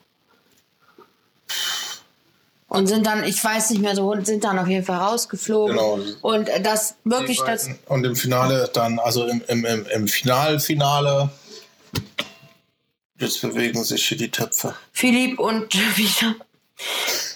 Und 2.69 2.87
sind 2.87 3.05
dann, 3.05 3.23
ich 3.25 3.45
weiß 3.45 3.69
nicht 3.69 3.83
mehr 3.83 3.95
so, 3.95 4.15
sind 4.23 4.45
dann 4.45 4.59
auf 4.59 4.67
jeden 4.67 4.87
Fall 4.87 4.97
rausgeflogen. 4.97 5.77
Genau. 5.77 5.99
Und 6.23 6.49
das 6.63 6.95
wirklich, 7.05 7.43
das. 7.43 7.69
Und 7.85 8.05
im 8.07 8.17
Finale 8.17 8.71
dann, 8.73 8.99
also 8.99 9.27
im, 9.27 9.43
im, 9.47 9.67
im, 9.67 9.85
im 9.85 10.09
Finalfinale, 10.09 11.29
jetzt 13.23 13.41
bewegen 13.41 13.83
sich 13.85 14.07
hier 14.07 14.19
die 14.19 14.31
Töpfe. 14.31 14.75
Philipp 14.93 15.39
und 15.39 15.75
wieder, 15.97 16.35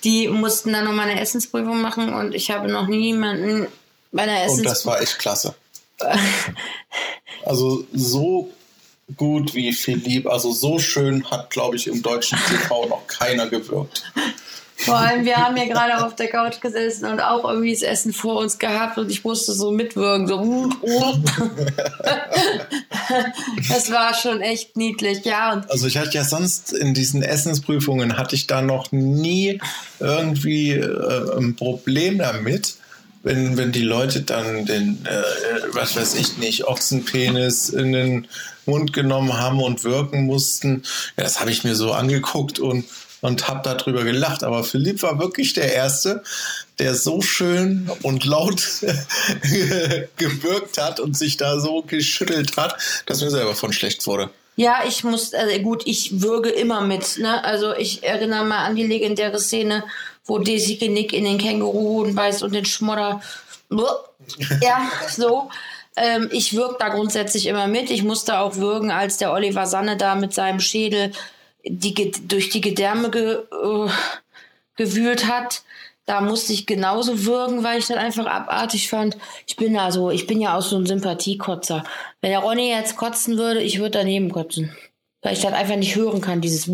die 0.05 0.29
mussten 0.29 0.73
dann 0.73 0.85
nochmal 0.85 1.09
eine 1.09 1.21
Essensprüfung 1.21 1.81
machen 1.81 2.13
und 2.13 2.35
ich 2.35 2.51
habe 2.51 2.71
noch 2.71 2.87
niemanden 2.89 3.67
bei 4.13 4.23
einer 4.23 4.51
Und 4.51 4.65
das 4.65 4.81
Essensprüfung. 4.81 4.93
war 4.93 5.01
echt 5.03 5.19
klasse. 5.19 5.55
Also 7.45 7.87
so 7.93 8.51
gut 9.17 9.55
wie 9.55 9.73
Philipp, 9.73 10.27
also 10.27 10.51
so 10.51 10.81
schön 10.81 11.31
hat, 11.31 11.51
glaube 11.51 11.77
ich, 11.77 11.87
im 11.87 12.03
deutschen 12.03 12.37
TV 12.49 12.87
noch 12.87 13.07
keiner 13.07 13.47
gewirkt. 13.47 14.03
Vor 14.79 14.97
allem, 14.97 15.25
wir 15.25 15.37
haben 15.37 15.57
ja 15.57 15.65
gerade 15.65 16.05
auf 16.05 16.15
der 16.17 16.29
Couch 16.29 16.61
gesessen 16.61 17.07
und 17.07 17.21
auch 17.21 17.49
irgendwie 17.49 17.73
das 17.73 17.83
Essen 17.83 18.13
vor 18.13 18.37
uns 18.41 18.59
gehabt 18.59 18.99
und 18.99 19.11
ich 19.11 19.25
musste 19.25 19.53
so 19.53 19.71
mitwirken. 19.71 20.29
So. 20.29 20.39
uh, 20.39 20.71
uh. 20.83 21.15
das 23.69 23.91
war 23.91 24.13
schon 24.15 24.43
echt 24.43 24.77
niedlich, 24.77 25.25
ja. 25.25 25.63
Also 25.69 25.87
ich 25.87 25.97
hatte 25.97 26.13
ja 26.13 26.25
sonst 26.25 26.73
in 26.73 26.93
diesen 26.93 27.23
Essensprüfungen 27.23 28.19
hatte 28.19 28.35
ich 28.35 28.47
da 28.47 28.61
noch 28.61 28.93
nie 28.93 29.61
irgendwie 29.99 30.73
äh, 30.73 31.39
ein 31.39 31.57
Problem 31.57 32.19
damit, 32.19 32.75
wenn, 33.23 33.57
wenn 33.57 33.73
die 33.73 33.83
Leute 33.83 34.21
dann 34.21 34.67
den, 34.67 35.07
äh, 35.07 35.23
was 35.73 35.97
weiß 35.97 36.17
ich 36.17 36.37
nicht, 36.37 36.65
Ochsenpenis 36.65 37.71
in 37.71 37.93
den 37.93 38.29
Mund 38.67 38.93
genommen 38.93 39.39
haben 39.39 39.63
und 39.63 39.85
wirken 39.85 40.27
mussten. 40.27 40.83
Ja, 41.17 41.25
das 41.25 41.41
habe 41.41 41.51
ich 41.51 41.65
mir 41.65 41.75
so 41.75 41.93
angeguckt 41.93 42.59
und, 42.59 42.85
und 43.27 43.49
habe 43.49 43.61
darüber 43.65 44.05
gelacht. 44.05 44.45
Aber 44.45 44.63
Philipp 44.63 45.03
war 45.03 45.19
wirklich 45.19 45.53
der 45.53 45.75
Erste, 45.75 46.23
der 46.79 46.95
so 46.95 47.21
schön 47.21 47.91
und 48.03 48.25
laut 48.25 48.63
gewirkt 50.17 50.79
hat 50.79 51.01
und 51.01 51.17
sich 51.17 51.37
da 51.37 51.59
so 51.59 51.83
geschüttelt 51.83 52.57
hat, 52.57 52.77
dass 53.07 53.21
mir 53.21 53.31
selber 53.31 53.57
von 53.57 53.73
schlecht 53.73 54.07
wurde. 54.07 54.31
Ja, 54.55 54.85
ich 54.87 55.03
muss, 55.03 55.35
also 55.35 55.59
gut, 55.59 55.83
ich 55.87 56.23
würge 56.23 56.51
immer 56.51 56.83
mit. 56.83 57.19
Ne? 57.19 57.45
Also 57.45 57.75
ich 57.75 58.05
erinnere 58.05 58.45
mal 58.45 58.65
an 58.65 58.77
die 58.77 58.87
legendäre 58.87 59.41
Szene, 59.41 59.85
wo 60.25 60.39
Daisy 60.39 60.79
Nick 60.89 61.13
in 61.13 61.25
den 61.25 61.39
Känguruhoden 61.39 62.15
beißt 62.15 62.45
und 62.45 62.55
den 62.55 62.65
Schmodder. 62.65 63.21
Ja, 64.63 64.91
so. 65.09 65.51
Ähm, 65.97 66.29
ich 66.31 66.55
würge 66.55 66.77
da 66.79 66.91
grundsätzlich 66.91 67.47
immer 67.47 67.67
mit. 67.67 67.91
Ich 67.91 68.03
musste 68.03 68.39
auch 68.39 68.57
würgen, 68.57 68.91
als 68.91 69.17
der 69.17 69.33
Oliver 69.33 69.67
Sanne 69.67 69.97
da 69.97 70.15
mit 70.15 70.33
seinem 70.33 70.61
Schädel 70.61 71.13
die, 71.69 72.13
durch 72.27 72.51
die 72.51 72.61
Gedärme 72.61 73.11
ge, 73.11 73.35
äh, 73.35 73.91
gewühlt 74.77 75.27
hat. 75.27 75.63
Da 76.05 76.21
musste 76.21 76.53
ich 76.53 76.67
genauso 76.67 77.25
würgen, 77.25 77.65
weil 77.65 77.81
ich 77.81 77.87
das 77.87 77.97
einfach 77.97 78.27
abartig 78.27 78.89
fand. 78.89 79.17
Ich 79.47 79.57
bin 79.57 79.77
also, 79.77 80.11
ich 80.11 80.27
bin 80.29 80.41
ja 80.41 80.57
auch 80.57 80.63
so 80.63 80.77
ein 80.77 80.87
Sympathiekotzer. 80.87 81.83
Wenn 82.21 82.31
der 82.31 82.41
Ronny 82.41 82.69
jetzt 82.69 82.97
kotzen 82.97 83.37
würde, 83.39 83.61
ich 83.61 83.81
würde 83.81 83.99
daneben 83.99 84.31
kotzen. 84.31 84.77
Weil 85.23 85.33
ich 85.33 85.41
das 85.41 85.53
einfach 85.53 85.77
nicht 85.77 85.97
hören 85.97 86.21
kann, 86.21 86.41
dieses. 86.41 86.71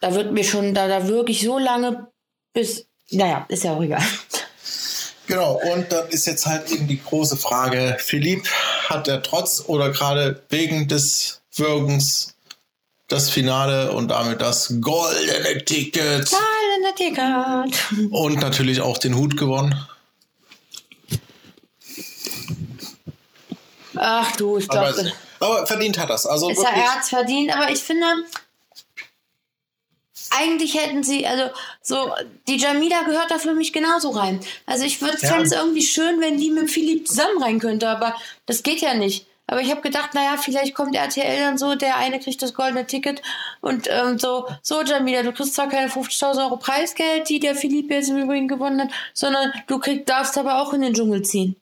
Da 0.00 0.14
wird 0.14 0.32
mir 0.32 0.44
schon, 0.44 0.74
da, 0.74 0.88
da 0.88 1.08
wirklich 1.08 1.40
so 1.40 1.58
lange 1.58 2.08
bis, 2.52 2.86
naja, 3.10 3.46
ist 3.48 3.64
ja 3.64 3.72
auch 3.72 3.82
egal. 3.82 4.02
Genau, 5.26 5.60
und 5.72 5.90
dann 5.90 6.08
ist 6.10 6.26
jetzt 6.26 6.46
halt 6.46 6.70
eben 6.70 6.86
die 6.86 7.02
große 7.02 7.36
Frage, 7.36 7.96
Philipp, 7.98 8.46
hat 8.88 9.08
er 9.08 9.22
trotz 9.22 9.64
oder 9.66 9.90
gerade 9.90 10.42
wegen 10.50 10.86
des 10.86 11.42
Würgens 11.52 12.35
das 13.08 13.30
Finale 13.30 13.92
und 13.92 14.08
damit 14.08 14.40
das 14.40 14.74
goldene 14.80 15.64
Ticket 15.64 16.28
Zahlen 16.28 16.94
Ticket. 16.96 18.10
und 18.10 18.40
natürlich 18.40 18.80
auch 18.80 18.98
den 18.98 19.16
Hut 19.16 19.36
gewonnen? 19.36 19.74
Ach 23.96 24.34
du, 24.36 24.58
ich 24.58 24.70
Aber, 24.70 24.92
glaube, 24.92 25.12
aber 25.40 25.66
verdient 25.66 25.98
hat 25.98 26.10
das. 26.10 26.26
Also 26.26 26.50
es 26.50 26.58
hat 26.58 26.66
wirklich, 26.66 26.84
er 26.84 26.94
hat's 26.94 27.08
verdient, 27.08 27.56
aber 27.56 27.70
ich 27.70 27.82
finde, 27.82 28.04
eigentlich 30.30 30.74
hätten 30.74 31.02
sie, 31.02 31.26
also 31.26 31.50
so, 31.82 32.12
die 32.46 32.56
Jamila 32.58 33.02
gehört 33.02 33.30
da 33.30 33.38
für 33.38 33.54
mich 33.54 33.72
genauso 33.72 34.10
rein. 34.10 34.40
Also 34.66 34.84
ich 34.84 35.00
würde 35.00 35.18
Ja. 35.22 35.28
fände 35.28 35.44
es 35.44 35.52
irgendwie 35.52 35.82
schön, 35.82 36.20
wenn 36.20 36.38
die 36.38 36.50
mit 36.50 36.70
Philipp 36.70 37.06
zusammen 37.08 37.42
rein 37.42 37.58
könnte, 37.58 37.88
aber 37.88 38.14
das 38.46 38.62
geht 38.62 38.80
ja 38.80 38.94
nicht. 38.94 39.26
Aber 39.48 39.60
ich 39.60 39.70
habe 39.70 39.80
gedacht, 39.80 40.12
naja, 40.14 40.36
vielleicht 40.42 40.74
kommt 40.74 40.96
RTL 40.96 41.38
dann 41.38 41.56
so, 41.58 41.76
der 41.76 41.96
eine 41.98 42.18
kriegt 42.18 42.42
das 42.42 42.52
goldene 42.52 42.86
Ticket 42.86 43.22
und 43.60 43.86
ähm, 43.88 44.18
so, 44.18 44.48
so 44.60 44.82
Jamila, 44.82 45.22
du 45.22 45.32
kriegst 45.32 45.54
zwar 45.54 45.68
keine 45.68 45.88
50.000 45.88 46.44
Euro 46.44 46.56
Preisgeld, 46.56 47.28
die 47.28 47.38
der 47.38 47.54
Philipp 47.54 47.90
jetzt 47.90 48.08
im 48.10 48.16
Übrigen 48.18 48.48
gewonnen 48.48 48.80
hat, 48.80 48.88
sondern 49.14 49.52
du 49.68 49.78
kriegst, 49.78 50.08
darfst 50.08 50.36
aber 50.36 50.60
auch 50.60 50.72
in 50.72 50.80
den 50.80 50.94
Dschungel 50.94 51.22
ziehen. 51.22 51.54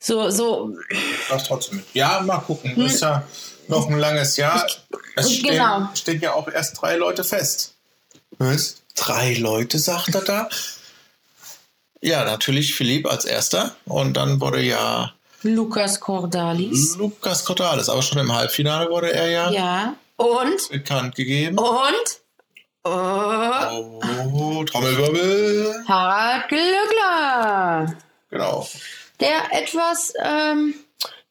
So, 0.00 0.30
so, 0.30 0.76
das 1.28 1.42
trotzdem 1.44 1.78
mit. 1.78 1.86
Ja, 1.92 2.20
mal 2.20 2.38
gucken. 2.38 2.72
Das 2.76 2.94
ist 2.94 3.00
ja 3.00 3.24
noch 3.66 3.88
ein 3.90 3.98
langes 3.98 4.36
Jahr. 4.36 4.64
Es 5.16 5.32
stehen, 5.32 5.54
Genau. 5.54 5.88
stehen 5.94 6.20
ja 6.20 6.34
auch 6.34 6.46
erst 6.46 6.80
drei 6.80 6.94
Leute 6.96 7.24
fest. 7.24 7.74
Was? 8.38 8.76
Drei 8.94 9.34
Leute, 9.34 9.78
sagt 9.78 10.14
er 10.14 10.22
da? 10.22 10.48
Ja, 12.00 12.24
natürlich 12.24 12.76
Philipp 12.76 13.10
als 13.10 13.24
erster. 13.24 13.74
Und 13.84 14.16
dann 14.16 14.40
wurde 14.40 14.62
ja 14.62 15.12
Lukas 15.42 16.00
Cordalis. 16.00 16.96
Lukas 16.96 17.44
Cordalis, 17.44 17.88
aber 17.88 18.02
schon 18.02 18.18
im 18.18 18.32
Halbfinale 18.34 18.90
wurde 18.90 19.12
er 19.12 19.28
ja, 19.30 19.50
Ja. 19.50 19.94
Und, 20.16 20.68
bekannt 20.70 21.14
gegeben. 21.14 21.56
und, 21.58 22.20
oh, 22.84 24.00
Oh, 24.34 24.64
Trommelwirbel. 24.64 25.84
Harald 25.86 26.48
Glückler. 26.48 27.94
Genau. 28.30 28.66
Der 29.20 29.52
etwas, 29.52 30.12
ähm, 30.22 30.74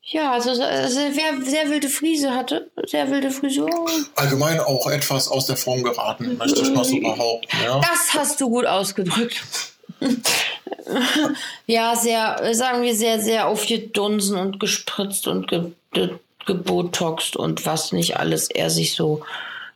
ja, 0.04 0.32
also 0.32 0.54
sehr, 0.54 0.90
sehr, 0.90 1.14
sehr 1.44 1.70
wilde 1.70 1.90
Friese 1.90 2.32
hatte. 2.34 2.72
Sehr 2.86 3.10
wilde 3.12 3.30
Frisur. 3.32 3.70
Allgemein 4.16 4.60
auch 4.62 4.88
etwas 4.88 5.28
aus 5.28 5.48
der 5.48 5.58
Form 5.58 5.84
geraten, 5.84 6.38
möchte 6.38 6.62
ich 6.62 6.74
mal 6.74 6.86
so 6.86 6.98
behaupten. 7.00 7.58
Ja. 7.64 7.80
Das 7.82 8.14
hast 8.14 8.40
du 8.40 8.50
gut 8.50 8.66
ausgedrückt. 8.66 9.44
ja, 11.68 11.96
sehr, 11.96 12.54
sagen 12.54 12.82
wir, 12.82 12.96
sehr, 12.96 13.20
sehr 13.20 13.48
aufgedunsen 13.48 14.38
und 14.38 14.60
gespritzt 14.60 15.28
und 15.28 15.48
ge, 15.48 15.72
ge, 15.92 16.10
gebotoxt 16.46 17.36
und 17.36 17.66
was 17.66 17.92
nicht 17.92 18.18
alles 18.18 18.50
er 18.50 18.70
sich 18.70 18.96
so. 18.96 19.24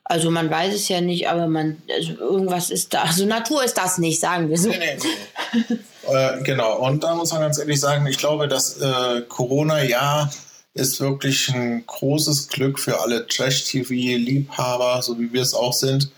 Also 0.04 0.30
man 0.30 0.50
weiß 0.50 0.74
es 0.74 0.90
ja 0.90 1.00
nicht, 1.00 1.30
aber 1.30 1.48
man, 1.48 1.82
also 1.90 2.14
irgendwas 2.14 2.70
ist 2.70 2.94
da. 2.94 3.04
Also 3.04 3.26
Natur 3.26 3.64
ist 3.64 3.78
das 3.78 3.98
nicht, 3.98 4.20
sagen 4.20 4.50
wir 4.50 4.58
so. 4.58 4.70
Nee, 4.70 4.78
nee, 4.78 5.78
äh, 6.08 6.42
genau, 6.44 6.80
und 6.80 7.04
da 7.04 7.16
muss 7.16 7.32
man 7.32 7.42
ganz 7.42 7.58
ehrlich 7.60 7.80
sagen, 7.80 8.06
ich 8.08 8.18
glaube, 8.18 8.48
das 8.48 8.78
äh, 8.78 9.22
Corona-Jahr 9.28 10.30
ist 10.74 11.00
wirklich 11.00 11.50
ein 11.50 11.86
großes 11.86 12.48
Glück 12.48 12.80
für 12.80 13.02
alle 13.02 13.28
Trash-TV-Liebhaber, 13.28 15.02
so 15.02 15.20
wie 15.20 15.32
wir 15.32 15.42
es 15.42 15.54
auch 15.54 15.74
sind. 15.74 16.12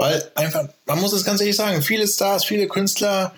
Weil 0.00 0.30
einfach, 0.34 0.66
man 0.86 0.98
muss 0.98 1.12
es 1.12 1.24
ganz 1.24 1.42
ehrlich 1.42 1.56
sagen, 1.56 1.82
viele 1.82 2.08
Stars, 2.08 2.46
viele 2.46 2.68
Künstler, 2.68 3.34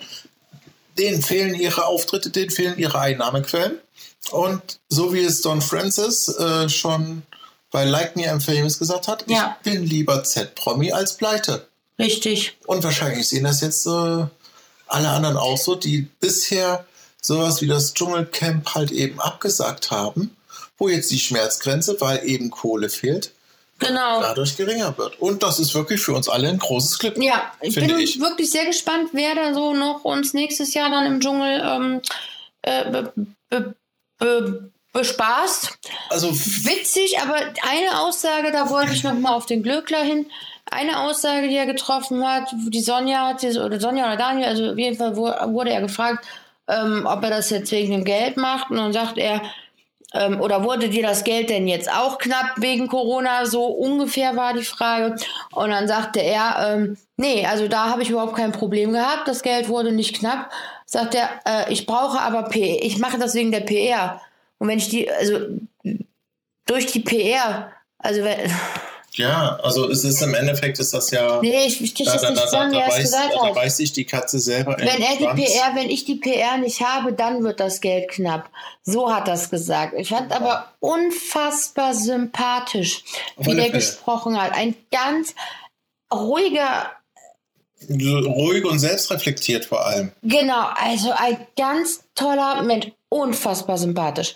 denen 0.97 1.21
fehlen 1.21 1.55
ihre 1.55 1.85
Auftritte, 1.85 2.29
denen 2.29 2.51
fehlen 2.51 2.77
ihre 2.77 2.97
Einnahmequellen. 2.99 3.79
Und 4.31 4.79
so 4.87 5.13
wie 5.13 5.25
es 5.25 5.41
Don 5.41 5.61
Francis 5.61 6.29
äh, 6.29 6.69
schon 6.69 7.23
bei 7.69 7.83
Like 7.83 8.15
Me 8.15 8.31
I'm 8.31 8.39
Famous 8.39 8.79
gesagt 8.79 9.09
hat, 9.09 9.25
Ja. 9.27 9.57
ich 9.61 9.71
bin 9.73 9.83
lieber 9.83 10.23
Z-Promi 10.23 10.93
als 10.93 11.17
Pleite. 11.17 11.67
Richtig. 11.99 12.55
Und 12.65 12.81
wahrscheinlich 12.85 13.27
sehen 13.27 13.43
das 13.43 13.59
jetzt 13.59 13.85
äh, 13.85 13.89
alle 14.87 15.09
anderen 15.09 15.35
auch 15.35 15.57
so, 15.57 15.75
die 15.75 16.07
bisher 16.21 16.85
sowas 17.21 17.61
wie 17.61 17.67
das 17.67 17.93
Dschungelcamp 17.93 18.73
halt 18.73 18.91
eben 18.91 19.19
abgesagt 19.19 19.91
haben, 19.91 20.33
wo 20.77 20.87
jetzt 20.87 21.11
die 21.11 21.19
Schmerzgrenze, 21.19 21.97
weil 21.99 22.21
eben 22.25 22.51
Kohle 22.51 22.87
fehlt, 22.87 23.31
Genau. 23.87 24.21
dadurch 24.21 24.55
geringer 24.55 24.97
wird. 24.97 25.19
Und 25.19 25.43
das 25.43 25.59
ist 25.59 25.73
wirklich 25.73 26.01
für 26.01 26.13
uns 26.13 26.29
alle 26.29 26.49
ein 26.49 26.57
großes 26.57 26.99
Glück. 26.99 27.17
Ja, 27.17 27.51
ich 27.61 27.75
bin 27.75 27.97
ich. 27.99 28.19
wirklich 28.19 28.51
sehr 28.51 28.65
gespannt, 28.65 29.09
wer 29.13 29.35
da 29.35 29.53
so 29.53 29.73
noch 29.73 30.03
uns 30.03 30.33
nächstes 30.33 30.73
Jahr 30.73 30.89
dann 30.89 31.05
im 31.05 31.19
Dschungel 31.19 31.61
ähm, 31.65 32.01
äh, 32.61 32.89
be, 32.89 33.13
be, 33.49 33.75
be, 34.19 34.71
bespaßt. 34.93 35.77
Also 36.09 36.31
Witzig, 36.31 37.19
aber 37.19 37.35
eine 37.35 37.99
Aussage, 37.99 38.51
da 38.51 38.69
wollte 38.69 38.93
ich 38.93 39.03
noch 39.03 39.13
mal 39.13 39.33
auf 39.33 39.45
den 39.45 39.63
Glöckler 39.63 40.03
hin. 40.03 40.27
Eine 40.71 41.01
Aussage, 41.01 41.49
die 41.49 41.57
er 41.57 41.65
getroffen 41.65 42.25
hat, 42.25 42.53
die 42.67 42.81
Sonja 42.81 43.27
hat, 43.27 43.43
oder 43.43 43.79
Sonja 43.79 44.05
oder 44.05 44.17
Daniel, 44.17 44.47
also 44.47 44.71
auf 44.71 44.77
jeden 44.77 44.97
Fall 44.97 45.15
wurde 45.15 45.71
er 45.71 45.81
gefragt, 45.81 46.25
ähm, 46.67 47.05
ob 47.05 47.23
er 47.23 47.31
das 47.31 47.49
jetzt 47.49 47.71
wegen 47.71 47.91
dem 47.91 48.05
Geld 48.05 48.37
macht. 48.37 48.69
Und 48.69 48.77
dann 48.77 48.93
sagt 48.93 49.17
er, 49.17 49.41
ähm, 50.13 50.39
oder 50.41 50.63
wurde 50.63 50.89
dir 50.89 51.03
das 51.03 51.23
Geld 51.23 51.49
denn 51.49 51.67
jetzt 51.67 51.91
auch 51.91 52.17
knapp 52.17 52.53
wegen 52.57 52.87
Corona? 52.87 53.45
So 53.45 53.65
ungefähr 53.65 54.35
war 54.35 54.53
die 54.53 54.63
Frage. 54.63 55.15
Und 55.51 55.69
dann 55.69 55.87
sagte 55.87 56.21
er, 56.21 56.73
ähm, 56.73 56.97
nee, 57.17 57.45
also 57.45 57.67
da 57.67 57.89
habe 57.89 58.03
ich 58.03 58.09
überhaupt 58.09 58.35
kein 58.35 58.51
Problem 58.51 58.93
gehabt. 58.93 59.27
Das 59.27 59.41
Geld 59.41 59.69
wurde 59.69 59.91
nicht 59.91 60.17
knapp. 60.17 60.51
Sagt 60.85 61.15
er, 61.15 61.29
äh, 61.45 61.73
ich 61.73 61.85
brauche 61.85 62.19
aber 62.19 62.43
PR. 62.43 62.83
Ich 62.83 62.99
mache 62.99 63.17
das 63.17 63.33
wegen 63.33 63.51
der 63.51 63.61
PR. 63.61 64.21
Und 64.59 64.67
wenn 64.67 64.77
ich 64.77 64.89
die, 64.89 65.09
also 65.09 65.39
durch 66.65 66.85
die 66.87 67.01
PR, 67.01 67.71
also 67.97 68.23
wenn. 68.23 68.37
Ja, 69.15 69.57
also 69.61 69.89
es 69.89 70.03
ist 70.03 70.21
im 70.21 70.33
Endeffekt 70.33 70.79
ist 70.79 70.93
das 70.93 71.11
ja. 71.11 71.39
Nee, 71.41 71.65
ich 71.67 71.93
da, 71.93 72.13
das 72.13 72.21
da, 72.21 72.29
nicht 72.31 72.43
da, 72.43 72.47
sagen, 72.47 72.73
da, 72.73 72.79
er 72.79 72.87
es 72.87 72.93
weiß, 72.93 73.03
gesagt 73.03 73.33
da 73.41 73.55
weiß 73.55 73.77
sich 73.77 73.93
die 73.93 74.05
Katze 74.05 74.39
selber 74.39 74.75
Wenn 74.77 74.87
er 74.87 75.17
die 75.17 75.23
Schwanz. 75.23 75.41
PR, 75.41 75.75
wenn 75.75 75.89
ich 75.89 76.05
die 76.05 76.15
PR 76.15 76.57
nicht 76.57 76.81
habe, 76.81 77.13
dann 77.13 77.43
wird 77.43 77.59
das 77.59 77.79
Geld 77.79 78.09
knapp. 78.09 78.49
So 78.83 79.13
hat 79.13 79.27
er 79.27 79.35
es 79.35 79.49
gesagt. 79.49 79.93
Ich 79.97 80.09
fand 80.09 80.31
aber 80.31 80.73
unfassbar 80.79 81.93
sympathisch, 81.93 83.03
Auf 83.35 83.45
wie 83.45 83.51
der 83.55 83.65
Fälle. 83.65 83.77
gesprochen 83.77 84.41
hat. 84.41 84.53
Ein 84.53 84.75
ganz 84.91 85.35
ruhiger, 86.11 86.91
Ruhig 87.89 88.65
und 88.65 88.79
selbstreflektiert 88.79 89.65
vor 89.65 89.85
allem. 89.85 90.11
genau, 90.21 90.69
also 90.75 91.11
ein 91.11 91.45
ganz 91.57 92.03
toller 92.15 92.63
Mensch. 92.63 92.87
Unfassbar 93.09 93.77
sympathisch. 93.77 94.35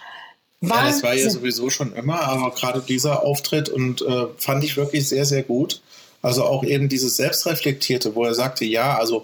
Ja, 0.61 0.85
das 0.85 1.03
war 1.03 1.13
ja 1.13 1.29
sowieso 1.29 1.69
schon 1.69 1.93
immer, 1.93 2.21
aber 2.21 2.51
gerade 2.51 2.81
dieser 2.81 3.23
Auftritt 3.23 3.69
und 3.69 4.01
äh, 4.01 4.27
fand 4.37 4.63
ich 4.63 4.75
wirklich 4.75 5.07
sehr, 5.07 5.25
sehr 5.25 5.43
gut. 5.43 5.81
Also 6.21 6.43
auch 6.45 6.63
eben 6.63 6.89
dieses 6.89 7.15
Selbstreflektierte, 7.17 8.15
wo 8.15 8.25
er 8.25 8.33
sagte, 8.33 8.65
ja, 8.65 8.97
also 8.97 9.23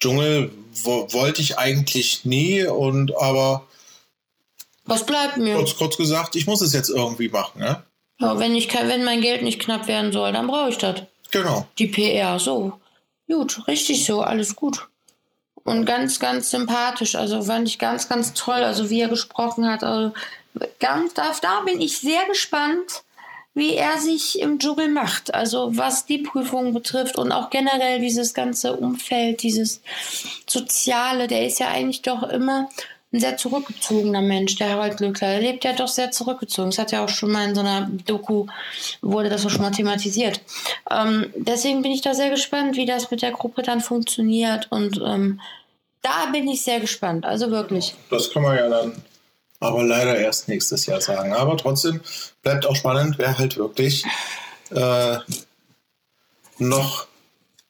Dschungel 0.00 0.50
wo, 0.82 1.12
wollte 1.12 1.40
ich 1.40 1.58
eigentlich 1.58 2.24
nie 2.24 2.64
und 2.64 3.16
aber 3.16 3.66
Was 4.84 5.06
bleibt 5.06 5.38
mir? 5.38 5.54
kurz, 5.54 5.76
kurz 5.76 5.96
gesagt, 5.96 6.36
ich 6.36 6.46
muss 6.46 6.60
es 6.60 6.72
jetzt 6.72 6.90
irgendwie 6.90 7.28
machen, 7.28 7.60
ne? 7.60 7.82
Ja, 8.20 8.38
wenn, 8.38 8.54
ich, 8.54 8.72
wenn 8.72 9.04
mein 9.04 9.22
Geld 9.22 9.42
nicht 9.42 9.60
knapp 9.60 9.88
werden 9.88 10.12
soll, 10.12 10.32
dann 10.32 10.46
brauche 10.46 10.70
ich 10.70 10.78
das. 10.78 11.02
Genau. 11.30 11.66
Die 11.78 11.88
PR, 11.88 12.38
so. 12.38 12.80
Gut, 13.28 13.66
richtig 13.66 14.04
so, 14.04 14.20
alles 14.20 14.54
gut. 14.54 14.88
Und 15.64 15.86
ganz, 15.86 16.20
ganz 16.20 16.50
sympathisch. 16.50 17.14
Also 17.14 17.42
fand 17.42 17.66
ich 17.68 17.78
ganz, 17.78 18.08
ganz 18.08 18.34
toll, 18.34 18.62
also 18.62 18.90
wie 18.90 19.00
er 19.00 19.08
gesprochen 19.08 19.66
hat. 19.66 19.82
Also 19.82 20.12
ganz, 20.78 21.14
da, 21.14 21.32
da 21.40 21.60
bin 21.60 21.80
ich 21.80 21.98
sehr 21.98 22.24
gespannt, 22.26 23.02
wie 23.54 23.74
er 23.74 23.98
sich 23.98 24.40
im 24.40 24.58
Dschungel 24.58 24.88
macht. 24.88 25.32
Also 25.32 25.76
was 25.76 26.06
die 26.06 26.18
Prüfung 26.18 26.74
betrifft 26.74 27.16
und 27.16 27.32
auch 27.32 27.50
generell 27.50 28.00
dieses 28.00 28.34
ganze 28.34 28.76
Umfeld, 28.76 29.42
dieses 29.42 29.80
Soziale, 30.46 31.28
der 31.28 31.46
ist 31.46 31.60
ja 31.60 31.68
eigentlich 31.68 32.02
doch 32.02 32.24
immer 32.24 32.68
ein 33.14 33.20
sehr 33.20 33.36
zurückgezogener 33.36 34.20
Mensch, 34.22 34.56
der 34.56 34.70
Harald 34.70 34.96
Glöckler. 34.96 35.28
Er 35.28 35.40
lebt 35.40 35.64
ja 35.64 35.72
doch 35.72 35.88
sehr 35.88 36.10
zurückgezogen. 36.10 36.70
Das 36.70 36.78
hat 36.78 36.90
ja 36.92 37.04
auch 37.04 37.08
schon 37.08 37.30
mal 37.30 37.48
in 37.48 37.54
so 37.54 37.60
einer 37.60 37.88
Doku, 38.06 38.46
wurde 39.02 39.28
das 39.30 39.46
auch 39.46 39.50
schon 39.50 39.62
mal 39.62 39.70
thematisiert. 39.70 40.40
Ähm, 40.90 41.32
deswegen 41.36 41.82
bin 41.82 41.92
ich 41.92 42.02
da 42.02 42.12
sehr 42.12 42.30
gespannt, 42.30 42.76
wie 42.76 42.86
das 42.86 43.10
mit 43.10 43.22
der 43.22 43.30
Gruppe 43.30 43.62
dann 43.62 43.80
funktioniert. 43.80 44.66
Und 44.70 45.00
ähm, 45.04 45.40
da 46.02 46.26
bin 46.32 46.48
ich 46.48 46.62
sehr 46.62 46.80
gespannt. 46.80 47.24
Also 47.24 47.50
wirklich. 47.50 47.94
Das 48.10 48.30
kann 48.32 48.42
man 48.42 48.56
ja 48.56 48.68
dann 48.68 49.02
aber 49.60 49.84
leider 49.84 50.16
erst 50.18 50.48
nächstes 50.48 50.84
Jahr 50.86 51.00
sagen. 51.00 51.32
Aber 51.32 51.56
trotzdem 51.56 52.00
bleibt 52.42 52.66
auch 52.66 52.74
spannend, 52.76 53.16
wer 53.18 53.38
halt 53.38 53.56
wirklich 53.56 54.04
äh, 54.70 55.18
noch 56.58 57.06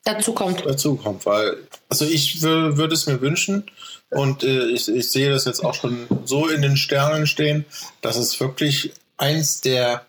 Dazu 0.04 0.32
kommt. 0.32 0.64
dazu 0.66 0.96
kommt, 0.96 1.24
weil 1.24 1.56
also 1.88 2.04
ich 2.04 2.36
wür- 2.36 2.76
würde 2.76 2.94
es 2.94 3.06
mir 3.06 3.20
wünschen 3.20 3.64
und 4.10 4.42
äh, 4.44 4.66
ich, 4.66 4.88
ich 4.88 5.10
sehe 5.10 5.30
das 5.30 5.44
jetzt 5.44 5.64
auch 5.64 5.74
schon 5.74 6.06
so 6.24 6.48
in 6.48 6.62
den 6.62 6.76
Sternen 6.76 7.26
stehen, 7.26 7.64
dass 8.00 8.16
es 8.16 8.38
wirklich 8.40 8.92
eins 9.16 9.60
der 9.60 10.06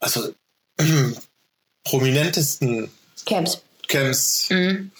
also 0.00 0.32
prominentesten 1.84 2.90
Camps. 3.24 3.62
Camps 3.88 4.48
Mhm. 4.50 4.90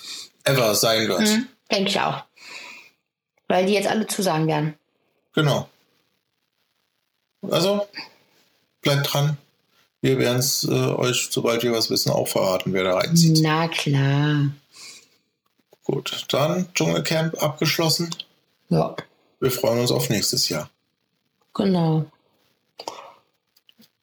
ever 0.45 0.75
sein 0.75 1.09
wird. 1.09 1.21
Mhm. 1.21 1.49
Denke 1.71 1.91
ich 1.91 2.01
auch. 2.01 2.25
Weil 3.49 3.67
die 3.67 3.73
jetzt 3.75 3.89
alle 3.89 4.07
zusagen 4.07 4.47
werden. 4.47 4.75
Genau. 5.35 5.69
Also 7.51 7.87
bleibt 8.83 9.13
dran. 9.13 9.37
Wir 10.01 10.19
werden 10.19 10.39
es 10.39 10.65
äh, 10.65 10.71
euch, 10.73 11.29
sobald 11.31 11.63
wir 11.63 11.73
was 11.73 11.91
wissen, 11.91 12.11
auch 12.11 12.29
verraten, 12.29 12.73
wer 12.73 12.85
da 12.85 12.95
reinzieht. 12.95 13.39
Na 13.43 13.67
klar. 13.69 14.49
Gut, 15.87 16.27
dann 16.31 16.69
Dschungelcamp 16.75 17.41
abgeschlossen. 17.41 18.13
Ja, 18.69 18.97
Wir 19.39 19.53
freuen 19.53 19.79
uns 19.79 19.93
auf 19.93 20.11
nächstes 20.11 20.49
Jahr. 20.49 20.69
genau. 21.55 22.05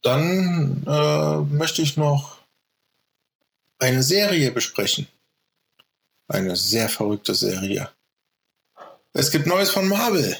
Dann 0.02 0.84
äh, 0.86 1.38
möchte 1.56 1.82
ich 1.82 1.96
noch 1.96 2.38
eine 3.80 4.04
Serie 4.04 4.52
besprechen. 4.52 5.08
Eine 6.28 6.56
sehr 6.58 6.90
verrückte 6.90 7.36
Serie. 7.36 7.90
Es 9.14 9.32
gibt 9.32 9.46
Neues 9.48 9.70
von 9.70 9.88
Marvel. 9.88 10.38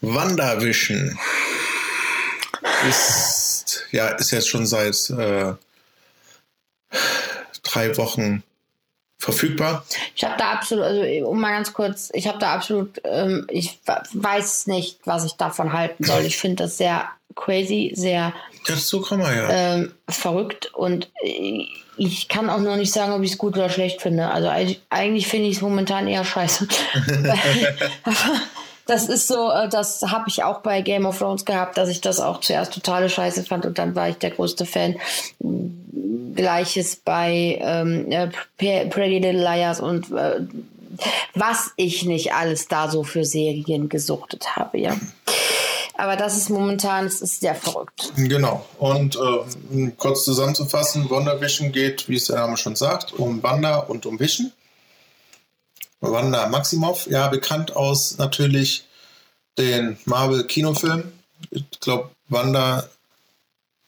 WandaVision 0.00 1.18
ist, 2.88 3.84
ja, 3.90 4.08
ist 4.08 4.30
jetzt 4.30 4.48
schon 4.48 4.66
seit 4.66 5.10
äh, 5.10 5.54
drei 7.62 7.96
Wochen 7.98 8.42
verfügbar. 9.26 9.84
Ich 10.14 10.24
habe 10.24 10.36
da 10.38 10.52
absolut, 10.52 10.84
also 10.84 11.28
um 11.28 11.40
mal 11.40 11.50
ganz 11.50 11.72
kurz, 11.72 12.10
ich 12.14 12.28
habe 12.28 12.38
da 12.38 12.54
absolut, 12.54 13.00
ähm, 13.04 13.46
ich 13.50 13.80
weiß 14.12 14.68
nicht, 14.68 15.00
was 15.04 15.24
ich 15.24 15.32
davon 15.32 15.72
halten 15.72 16.04
soll. 16.04 16.22
Ich 16.22 16.36
finde 16.36 16.62
das 16.64 16.76
sehr 16.76 17.08
crazy, 17.34 17.92
sehr 17.94 18.32
kommen 19.02 19.22
wir 19.22 19.34
ja. 19.34 19.50
ähm, 19.50 19.92
verrückt 20.08 20.74
und 20.74 21.08
ich 21.96 22.28
kann 22.28 22.50
auch 22.50 22.58
nur 22.58 22.76
nicht 22.76 22.92
sagen, 22.92 23.12
ob 23.12 23.22
ich 23.22 23.32
es 23.32 23.38
gut 23.38 23.56
oder 23.56 23.68
schlecht 23.68 24.02
finde. 24.02 24.28
Also 24.28 24.48
eigentlich, 24.48 24.80
eigentlich 24.90 25.28
finde 25.28 25.48
ich 25.48 25.56
es 25.56 25.62
momentan 25.62 26.08
eher 26.08 26.24
scheiße. 26.24 26.66
Aber 28.04 28.40
das 28.86 29.08
ist 29.08 29.28
so, 29.28 29.50
äh, 29.50 29.68
das 29.68 30.02
habe 30.02 30.24
ich 30.28 30.42
auch 30.42 30.60
bei 30.60 30.80
Game 30.80 31.06
of 31.06 31.18
Thrones 31.18 31.44
gehabt, 31.44 31.76
dass 31.76 31.88
ich 31.88 32.00
das 32.00 32.20
auch 32.20 32.40
zuerst 32.40 32.72
totale 32.72 33.08
Scheiße 33.08 33.44
fand 33.44 33.66
und 33.66 33.78
dann 33.78 33.94
war 33.94 34.08
ich 34.08 34.16
der 34.16 34.30
größte 34.30 34.64
Fan. 34.64 34.96
Gleiches 36.34 36.96
bei 36.96 37.58
ähm, 37.62 38.10
äh, 38.10 38.28
Pretty 38.58 39.18
Little 39.18 39.42
Liars 39.42 39.80
und 39.80 40.12
äh, 40.12 40.40
was 41.34 41.72
ich 41.76 42.04
nicht 42.04 42.34
alles 42.34 42.68
da 42.68 42.90
so 42.90 43.04
für 43.04 43.24
Serien 43.24 43.88
gesuchtet 43.88 44.56
habe, 44.56 44.78
ja. 44.78 44.96
Aber 45.98 46.16
das 46.16 46.36
ist 46.36 46.50
momentan, 46.50 47.06
es 47.06 47.22
ist 47.22 47.40
sehr 47.40 47.54
verrückt. 47.54 48.12
Genau. 48.16 48.64
Und 48.78 49.16
äh, 49.16 49.74
um 49.74 49.96
kurz 49.96 50.24
zusammenzufassen, 50.24 51.08
WandaVision 51.08 51.72
geht, 51.72 52.08
wie 52.08 52.16
es 52.16 52.26
der 52.26 52.36
Name 52.36 52.58
schon 52.58 52.76
sagt, 52.76 53.14
um 53.14 53.42
Wanda 53.42 53.78
und 53.78 54.04
um 54.04 54.20
Vision. 54.20 54.52
Wanda 56.00 56.48
Maximoff, 56.48 57.06
ja, 57.06 57.28
bekannt 57.28 57.74
aus 57.74 58.18
natürlich 58.18 58.84
den 59.58 59.98
Marvel-Kinofilmen. 60.04 61.12
Ich 61.50 61.64
glaube, 61.80 62.10
Wanda 62.28 62.88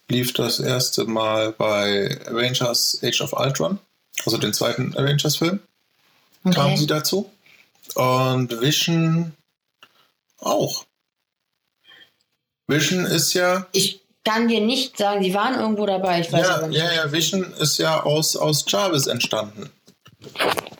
lief 0.08 0.32
das 0.32 0.58
erste 0.60 1.04
Mal 1.04 1.52
bei 1.52 2.18
Avengers 2.26 2.98
Age 3.02 3.20
of 3.20 3.32
Ultron, 3.32 3.78
also 4.24 4.38
den 4.38 4.54
zweiten 4.54 4.96
Avengers-Film. 4.96 5.60
Kam 6.54 6.76
sie 6.76 6.86
dazu. 6.86 7.30
Und 7.94 8.60
Vision 8.60 9.34
auch. 10.38 10.84
Vision 12.66 13.04
ist 13.04 13.34
ja 13.34 13.66
Ich 13.72 14.00
kann 14.24 14.48
dir 14.48 14.60
nicht 14.60 14.96
sagen, 14.96 15.22
die 15.22 15.34
waren 15.34 15.58
irgendwo 15.58 15.86
dabei. 15.86 16.20
Ich 16.20 16.32
weiß 16.32 16.46
ja, 16.46 16.68
ja, 16.68 16.92
ja, 16.92 17.12
Vision 17.12 17.52
ist 17.54 17.78
ja 17.78 18.02
aus, 18.02 18.36
aus 18.36 18.64
Jarvis 18.68 19.06
entstanden. 19.06 19.70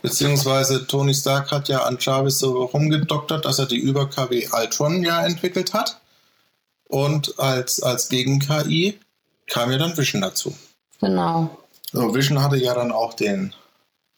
Beziehungsweise 0.03 0.86
Tony 0.86 1.14
Stark 1.14 1.51
hat 1.51 1.68
ja 1.68 1.84
an 1.84 1.99
Jarvis 2.01 2.39
so 2.39 2.64
rumgedoktert, 2.64 3.45
dass 3.45 3.59
er 3.59 3.66
die 3.66 3.78
Über-KW 3.78 4.49
Ultron 4.53 5.03
ja 5.03 5.24
entwickelt 5.24 5.72
hat. 5.72 6.01
Und 6.89 7.39
als, 7.39 7.82
als 7.82 8.09
Gegen-KI 8.09 8.99
kam 9.47 9.70
ja 9.70 9.78
dann 9.78 9.97
Vision 9.97 10.22
dazu. 10.22 10.55
Genau. 11.01 11.59
So, 11.93 12.14
Vision 12.14 12.43
hatte 12.43 12.57
ja 12.57 12.74
dann 12.74 12.93
auch 12.93 13.14
den 13.14 13.55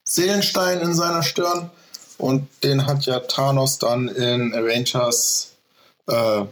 Seelenstein 0.05 0.81
in 0.81 0.95
seiner 0.95 1.23
Stirn 1.23 1.71
und 2.18 2.49
den 2.62 2.87
hat 2.87 3.07
ja 3.07 3.21
Thanos 3.21 3.79
dann 3.79 4.09
in 4.09 4.55
Avengers, 4.55 5.53
äh, 6.07 6.45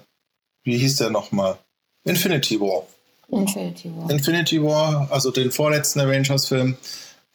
wie 0.62 0.79
hieß 0.79 0.97
der 0.97 1.11
nochmal? 1.11 1.59
Infinity 2.05 2.61
War. 2.61 2.87
Infinity 3.29 3.93
War. 3.95 4.11
Infinity 4.11 4.62
War, 4.62 5.09
also 5.11 5.31
den 5.31 5.51
vorletzten 5.51 6.01
Avengers-Film, 6.01 6.77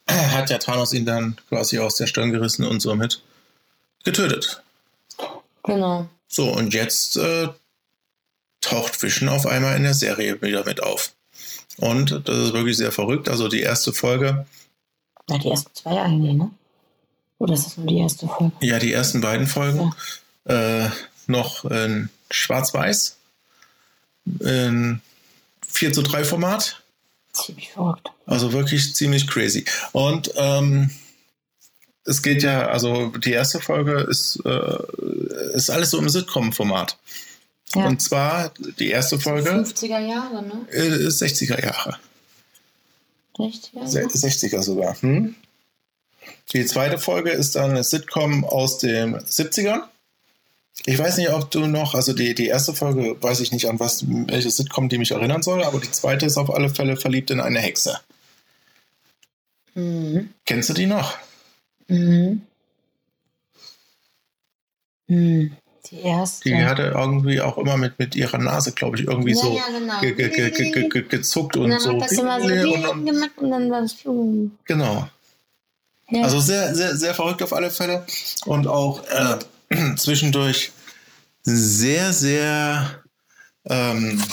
hat 0.10 0.50
ja 0.50 0.58
Thanos 0.58 0.94
ihn 0.94 1.06
dann 1.06 1.38
quasi 1.50 1.80
aus 1.80 1.96
der 1.96 2.08
Stirn 2.08 2.32
gerissen 2.32 2.66
und 2.66 2.80
somit 2.80 3.22
getötet. 4.04 4.62
Genau. 5.64 6.08
So, 6.28 6.52
und 6.52 6.74
jetzt 6.74 7.18
äh, 7.18 7.48
taucht 8.62 9.02
Vision 9.02 9.30
auf 9.30 9.46
einmal 9.46 9.76
in 9.76 9.84
der 9.84 9.94
Serie 9.94 10.42
wieder 10.42 10.66
mit 10.66 10.82
auf. 10.82 11.14
Und 11.78 12.22
das 12.26 12.38
ist 12.38 12.54
wirklich 12.54 12.78
sehr 12.78 12.92
verrückt. 12.92 13.30
Also 13.30 13.48
die 13.48 13.62
erste 13.62 13.94
Folge. 13.94 14.46
Ja, 15.30 15.38
die 15.38 15.50
ersten 15.50 15.74
zwei 15.74 16.02
eigentlich, 16.02 16.36
ne? 16.36 16.52
Oder 17.40 17.54
ist 17.54 17.66
das 17.66 17.78
nur 17.78 17.88
die 17.88 17.98
erste 17.98 18.28
Folge? 18.28 18.54
Ja, 18.62 18.80
die 18.80 18.94
ersten 18.94 19.22
beiden 19.22 19.48
Folgen. 19.48 19.94
Ja. 20.48 20.86
Äh, 20.86 20.90
noch 21.28 21.66
in 21.66 22.10
Schwarz-Weiß. 22.32 23.18
In 24.40 25.02
4 25.68 25.94
zu 25.94 26.02
3 26.02 26.24
Format. 26.24 26.83
Ziemlich 27.34 27.72
verrückt. 27.72 28.12
Also 28.26 28.54
wirklich 28.54 28.94
ziemlich 28.96 29.28
crazy. 29.28 29.66
Und 29.92 30.32
ähm, 30.36 30.92
es 32.06 32.22
geht 32.22 32.44
ja, 32.44 32.68
also 32.68 33.08
die 33.08 33.32
erste 33.32 33.60
Folge 33.60 34.02
ist, 34.02 34.40
äh, 34.46 34.78
ist 35.54 35.70
alles 35.70 35.92
so 35.92 36.00
im 36.00 36.10
Sitcom-Format. 36.10 36.98
Ja. 37.76 37.88
Und 37.88 38.02
zwar 38.02 38.52
die 38.80 38.90
erste 38.90 39.20
Folge. 39.20 39.50
50er 39.50 40.00
Jahre, 40.00 40.44
ne? 40.44 40.66
Ist 40.70 41.22
60er 41.24 41.62
Jahre. 41.62 41.98
60er? 43.38 44.12
60er 44.12 44.62
sogar. 44.62 45.02
Hm? 45.02 45.36
Die 46.54 46.66
zweite 46.66 47.00
Folge 47.00 47.32
ist 47.32 47.56
dann 47.56 47.72
eine 47.72 47.84
Sitcom 47.84 48.46
aus 48.46 48.78
den 48.78 49.18
70ern. 49.18 49.82
Ich 50.86 50.98
weiß 50.98 51.18
nicht, 51.18 51.30
ob 51.30 51.52
du 51.52 51.68
noch, 51.68 51.94
also 51.94 52.14
die, 52.14 52.34
die 52.36 52.48
erste 52.48 52.74
Folge 52.74 53.16
weiß 53.22 53.40
ich 53.42 53.52
nicht, 53.52 53.70
an 53.70 53.80
was, 53.80 54.06
welche 54.08 54.50
Sitcom 54.50 54.90
die 54.90 54.98
mich 54.98 55.12
erinnern 55.12 55.44
soll, 55.44 55.64
aber 55.64 55.80
die 55.80 55.92
zweite 55.92 56.26
ist 56.26 56.38
auf 56.38 56.54
alle 56.54 56.70
Fälle 56.70 56.98
verliebt 56.98 57.32
in 57.32 57.40
eine 57.40 57.60
Hexe. 57.60 58.00
Mhm. 59.76 60.30
Kennst 60.46 60.70
du 60.70 60.74
die 60.74 60.88
noch? 60.88 61.18
Mhm. 61.88 62.42
Mhm. 65.08 65.52
Die 65.92 66.00
erste. 66.02 66.50
Die 66.50 66.56
hatte 66.56 66.94
irgendwie 66.96 67.42
auch 67.42 67.58
immer 67.58 67.78
mit, 67.78 68.00
mit 68.00 68.16
ihrer 68.16 68.38
Nase, 68.38 68.72
glaube 68.72 68.98
ich, 68.98 69.08
irgendwie 69.08 69.32
ja, 69.32 69.38
so 69.38 69.56
ja, 69.56 69.64
genau. 69.78 70.00
ge, 70.00 70.14
ge, 70.14 70.90
ge, 70.90 71.04
gezuckt 71.04 71.58
und, 71.58 71.66
und 71.66 71.70
dann 71.72 71.80
so. 71.80 71.94
Hat 71.94 72.02
das 72.02 72.12
immer 72.14 72.42
so 72.42 72.48
und, 72.48 72.88
und, 72.88 73.06
gemacht 73.06 73.38
und 73.38 73.52
dann 73.52 73.70
war 73.70 73.84
es 73.84 73.96
Genau. 74.66 75.08
Ja. 76.10 76.24
Also 76.24 76.40
sehr, 76.40 76.74
sehr, 76.76 76.96
sehr 76.96 77.14
verrückt 77.14 77.42
auf 77.44 77.54
alle 77.54 77.70
Fälle. 77.70 78.06
Und 78.46 78.68
auch 78.68 79.04
äh, 79.10 79.40
zwischendurch 79.98 80.72
sehr, 81.44 82.14
sehr, 82.14 83.04
ähm, 83.70 84.24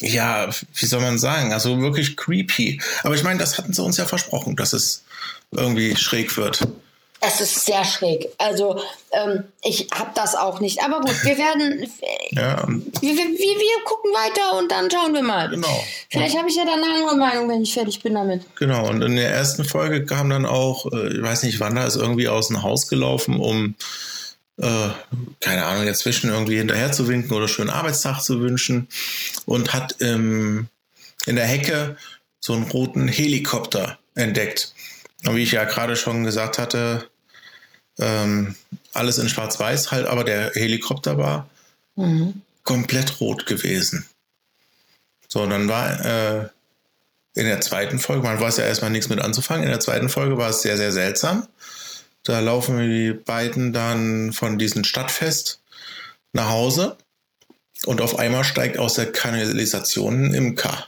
ja, 0.00 0.48
wie 0.74 0.86
soll 0.86 1.00
man 1.00 1.18
sagen, 1.18 1.52
also 1.52 1.80
wirklich 1.80 2.16
creepy. 2.16 2.80
Aber 3.04 3.14
ich 3.14 3.22
meine, 3.22 3.38
das 3.38 3.58
hatten 3.58 3.72
sie 3.72 3.82
uns 3.82 3.96
ja 3.96 4.04
versprochen, 4.04 4.56
dass 4.56 4.72
es 4.72 5.04
irgendwie 5.52 5.96
schräg 5.96 6.36
wird. 6.36 6.66
Es 7.24 7.40
ist 7.40 7.66
sehr 7.66 7.84
schräg. 7.84 8.26
Also 8.38 8.80
ähm, 9.12 9.44
ich 9.62 9.86
habe 9.94 10.10
das 10.16 10.34
auch 10.34 10.58
nicht. 10.58 10.82
Aber 10.82 11.00
gut, 11.00 11.24
wir 11.24 11.38
werden. 11.38 11.88
ja. 12.32 12.66
wir, 12.66 13.00
wir, 13.00 13.16
wir, 13.16 13.84
gucken 13.84 14.10
weiter 14.10 14.58
und 14.58 14.72
dann 14.72 14.90
schauen 14.90 15.14
wir 15.14 15.22
mal. 15.22 15.48
Genau. 15.48 15.84
Vielleicht 16.10 16.36
habe 16.36 16.48
ich 16.48 16.56
ja 16.56 16.64
dann 16.64 16.82
eine 16.82 16.92
andere 16.92 17.16
Meinung, 17.16 17.48
wenn 17.48 17.62
ich 17.62 17.72
fertig 17.72 18.02
bin 18.02 18.14
damit. 18.14 18.42
Genau. 18.56 18.88
Und 18.88 19.02
in 19.02 19.14
der 19.14 19.30
ersten 19.30 19.64
Folge 19.64 20.04
kam 20.04 20.30
dann 20.30 20.44
auch, 20.44 20.90
äh, 20.92 21.14
ich 21.14 21.22
weiß 21.22 21.44
nicht, 21.44 21.60
Wanda 21.60 21.84
ist 21.84 21.94
irgendwie 21.94 22.26
aus 22.26 22.48
dem 22.48 22.64
Haus 22.64 22.88
gelaufen, 22.88 23.38
um 23.38 23.76
äh, 24.62 24.90
keine 25.40 25.64
Ahnung, 25.64 25.86
dazwischen 25.86 26.30
irgendwie 26.30 26.56
hinterher 26.56 26.92
zu 26.92 27.08
winken 27.08 27.32
oder 27.32 27.48
schönen 27.48 27.70
Arbeitstag 27.70 28.20
zu 28.20 28.40
wünschen 28.40 28.88
und 29.44 29.74
hat 29.74 29.96
ähm, 30.00 30.68
in 31.26 31.36
der 31.36 31.46
Hecke 31.46 31.96
so 32.40 32.54
einen 32.54 32.70
roten 32.70 33.08
Helikopter 33.08 33.98
entdeckt. 34.14 34.72
Und 35.24 35.36
wie 35.36 35.42
ich 35.42 35.52
ja 35.52 35.64
gerade 35.64 35.96
schon 35.96 36.24
gesagt 36.24 36.58
hatte, 36.58 37.08
ähm, 37.98 38.54
alles 38.92 39.18
in 39.18 39.28
Schwarz-Weiß 39.28 39.90
halt, 39.90 40.06
aber 40.06 40.24
der 40.24 40.52
Helikopter 40.54 41.18
war 41.18 41.48
mhm. 41.96 42.42
komplett 42.62 43.20
rot 43.20 43.46
gewesen. 43.46 44.06
So, 45.28 45.42
und 45.42 45.50
dann 45.50 45.68
war 45.68 46.04
äh, 46.04 46.48
in 47.34 47.46
der 47.46 47.60
zweiten 47.60 47.98
Folge, 47.98 48.22
man 48.22 48.40
weiß 48.40 48.58
ja 48.58 48.64
erstmal 48.64 48.90
nichts 48.90 49.08
mit 49.08 49.20
anzufangen, 49.20 49.64
in 49.64 49.70
der 49.70 49.80
zweiten 49.80 50.08
Folge 50.08 50.36
war 50.36 50.50
es 50.50 50.62
sehr, 50.62 50.76
sehr 50.76 50.92
seltsam. 50.92 51.48
Da 52.24 52.40
laufen 52.40 52.78
die 52.78 53.12
beiden 53.12 53.72
dann 53.72 54.32
von 54.32 54.58
diesem 54.58 54.84
Stadtfest 54.84 55.60
nach 56.32 56.50
Hause 56.50 56.96
und 57.84 58.00
auf 58.00 58.18
einmal 58.18 58.44
steigt 58.44 58.78
aus 58.78 58.94
der 58.94 59.10
Kanalisation 59.10 60.26
ein 60.26 60.34
Imker. 60.34 60.86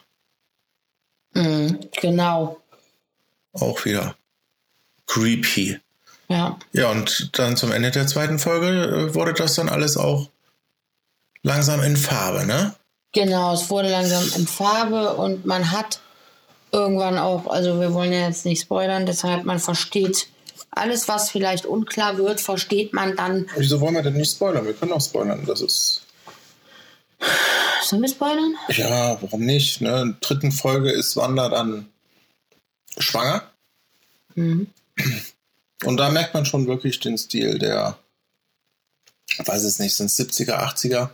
Mhm, 1.35 1.81
genau. 2.01 2.61
Auch 3.53 3.85
wieder 3.85 4.17
creepy. 5.07 5.81
Ja. 6.29 6.59
Ja, 6.73 6.91
und 6.91 7.39
dann 7.39 7.57
zum 7.57 7.73
Ende 7.73 7.91
der 7.91 8.07
zweiten 8.07 8.39
Folge 8.39 8.69
äh, 8.69 9.15
wurde 9.15 9.35
das 9.35 9.55
dann 9.55 9.69
alles 9.69 9.97
auch 9.97 10.29
langsam 11.43 11.83
in 11.83 11.97
Farbe, 11.97 12.47
ne? 12.47 12.75
Genau, 13.13 13.55
es 13.55 13.71
wurde 13.71 13.91
langsam 13.91 14.25
in 14.37 14.47
Farbe 14.47 15.15
und 15.15 15.47
man 15.47 15.71
hat 15.71 16.01
irgendwann 16.73 17.19
auch, 17.19 17.47
also 17.47 17.81
wir 17.81 17.93
wollen 17.93 18.13
ja 18.13 18.27
jetzt 18.27 18.45
nicht 18.45 18.63
spoilern, 18.63 19.07
deshalb 19.07 19.45
man 19.45 19.61
versteht 19.61 20.29
alles, 20.71 21.09
was 21.09 21.31
vielleicht 21.31 21.67
unklar 21.67 22.19
wird, 22.19 22.41
versteht 22.41 22.93
man 22.93 23.17
dann. 23.17 23.49
Wieso 23.57 23.81
wollen 23.81 23.95
wir 23.95 24.03
denn 24.03 24.15
nicht 24.15 24.33
spoilern? 24.33 24.67
Wir 24.67 24.75
können 24.75 24.93
auch 24.93 25.01
spoilern, 25.01 25.45
das 25.47 25.61
ist. 25.61 26.03
Sollen 27.85 28.03
wir 28.03 28.09
spoilern? 28.09 28.55
Ja, 28.69 29.21
warum 29.21 29.45
nicht? 29.45 29.81
Ne? 29.81 30.03
In 30.03 30.11
der 30.13 30.21
dritten 30.21 30.53
Folge 30.53 30.91
ist 30.91 31.17
Wanda 31.17 31.49
dann 31.49 31.89
schwanger. 32.99 33.51
Mhm. 34.35 34.69
Und 35.85 35.97
da 35.97 36.11
merkt 36.11 36.35
man 36.35 36.47
schon 36.47 36.67
wirklich 36.67 37.01
den 37.01 37.19
Stil 37.19 37.59
der, 37.59 37.99
ich 39.29 39.47
weiß 39.47 39.65
es 39.65 39.79
nicht, 39.79 39.95
sind 39.95 40.11
70er, 40.11 40.59
80er. 40.59 41.11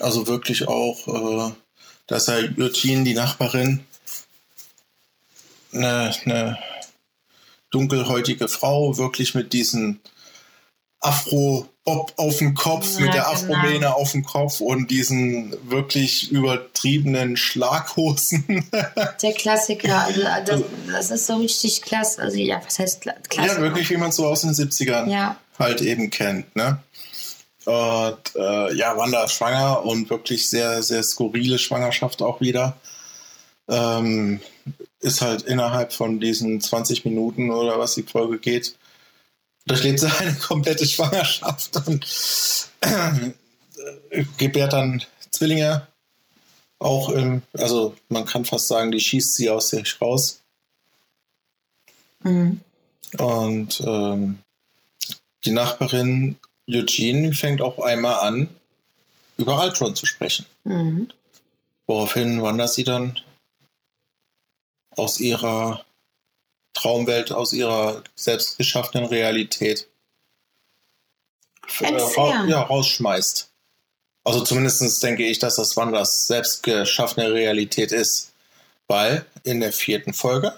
Also 0.00 0.26
wirklich 0.26 0.66
auch, 0.66 1.50
äh, 1.50 1.54
dass 2.06 2.28
er 2.28 2.38
Eugene, 2.58 3.04
die 3.04 3.14
Nachbarin, 3.14 3.84
eine, 5.72 6.14
eine 6.24 6.58
dunkelhäutige 7.74 8.48
Frau, 8.48 8.96
wirklich 8.96 9.34
mit 9.34 9.52
diesen 9.52 10.00
Afro-Bob 11.04 12.12
auf 12.16 12.38
dem 12.38 12.54
Kopf, 12.54 12.98
ja, 12.98 13.04
mit 13.04 13.14
der 13.14 13.28
Afro-Mähne 13.28 13.80
genau. 13.80 13.92
auf 13.92 14.12
dem 14.12 14.24
Kopf 14.24 14.60
und 14.60 14.90
diesen 14.90 15.54
wirklich 15.68 16.30
übertriebenen 16.30 17.36
Schlaghosen. 17.36 18.64
Der 19.22 19.32
Klassiker, 19.34 20.04
also 20.04 20.22
das, 20.22 20.62
das, 20.90 21.10
ist 21.10 21.26
so 21.26 21.36
richtig 21.36 21.82
klasse. 21.82 22.22
Also 22.22 22.38
ja, 22.38 22.60
was 22.64 22.78
heißt 22.78 23.02
klasse? 23.02 23.54
Ja, 23.54 23.60
wirklich, 23.60 23.90
wie 23.90 23.98
man 23.98 24.08
es 24.08 24.16
so 24.16 24.26
aus 24.26 24.40
den 24.40 24.52
70ern 24.52 25.10
ja. 25.10 25.36
halt 25.58 25.82
eben 25.82 26.08
kennt, 26.08 26.56
ne? 26.56 26.78
Und 27.66 28.36
äh, 28.36 28.74
ja, 28.74 28.96
Wanda 28.96 29.26
schwanger 29.28 29.84
und 29.84 30.10
wirklich 30.10 30.48
sehr, 30.48 30.82
sehr 30.82 31.02
skurrile 31.02 31.58
Schwangerschaft 31.58 32.20
auch 32.20 32.40
wieder. 32.40 32.76
Ähm, 33.68 34.40
ist 35.04 35.20
halt 35.20 35.42
innerhalb 35.42 35.92
von 35.92 36.18
diesen 36.18 36.60
20 36.60 37.04
Minuten 37.04 37.50
oder 37.50 37.78
was 37.78 37.94
die 37.94 38.02
Folge 38.02 38.38
geht, 38.38 38.74
durchlebt 39.66 40.00
sie 40.00 40.10
eine 40.18 40.34
komplette 40.34 40.86
Schwangerschaft 40.86 41.76
und 41.86 42.06
äh, 42.80 44.24
gebärt 44.38 44.72
dann 44.72 45.02
Zwillinge. 45.30 45.86
Auch 46.78 47.10
im, 47.10 47.42
also 47.52 47.94
man 48.08 48.24
kann 48.24 48.46
fast 48.46 48.68
sagen, 48.68 48.90
die 48.92 49.00
schießt 49.00 49.34
sie 49.34 49.50
aus 49.50 49.68
sich 49.68 50.00
raus. 50.00 50.40
Mhm. 52.22 52.60
Und 53.18 53.82
ähm, 53.86 54.38
die 55.44 55.50
Nachbarin 55.50 56.36
Eugene 56.68 57.34
fängt 57.34 57.60
auch 57.60 57.78
einmal 57.78 58.26
an, 58.26 58.48
über 59.36 59.60
Altron 59.60 59.94
zu 59.94 60.06
sprechen. 60.06 60.46
Mhm. 60.64 61.08
Woraufhin 61.86 62.40
wandert 62.42 62.72
sie 62.72 62.84
dann 62.84 63.18
aus 64.96 65.20
ihrer 65.20 65.84
Traumwelt, 66.72 67.32
aus 67.32 67.52
ihrer 67.52 68.02
selbst 68.14 68.58
geschaffenen 68.58 69.06
Realität 69.06 69.88
äh, 71.80 71.86
ra 71.86 72.44
ja, 72.46 72.62
rausschmeißt. 72.62 73.50
Also 74.24 74.42
zumindest 74.42 75.02
denke 75.02 75.24
ich, 75.24 75.38
dass 75.38 75.56
das 75.56 75.76
Wanders 75.76 76.26
selbst 76.26 76.62
geschaffene 76.62 77.32
Realität 77.32 77.92
ist. 77.92 78.32
Weil 78.86 79.24
in 79.44 79.60
der 79.60 79.72
vierten 79.72 80.12
Folge, 80.12 80.54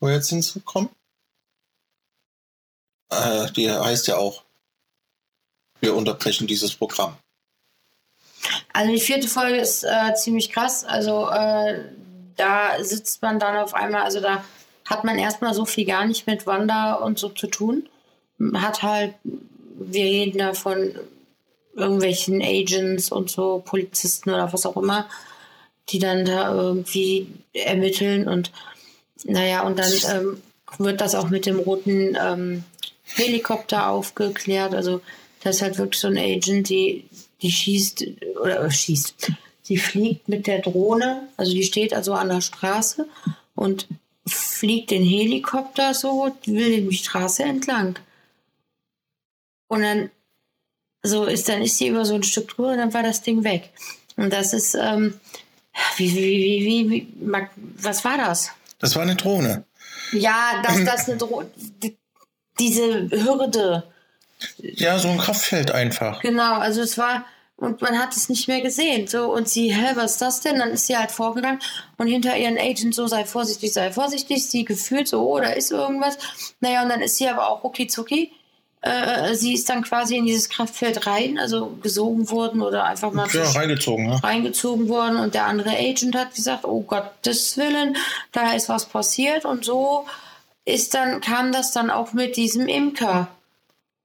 wo 0.00 0.08
wir 0.08 0.14
jetzt 0.14 0.28
hinzukommen, 0.28 0.90
äh, 3.10 3.50
die 3.52 3.70
heißt 3.70 4.08
ja 4.08 4.16
auch, 4.16 4.42
wir 5.80 5.94
unterbrechen 5.94 6.46
dieses 6.46 6.74
Programm. 6.74 7.16
Also 8.72 8.92
die 8.92 9.00
vierte 9.00 9.28
Folge 9.28 9.58
ist 9.58 9.84
äh, 9.84 10.14
ziemlich 10.14 10.50
krass. 10.50 10.84
Also 10.84 11.28
äh, 11.30 11.84
da 12.38 12.82
sitzt 12.82 13.22
man 13.22 13.38
dann 13.38 13.56
auf 13.56 13.74
einmal, 13.74 14.02
also 14.02 14.20
da 14.20 14.44
hat 14.86 15.04
man 15.04 15.18
erstmal 15.18 15.54
so 15.54 15.64
viel 15.64 15.84
gar 15.84 16.06
nicht 16.06 16.26
mit 16.26 16.46
Wanda 16.46 16.94
und 16.94 17.18
so 17.18 17.28
zu 17.28 17.46
tun. 17.46 17.88
Hat 18.54 18.82
halt, 18.82 19.14
wir 19.24 20.04
reden 20.04 20.38
da 20.38 20.54
von 20.54 20.94
irgendwelchen 21.74 22.42
Agents 22.42 23.12
und 23.12 23.30
so, 23.30 23.62
Polizisten 23.64 24.30
oder 24.30 24.52
was 24.52 24.66
auch 24.66 24.76
immer, 24.76 25.08
die 25.90 25.98
dann 25.98 26.24
da 26.24 26.52
irgendwie 26.52 27.28
ermitteln 27.52 28.28
und 28.28 28.50
naja, 29.24 29.62
und 29.62 29.78
dann 29.78 29.92
ähm, 30.12 30.42
wird 30.78 31.00
das 31.00 31.14
auch 31.14 31.28
mit 31.28 31.46
dem 31.46 31.58
roten 31.58 32.16
ähm, 32.20 32.64
Helikopter 33.04 33.88
aufgeklärt. 33.88 34.74
Also 34.74 35.00
das 35.42 35.56
ist 35.56 35.62
halt 35.62 35.78
wirklich 35.78 36.00
so 36.00 36.08
ein 36.08 36.18
Agent, 36.18 36.68
die 36.68 37.04
die 37.42 37.50
schießt 37.50 38.04
oder 38.40 38.70
schießt. 38.70 39.32
Sie 39.68 39.76
fliegt 39.76 40.30
mit 40.30 40.46
der 40.46 40.60
Drohne, 40.60 41.28
also 41.36 41.52
die 41.52 41.62
steht 41.62 41.92
also 41.92 42.14
an 42.14 42.30
der 42.30 42.40
Straße 42.40 43.06
und 43.54 43.86
fliegt 44.26 44.90
den 44.90 45.04
Helikopter 45.04 45.92
so, 45.92 46.34
will 46.46 46.88
die 46.88 46.96
Straße 46.96 47.42
entlang. 47.42 47.98
Und 49.66 49.82
dann 49.82 50.10
so 51.02 51.26
ist, 51.26 51.50
dann 51.50 51.60
ist 51.60 51.76
sie 51.76 51.88
über 51.88 52.06
so 52.06 52.14
ein 52.14 52.22
Stück 52.22 52.48
drüber 52.48 52.70
und 52.70 52.78
dann 52.78 52.94
war 52.94 53.02
das 53.02 53.20
Ding 53.20 53.44
weg. 53.44 53.68
Und 54.16 54.32
das 54.32 54.54
ist, 54.54 54.74
ähm, 54.74 55.20
wie, 55.98 56.14
wie, 56.14 56.24
wie, 56.24 56.64
wie, 56.64 56.90
wie, 56.90 57.48
was 57.76 58.06
war 58.06 58.16
das? 58.16 58.48
Das 58.78 58.96
war 58.96 59.02
eine 59.02 59.16
Drohne. 59.16 59.64
Ja, 60.12 60.62
dass 60.64 60.82
das 60.82 61.10
eine 61.10 61.18
Drohne, 61.18 61.50
diese 62.58 63.10
Hürde. 63.10 63.84
Ja, 64.56 64.98
so 64.98 65.08
ein 65.08 65.18
Kraftfeld 65.18 65.72
einfach. 65.72 66.22
Genau, 66.22 66.54
also 66.54 66.80
es 66.80 66.96
war, 66.96 67.26
und 67.58 67.82
man 67.82 67.98
hat 67.98 68.16
es 68.16 68.28
nicht 68.28 68.46
mehr 68.46 68.60
gesehen. 68.60 69.08
So, 69.08 69.32
und 69.32 69.48
sie, 69.48 69.74
hä, 69.74 69.92
was 69.96 70.12
ist 70.12 70.22
das 70.22 70.40
denn? 70.40 70.60
Dann 70.60 70.70
ist 70.70 70.86
sie 70.86 70.96
halt 70.96 71.10
vorgegangen 71.10 71.60
und 71.96 72.06
hinter 72.06 72.36
ihren 72.36 72.56
Agent 72.56 72.94
so, 72.94 73.08
sei 73.08 73.24
vorsichtig, 73.24 73.72
sei 73.72 73.90
vorsichtig. 73.90 74.46
Sie 74.46 74.64
gefühlt 74.64 75.08
so, 75.08 75.28
oh, 75.28 75.40
da 75.40 75.48
ist 75.50 75.72
irgendwas. 75.72 76.18
Naja, 76.60 76.84
und 76.84 76.88
dann 76.88 77.00
ist 77.00 77.16
sie 77.16 77.28
aber 77.28 77.48
auch 77.48 77.64
rucki 77.64 77.88
zucki. 77.88 78.30
Äh, 78.80 79.34
sie 79.34 79.54
ist 79.54 79.68
dann 79.68 79.82
quasi 79.82 80.16
in 80.16 80.26
dieses 80.26 80.48
Kraftfeld 80.48 81.08
rein, 81.08 81.36
also 81.36 81.76
gesogen 81.82 82.30
worden 82.30 82.62
oder 82.62 82.84
einfach 82.84 83.10
mal 83.10 83.26
ja, 83.32 83.50
reingezogen, 83.50 84.06
ne? 84.06 84.22
reingezogen 84.22 84.88
worden. 84.88 85.16
Und 85.16 85.34
der 85.34 85.46
andere 85.46 85.70
Agent 85.70 86.14
hat 86.14 86.36
gesagt, 86.36 86.64
oh 86.64 86.82
Gottes 86.82 87.56
Willen, 87.56 87.96
da 88.30 88.52
ist 88.52 88.68
was 88.68 88.86
passiert. 88.86 89.44
Und 89.44 89.64
so 89.64 90.06
ist 90.64 90.94
dann, 90.94 91.20
kam 91.20 91.50
das 91.50 91.72
dann 91.72 91.90
auch 91.90 92.12
mit 92.12 92.36
diesem 92.36 92.68
Imker. 92.68 93.26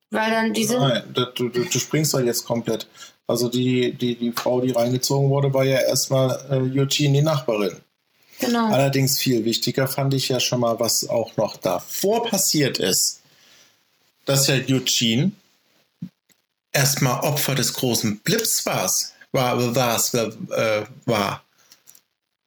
Weil 0.10 0.32
dann 0.32 0.54
diese. 0.54 0.78
Nein, 0.80 1.04
du, 1.14 1.26
du, 1.26 1.50
du 1.50 1.80
springst 1.80 2.14
da 2.16 2.20
jetzt 2.20 2.46
komplett. 2.46 2.88
Also 3.28 3.50
die, 3.50 3.94
die, 3.94 4.16
die 4.16 4.32
Frau, 4.32 4.62
die 4.62 4.72
reingezogen 4.72 5.30
wurde, 5.30 5.54
war 5.54 5.64
ja 5.64 5.80
erstmal 5.80 6.46
äh, 6.50 6.80
Eugene, 6.80 7.20
die 7.20 7.22
Nachbarin. 7.22 7.78
Genau. 8.40 8.68
Allerdings 8.68 9.18
viel 9.18 9.46
wichtiger 9.46 9.88
fand 9.88 10.14
ich 10.14 10.30
ja 10.30 10.40
schon 10.40 10.60
mal, 10.60 10.80
was 10.80 11.08
auch 11.08 11.38
noch 11.38 11.58
davor 11.58 12.26
passiert 12.26 12.80
ist. 12.80 13.22
Dass 14.26 14.48
ja 14.48 14.56
Eugene 14.56 15.32
erstmal 16.72 17.22
Opfer 17.22 17.56
des 17.56 17.74
großen 17.74 18.20
Blips 18.20 18.66
war's, 18.66 19.14
war, 19.32 19.76
war's, 19.76 20.14
äh, 20.14 20.32
war. 21.06 21.44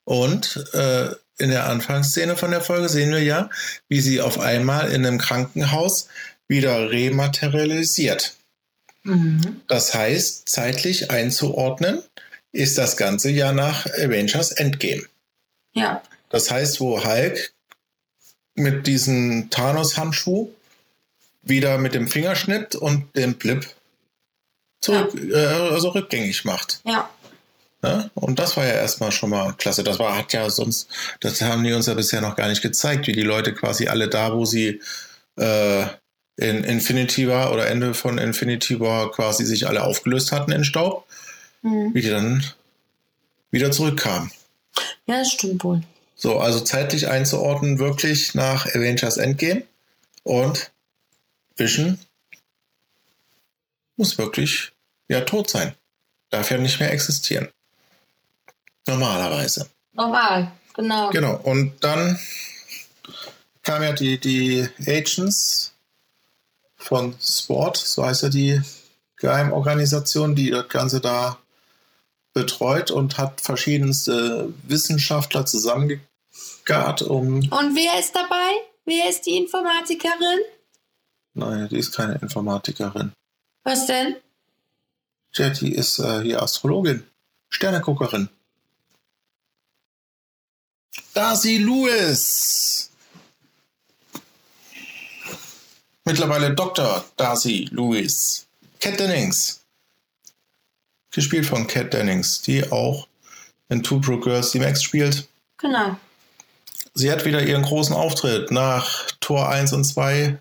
Und 0.04 0.64
äh, 0.74 1.10
in 1.38 1.50
der 1.50 1.68
Anfangsszene 1.68 2.36
von 2.36 2.50
der 2.50 2.60
Folge 2.60 2.88
sehen 2.88 3.10
wir 3.10 3.22
ja, 3.22 3.50
wie 3.88 4.00
sie 4.00 4.20
auf 4.20 4.38
einmal 4.38 4.90
in 4.90 5.06
einem 5.06 5.18
Krankenhaus 5.18 6.08
wieder 6.48 6.90
rematerialisiert. 6.90 8.34
Mhm. 9.06 9.60
Das 9.68 9.94
heißt, 9.94 10.48
zeitlich 10.48 11.10
einzuordnen 11.10 12.02
ist 12.52 12.78
das 12.78 12.96
Ganze 12.96 13.30
ja 13.30 13.52
nach 13.52 13.86
Avengers 13.86 14.52
Endgame. 14.52 15.04
Ja. 15.74 16.02
Das 16.30 16.50
heißt, 16.50 16.80
wo 16.80 17.04
Hulk 17.04 17.52
mit 18.54 18.86
diesem 18.86 19.50
Thanos-Handschuh 19.50 20.50
wieder 21.42 21.78
mit 21.78 21.94
dem 21.94 22.08
Fingerschnitt 22.08 22.74
und 22.74 23.14
dem 23.14 23.34
Blip 23.34 23.66
zurück, 24.80 25.12
ja. 25.14 25.38
äh, 25.38 25.72
also 25.72 25.90
rückgängig 25.90 26.44
macht. 26.44 26.80
Ja. 26.84 27.08
ja. 27.84 28.10
Und 28.14 28.38
das 28.38 28.56
war 28.56 28.66
ja 28.66 28.72
erstmal 28.72 29.12
schon 29.12 29.30
mal 29.30 29.52
klasse. 29.52 29.84
Das 29.84 29.98
war, 29.98 30.16
hat 30.16 30.32
ja 30.32 30.50
sonst, 30.50 30.88
das 31.20 31.40
haben 31.42 31.62
die 31.62 31.72
uns 31.72 31.86
ja 31.86 31.94
bisher 31.94 32.20
noch 32.20 32.34
gar 32.34 32.48
nicht 32.48 32.62
gezeigt, 32.62 33.06
wie 33.06 33.12
die 33.12 33.22
Leute 33.22 33.54
quasi 33.54 33.86
alle 33.86 34.08
da, 34.08 34.34
wo 34.34 34.44
sie 34.44 34.80
äh, 35.36 35.86
in 36.36 36.64
Infinity 36.64 37.28
War 37.28 37.52
oder 37.52 37.68
Ende 37.68 37.94
von 37.94 38.18
Infinity 38.18 38.78
War 38.80 39.10
quasi 39.10 39.44
sich 39.44 39.66
alle 39.66 39.82
aufgelöst 39.82 40.32
hatten 40.32 40.52
in 40.52 40.64
Staub, 40.64 41.06
mhm. 41.62 41.94
wie 41.94 42.02
die 42.02 42.10
dann 42.10 42.44
wieder 43.50 43.70
zurückkamen. 43.70 44.30
Ja, 45.06 45.18
das 45.18 45.32
stimmt 45.32 45.64
wohl. 45.64 45.82
So, 46.14 46.38
also 46.38 46.60
zeitlich 46.60 47.08
einzuordnen, 47.08 47.78
wirklich 47.78 48.34
nach 48.34 48.66
Avengers 48.66 49.16
Endgame 49.16 49.62
und 50.22 50.70
Vision 51.56 51.98
muss 53.96 54.18
wirklich 54.18 54.72
ja 55.08 55.22
tot 55.22 55.50
sein. 55.50 55.74
Darf 56.30 56.50
ja 56.50 56.58
nicht 56.58 56.80
mehr 56.80 56.92
existieren. 56.92 57.48
Normalerweise. 58.86 59.68
Normal, 59.92 60.52
genau. 60.74 61.10
Genau. 61.10 61.36
Und 61.36 61.82
dann 61.82 62.18
kamen 63.62 63.84
ja 63.84 63.92
die, 63.92 64.18
die 64.18 64.68
Agents 64.86 65.72
von 66.86 67.16
Sport, 67.20 67.76
so 67.76 68.04
heißt 68.04 68.22
ja 68.22 68.28
die 68.28 68.62
Geheimorganisation, 69.16 70.36
die 70.36 70.50
das 70.50 70.68
Ganze 70.68 71.00
da 71.00 71.38
betreut 72.32 72.90
und 72.90 73.18
hat 73.18 73.40
verschiedenste 73.40 74.52
Wissenschaftler 74.62 75.46
zusammengegart, 75.46 77.02
um. 77.02 77.38
Und 77.38 77.74
wer 77.74 77.98
ist 77.98 78.14
dabei? 78.14 78.52
Wer 78.84 79.08
ist 79.08 79.22
die 79.22 79.36
Informatikerin? 79.36 80.40
Nein, 81.34 81.68
die 81.68 81.78
ist 81.78 81.92
keine 81.92 82.14
Informatikerin. 82.18 83.12
Was 83.64 83.86
denn? 83.86 84.16
Ja, 85.34 85.50
die 85.50 85.74
ist 85.74 85.98
äh, 85.98 86.22
hier 86.22 86.42
Astrologin, 86.42 87.02
Sterneguckerin. 87.48 88.28
Darcy 91.14 91.58
Lewis. 91.58 92.90
Mittlerweile 96.06 96.54
Dr. 96.54 97.04
Darcy 97.16 97.68
Lewis. 97.72 98.46
Cat 98.78 99.00
Dennings. 99.00 99.60
Gespielt 101.10 101.46
von 101.46 101.66
Cat 101.66 101.92
Dennings, 101.92 102.42
die 102.42 102.70
auch 102.70 103.08
in 103.68 103.82
Two 103.82 104.00
Pro 104.00 104.18
Girls 104.18 104.52
die 104.52 104.60
Max 104.60 104.84
spielt. 104.84 105.26
Genau. 105.58 105.96
Sie 106.94 107.10
hat 107.10 107.24
wieder 107.24 107.42
ihren 107.42 107.64
großen 107.64 107.94
Auftritt 107.94 108.52
nach 108.52 109.10
Tor 109.20 109.48
1 109.48 109.72
und 109.72 109.84
2. 109.84 110.38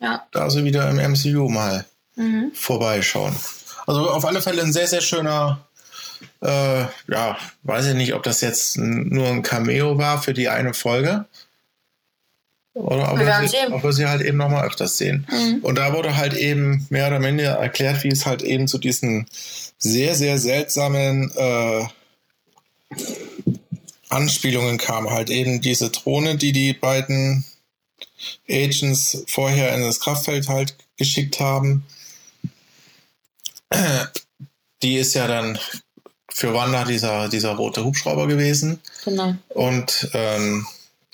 Ja. 0.00 0.26
Da 0.32 0.48
sie 0.48 0.64
wieder 0.64 0.88
im 0.88 0.96
MCU 0.96 1.50
mal 1.50 1.84
mhm. 2.14 2.52
vorbeischauen. 2.54 3.36
Also 3.86 4.08
auf 4.08 4.24
alle 4.24 4.40
Fälle 4.40 4.62
ein 4.62 4.72
sehr, 4.72 4.88
sehr 4.88 5.02
schöner, 5.02 5.66
äh, 6.40 6.84
ja, 7.08 7.36
weiß 7.64 7.88
ich 7.88 7.94
nicht, 7.94 8.14
ob 8.14 8.22
das 8.22 8.40
jetzt 8.40 8.78
nur 8.78 9.28
ein 9.28 9.42
Cameo 9.42 9.98
war 9.98 10.22
für 10.22 10.32
die 10.32 10.48
eine 10.48 10.72
Folge. 10.72 11.26
Oder 12.76 13.10
ob 13.10 13.18
wir, 13.18 13.48
sie, 13.48 13.56
ob 13.72 13.82
wir 13.82 13.92
sie 13.94 14.04
halt 14.04 14.20
eben 14.20 14.36
nochmal 14.36 14.66
öfters 14.66 14.98
sehen. 14.98 15.26
Mhm. 15.30 15.60
Und 15.62 15.76
da 15.76 15.94
wurde 15.94 16.14
halt 16.14 16.34
eben 16.34 16.86
mehr 16.90 17.06
oder 17.06 17.18
minder 17.18 17.52
erklärt, 17.52 18.04
wie 18.04 18.08
es 18.08 18.26
halt 18.26 18.42
eben 18.42 18.68
zu 18.68 18.76
diesen 18.76 19.26
sehr, 19.78 20.14
sehr 20.14 20.38
seltsamen 20.38 21.32
äh, 21.34 21.86
Anspielungen 24.10 24.76
kam. 24.76 25.08
Halt 25.08 25.30
eben 25.30 25.62
diese 25.62 25.88
Drohne, 25.88 26.36
die 26.36 26.52
die 26.52 26.74
beiden 26.74 27.46
Agents 28.46 29.24
vorher 29.26 29.74
in 29.74 29.80
das 29.80 30.00
Kraftfeld 30.00 30.48
halt 30.48 30.76
geschickt 30.98 31.40
haben. 31.40 31.86
Die 34.82 34.98
ist 34.98 35.14
ja 35.14 35.26
dann 35.26 35.58
für 36.30 36.52
Wanda 36.52 36.84
dieser, 36.84 37.30
dieser 37.30 37.54
rote 37.54 37.82
Hubschrauber 37.82 38.26
gewesen. 38.26 38.78
Genau. 39.06 39.34
Und 39.48 40.10
ähm, 40.12 40.66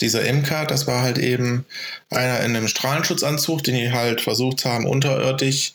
dieser 0.03 0.25
Imker, 0.25 0.67
das 0.67 0.87
war 0.87 1.03
halt 1.03 1.19
eben 1.19 1.65
einer 2.11 2.41
in 2.41 2.57
einem 2.57 2.69
Strahlenschutzanzug, 2.69 3.63
den 3.65 3.77
die 3.77 3.93
halt 3.93 4.21
versucht 4.21 4.65
haben, 4.65 4.87
unterirdisch 4.87 5.75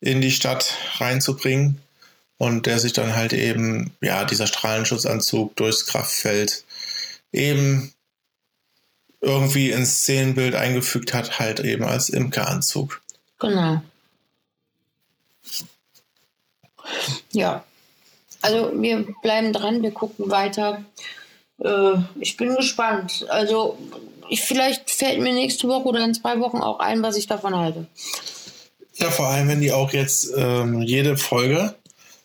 in 0.00 0.20
die 0.20 0.32
Stadt 0.32 0.74
reinzubringen. 0.98 1.80
Und 2.36 2.64
der 2.64 2.78
sich 2.78 2.94
dann 2.94 3.16
halt 3.16 3.34
eben, 3.34 3.92
ja, 4.00 4.24
dieser 4.24 4.46
Strahlenschutzanzug 4.46 5.56
durchs 5.56 5.84
Kraftfeld 5.84 6.64
eben 7.32 7.92
irgendwie 9.20 9.70
ins 9.70 10.00
Szenenbild 10.00 10.54
eingefügt 10.54 11.12
hat, 11.12 11.38
halt 11.38 11.60
eben 11.60 11.84
als 11.84 12.08
Imkeranzug. 12.08 13.02
Genau. 13.38 13.82
Ja. 17.32 17.64
Also 18.40 18.72
wir 18.74 19.06
bleiben 19.22 19.52
dran, 19.52 19.82
wir 19.82 19.90
gucken 19.90 20.30
weiter 20.30 20.82
äh, 21.60 21.94
ich 22.18 22.36
bin 22.36 22.56
gespannt. 22.56 23.26
Also 23.28 23.78
ich, 24.28 24.42
vielleicht 24.42 24.90
fällt 24.90 25.20
mir 25.20 25.32
nächste 25.32 25.68
Woche 25.68 25.88
oder 25.88 26.04
in 26.04 26.14
zwei 26.14 26.40
Wochen 26.40 26.58
auch 26.58 26.78
ein, 26.78 27.02
was 27.02 27.16
ich 27.16 27.26
davon 27.26 27.56
halte. 27.56 27.86
Ja, 28.96 29.10
vor 29.10 29.28
allem, 29.28 29.48
wenn 29.48 29.60
die 29.60 29.72
auch 29.72 29.92
jetzt 29.92 30.30
ähm, 30.36 30.82
jede 30.82 31.16
Folge 31.16 31.74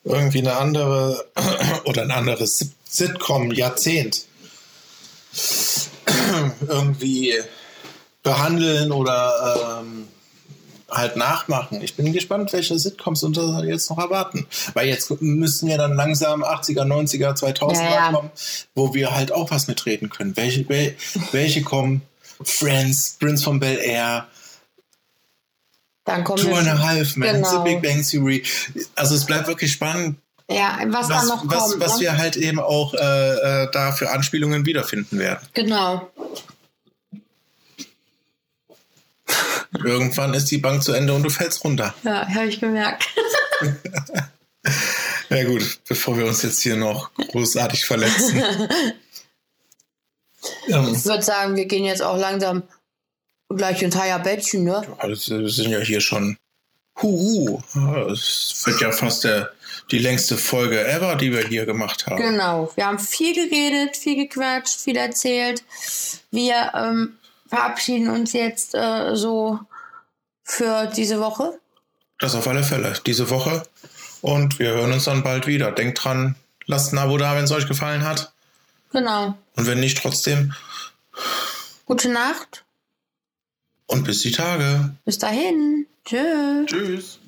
irgendwie 0.03 0.39
eine 0.39 0.57
andere 0.57 1.25
oder 1.85 2.03
ein 2.03 2.11
anderes 2.11 2.69
Sitcom-Jahrzehnt 2.89 4.25
irgendwie 6.67 7.33
behandeln 8.23 8.91
oder 8.91 9.79
ähm, 9.81 9.94
halt 10.95 11.15
nachmachen. 11.15 11.81
Ich 11.81 11.95
bin 11.95 12.11
gespannt, 12.13 12.51
welche 12.53 12.77
Sitcoms 12.79 13.23
uns 13.23 13.37
jetzt 13.65 13.89
noch 13.89 13.97
erwarten. 13.97 14.47
Weil 14.73 14.87
jetzt 14.87 15.21
müssen 15.21 15.69
ja 15.69 15.77
dann 15.77 15.93
langsam 15.93 16.43
80er, 16.43 16.83
90er, 16.83 17.37
2000er 17.37 17.73
ja, 17.73 17.93
ja. 17.93 18.11
kommen, 18.11 18.31
wo 18.73 18.93
wir 18.93 19.15
halt 19.15 19.31
auch 19.31 19.51
was 19.51 19.67
mitreden 19.67 20.09
können. 20.09 20.35
Welche, 20.37 20.67
wel, 20.69 20.95
welche 21.31 21.61
kommen? 21.61 22.01
Friends, 22.43 23.15
Prince 23.19 23.43
von 23.43 23.59
Bel 23.59 23.77
Air, 23.77 24.27
Dann 26.05 26.23
kommen 26.23 26.43
Two 26.43 26.53
and 26.53 26.67
a 26.67 26.77
Half 26.77 27.15
Men, 27.15 27.35
Genau. 27.35 27.63
The 27.63 27.69
Big 27.69 27.81
Bang 27.81 28.03
Theory. 28.03 28.43
Also 28.95 29.15
es 29.15 29.25
bleibt 29.25 29.47
wirklich 29.47 29.71
spannend, 29.71 30.17
Ja, 30.49 30.77
was, 30.87 31.07
da 31.07 31.15
was, 31.15 31.27
noch 31.27 31.43
was, 31.47 31.71
kommt. 31.71 31.81
was 31.81 31.95
ne? 31.95 32.01
wir 32.01 32.17
halt 32.17 32.35
eben 32.35 32.59
auch 32.59 32.93
äh, 32.93 33.63
äh, 33.63 33.71
da 33.71 33.91
für 33.91 34.11
Anspielungen 34.11 34.65
wiederfinden 34.65 35.17
werden. 35.17 35.47
Genau. 35.53 36.09
Irgendwann 39.83 40.33
ist 40.33 40.51
die 40.51 40.57
Bank 40.57 40.83
zu 40.83 40.93
Ende 40.93 41.13
und 41.13 41.23
du 41.23 41.29
fällst 41.29 41.63
runter. 41.63 41.93
Ja, 42.03 42.27
habe 42.27 42.47
ich 42.47 42.59
gemerkt. 42.59 43.07
Ja 45.29 45.43
gut, 45.43 45.79
bevor 45.87 46.17
wir 46.17 46.25
uns 46.25 46.41
jetzt 46.43 46.61
hier 46.61 46.75
noch 46.75 47.11
großartig 47.15 47.85
verletzen. 47.85 48.37
ähm, 50.67 50.93
Ich 50.93 51.05
würde 51.05 51.23
sagen, 51.23 51.55
wir 51.55 51.65
gehen 51.65 51.85
jetzt 51.85 52.01
auch 52.01 52.17
langsam 52.17 52.63
gleich 53.49 53.81
ins 53.81 53.95
Bettchen, 54.23 54.63
ne? 54.63 54.85
also 54.97 55.39
wir 55.39 55.49
sind 55.49 55.71
ja 55.71 55.79
hier 55.79 56.01
schon. 56.01 56.37
Huhu. 57.01 57.61
Ja, 57.73 58.07
Es 58.07 58.63
wird 58.65 58.79
ja 58.81 58.91
fast 58.91 59.25
der, 59.25 59.51
die 59.91 59.99
längste 59.99 60.37
Folge 60.37 60.87
ever, 60.87 61.15
die 61.15 61.33
wir 61.33 61.45
hier 61.45 61.65
gemacht 61.65 62.07
haben. 62.07 62.17
Genau. 62.17 62.71
Wir 62.75 62.85
haben 62.85 62.99
viel 62.99 63.33
geredet, 63.33 63.97
viel 63.97 64.15
gequatscht, 64.15 64.79
viel 64.79 64.95
erzählt. 64.95 65.63
Wir 66.31 66.71
ähm, 66.73 67.17
verabschieden 67.55 68.09
uns 68.09 68.33
jetzt 68.33 68.75
äh, 68.75 69.15
so 69.15 69.59
für 70.43 70.87
diese 70.87 71.19
Woche. 71.19 71.57
Das 72.19 72.35
auf 72.35 72.47
alle 72.47 72.63
Fälle. 72.63 72.93
Diese 73.05 73.29
Woche. 73.29 73.63
Und 74.21 74.59
wir 74.59 74.69
hören 74.69 74.91
uns 74.91 75.05
dann 75.05 75.23
bald 75.23 75.47
wieder. 75.47 75.71
Denkt 75.71 76.03
dran, 76.03 76.35
lasst 76.65 76.93
ein 76.93 76.97
Abo 76.97 77.17
da, 77.17 77.35
wenn 77.35 77.45
es 77.45 77.51
euch 77.51 77.67
gefallen 77.67 78.03
hat. 78.03 78.33
Genau. 78.91 79.37
Und 79.55 79.67
wenn 79.67 79.79
nicht, 79.79 79.97
trotzdem. 80.01 80.53
Gute 81.85 82.09
Nacht. 82.09 82.63
Und 83.87 84.03
bis 84.03 84.19
die 84.19 84.31
Tage. 84.31 84.95
Bis 85.05 85.17
dahin. 85.17 85.85
Tschüss. 86.03 86.65
Tschüss. 86.65 87.19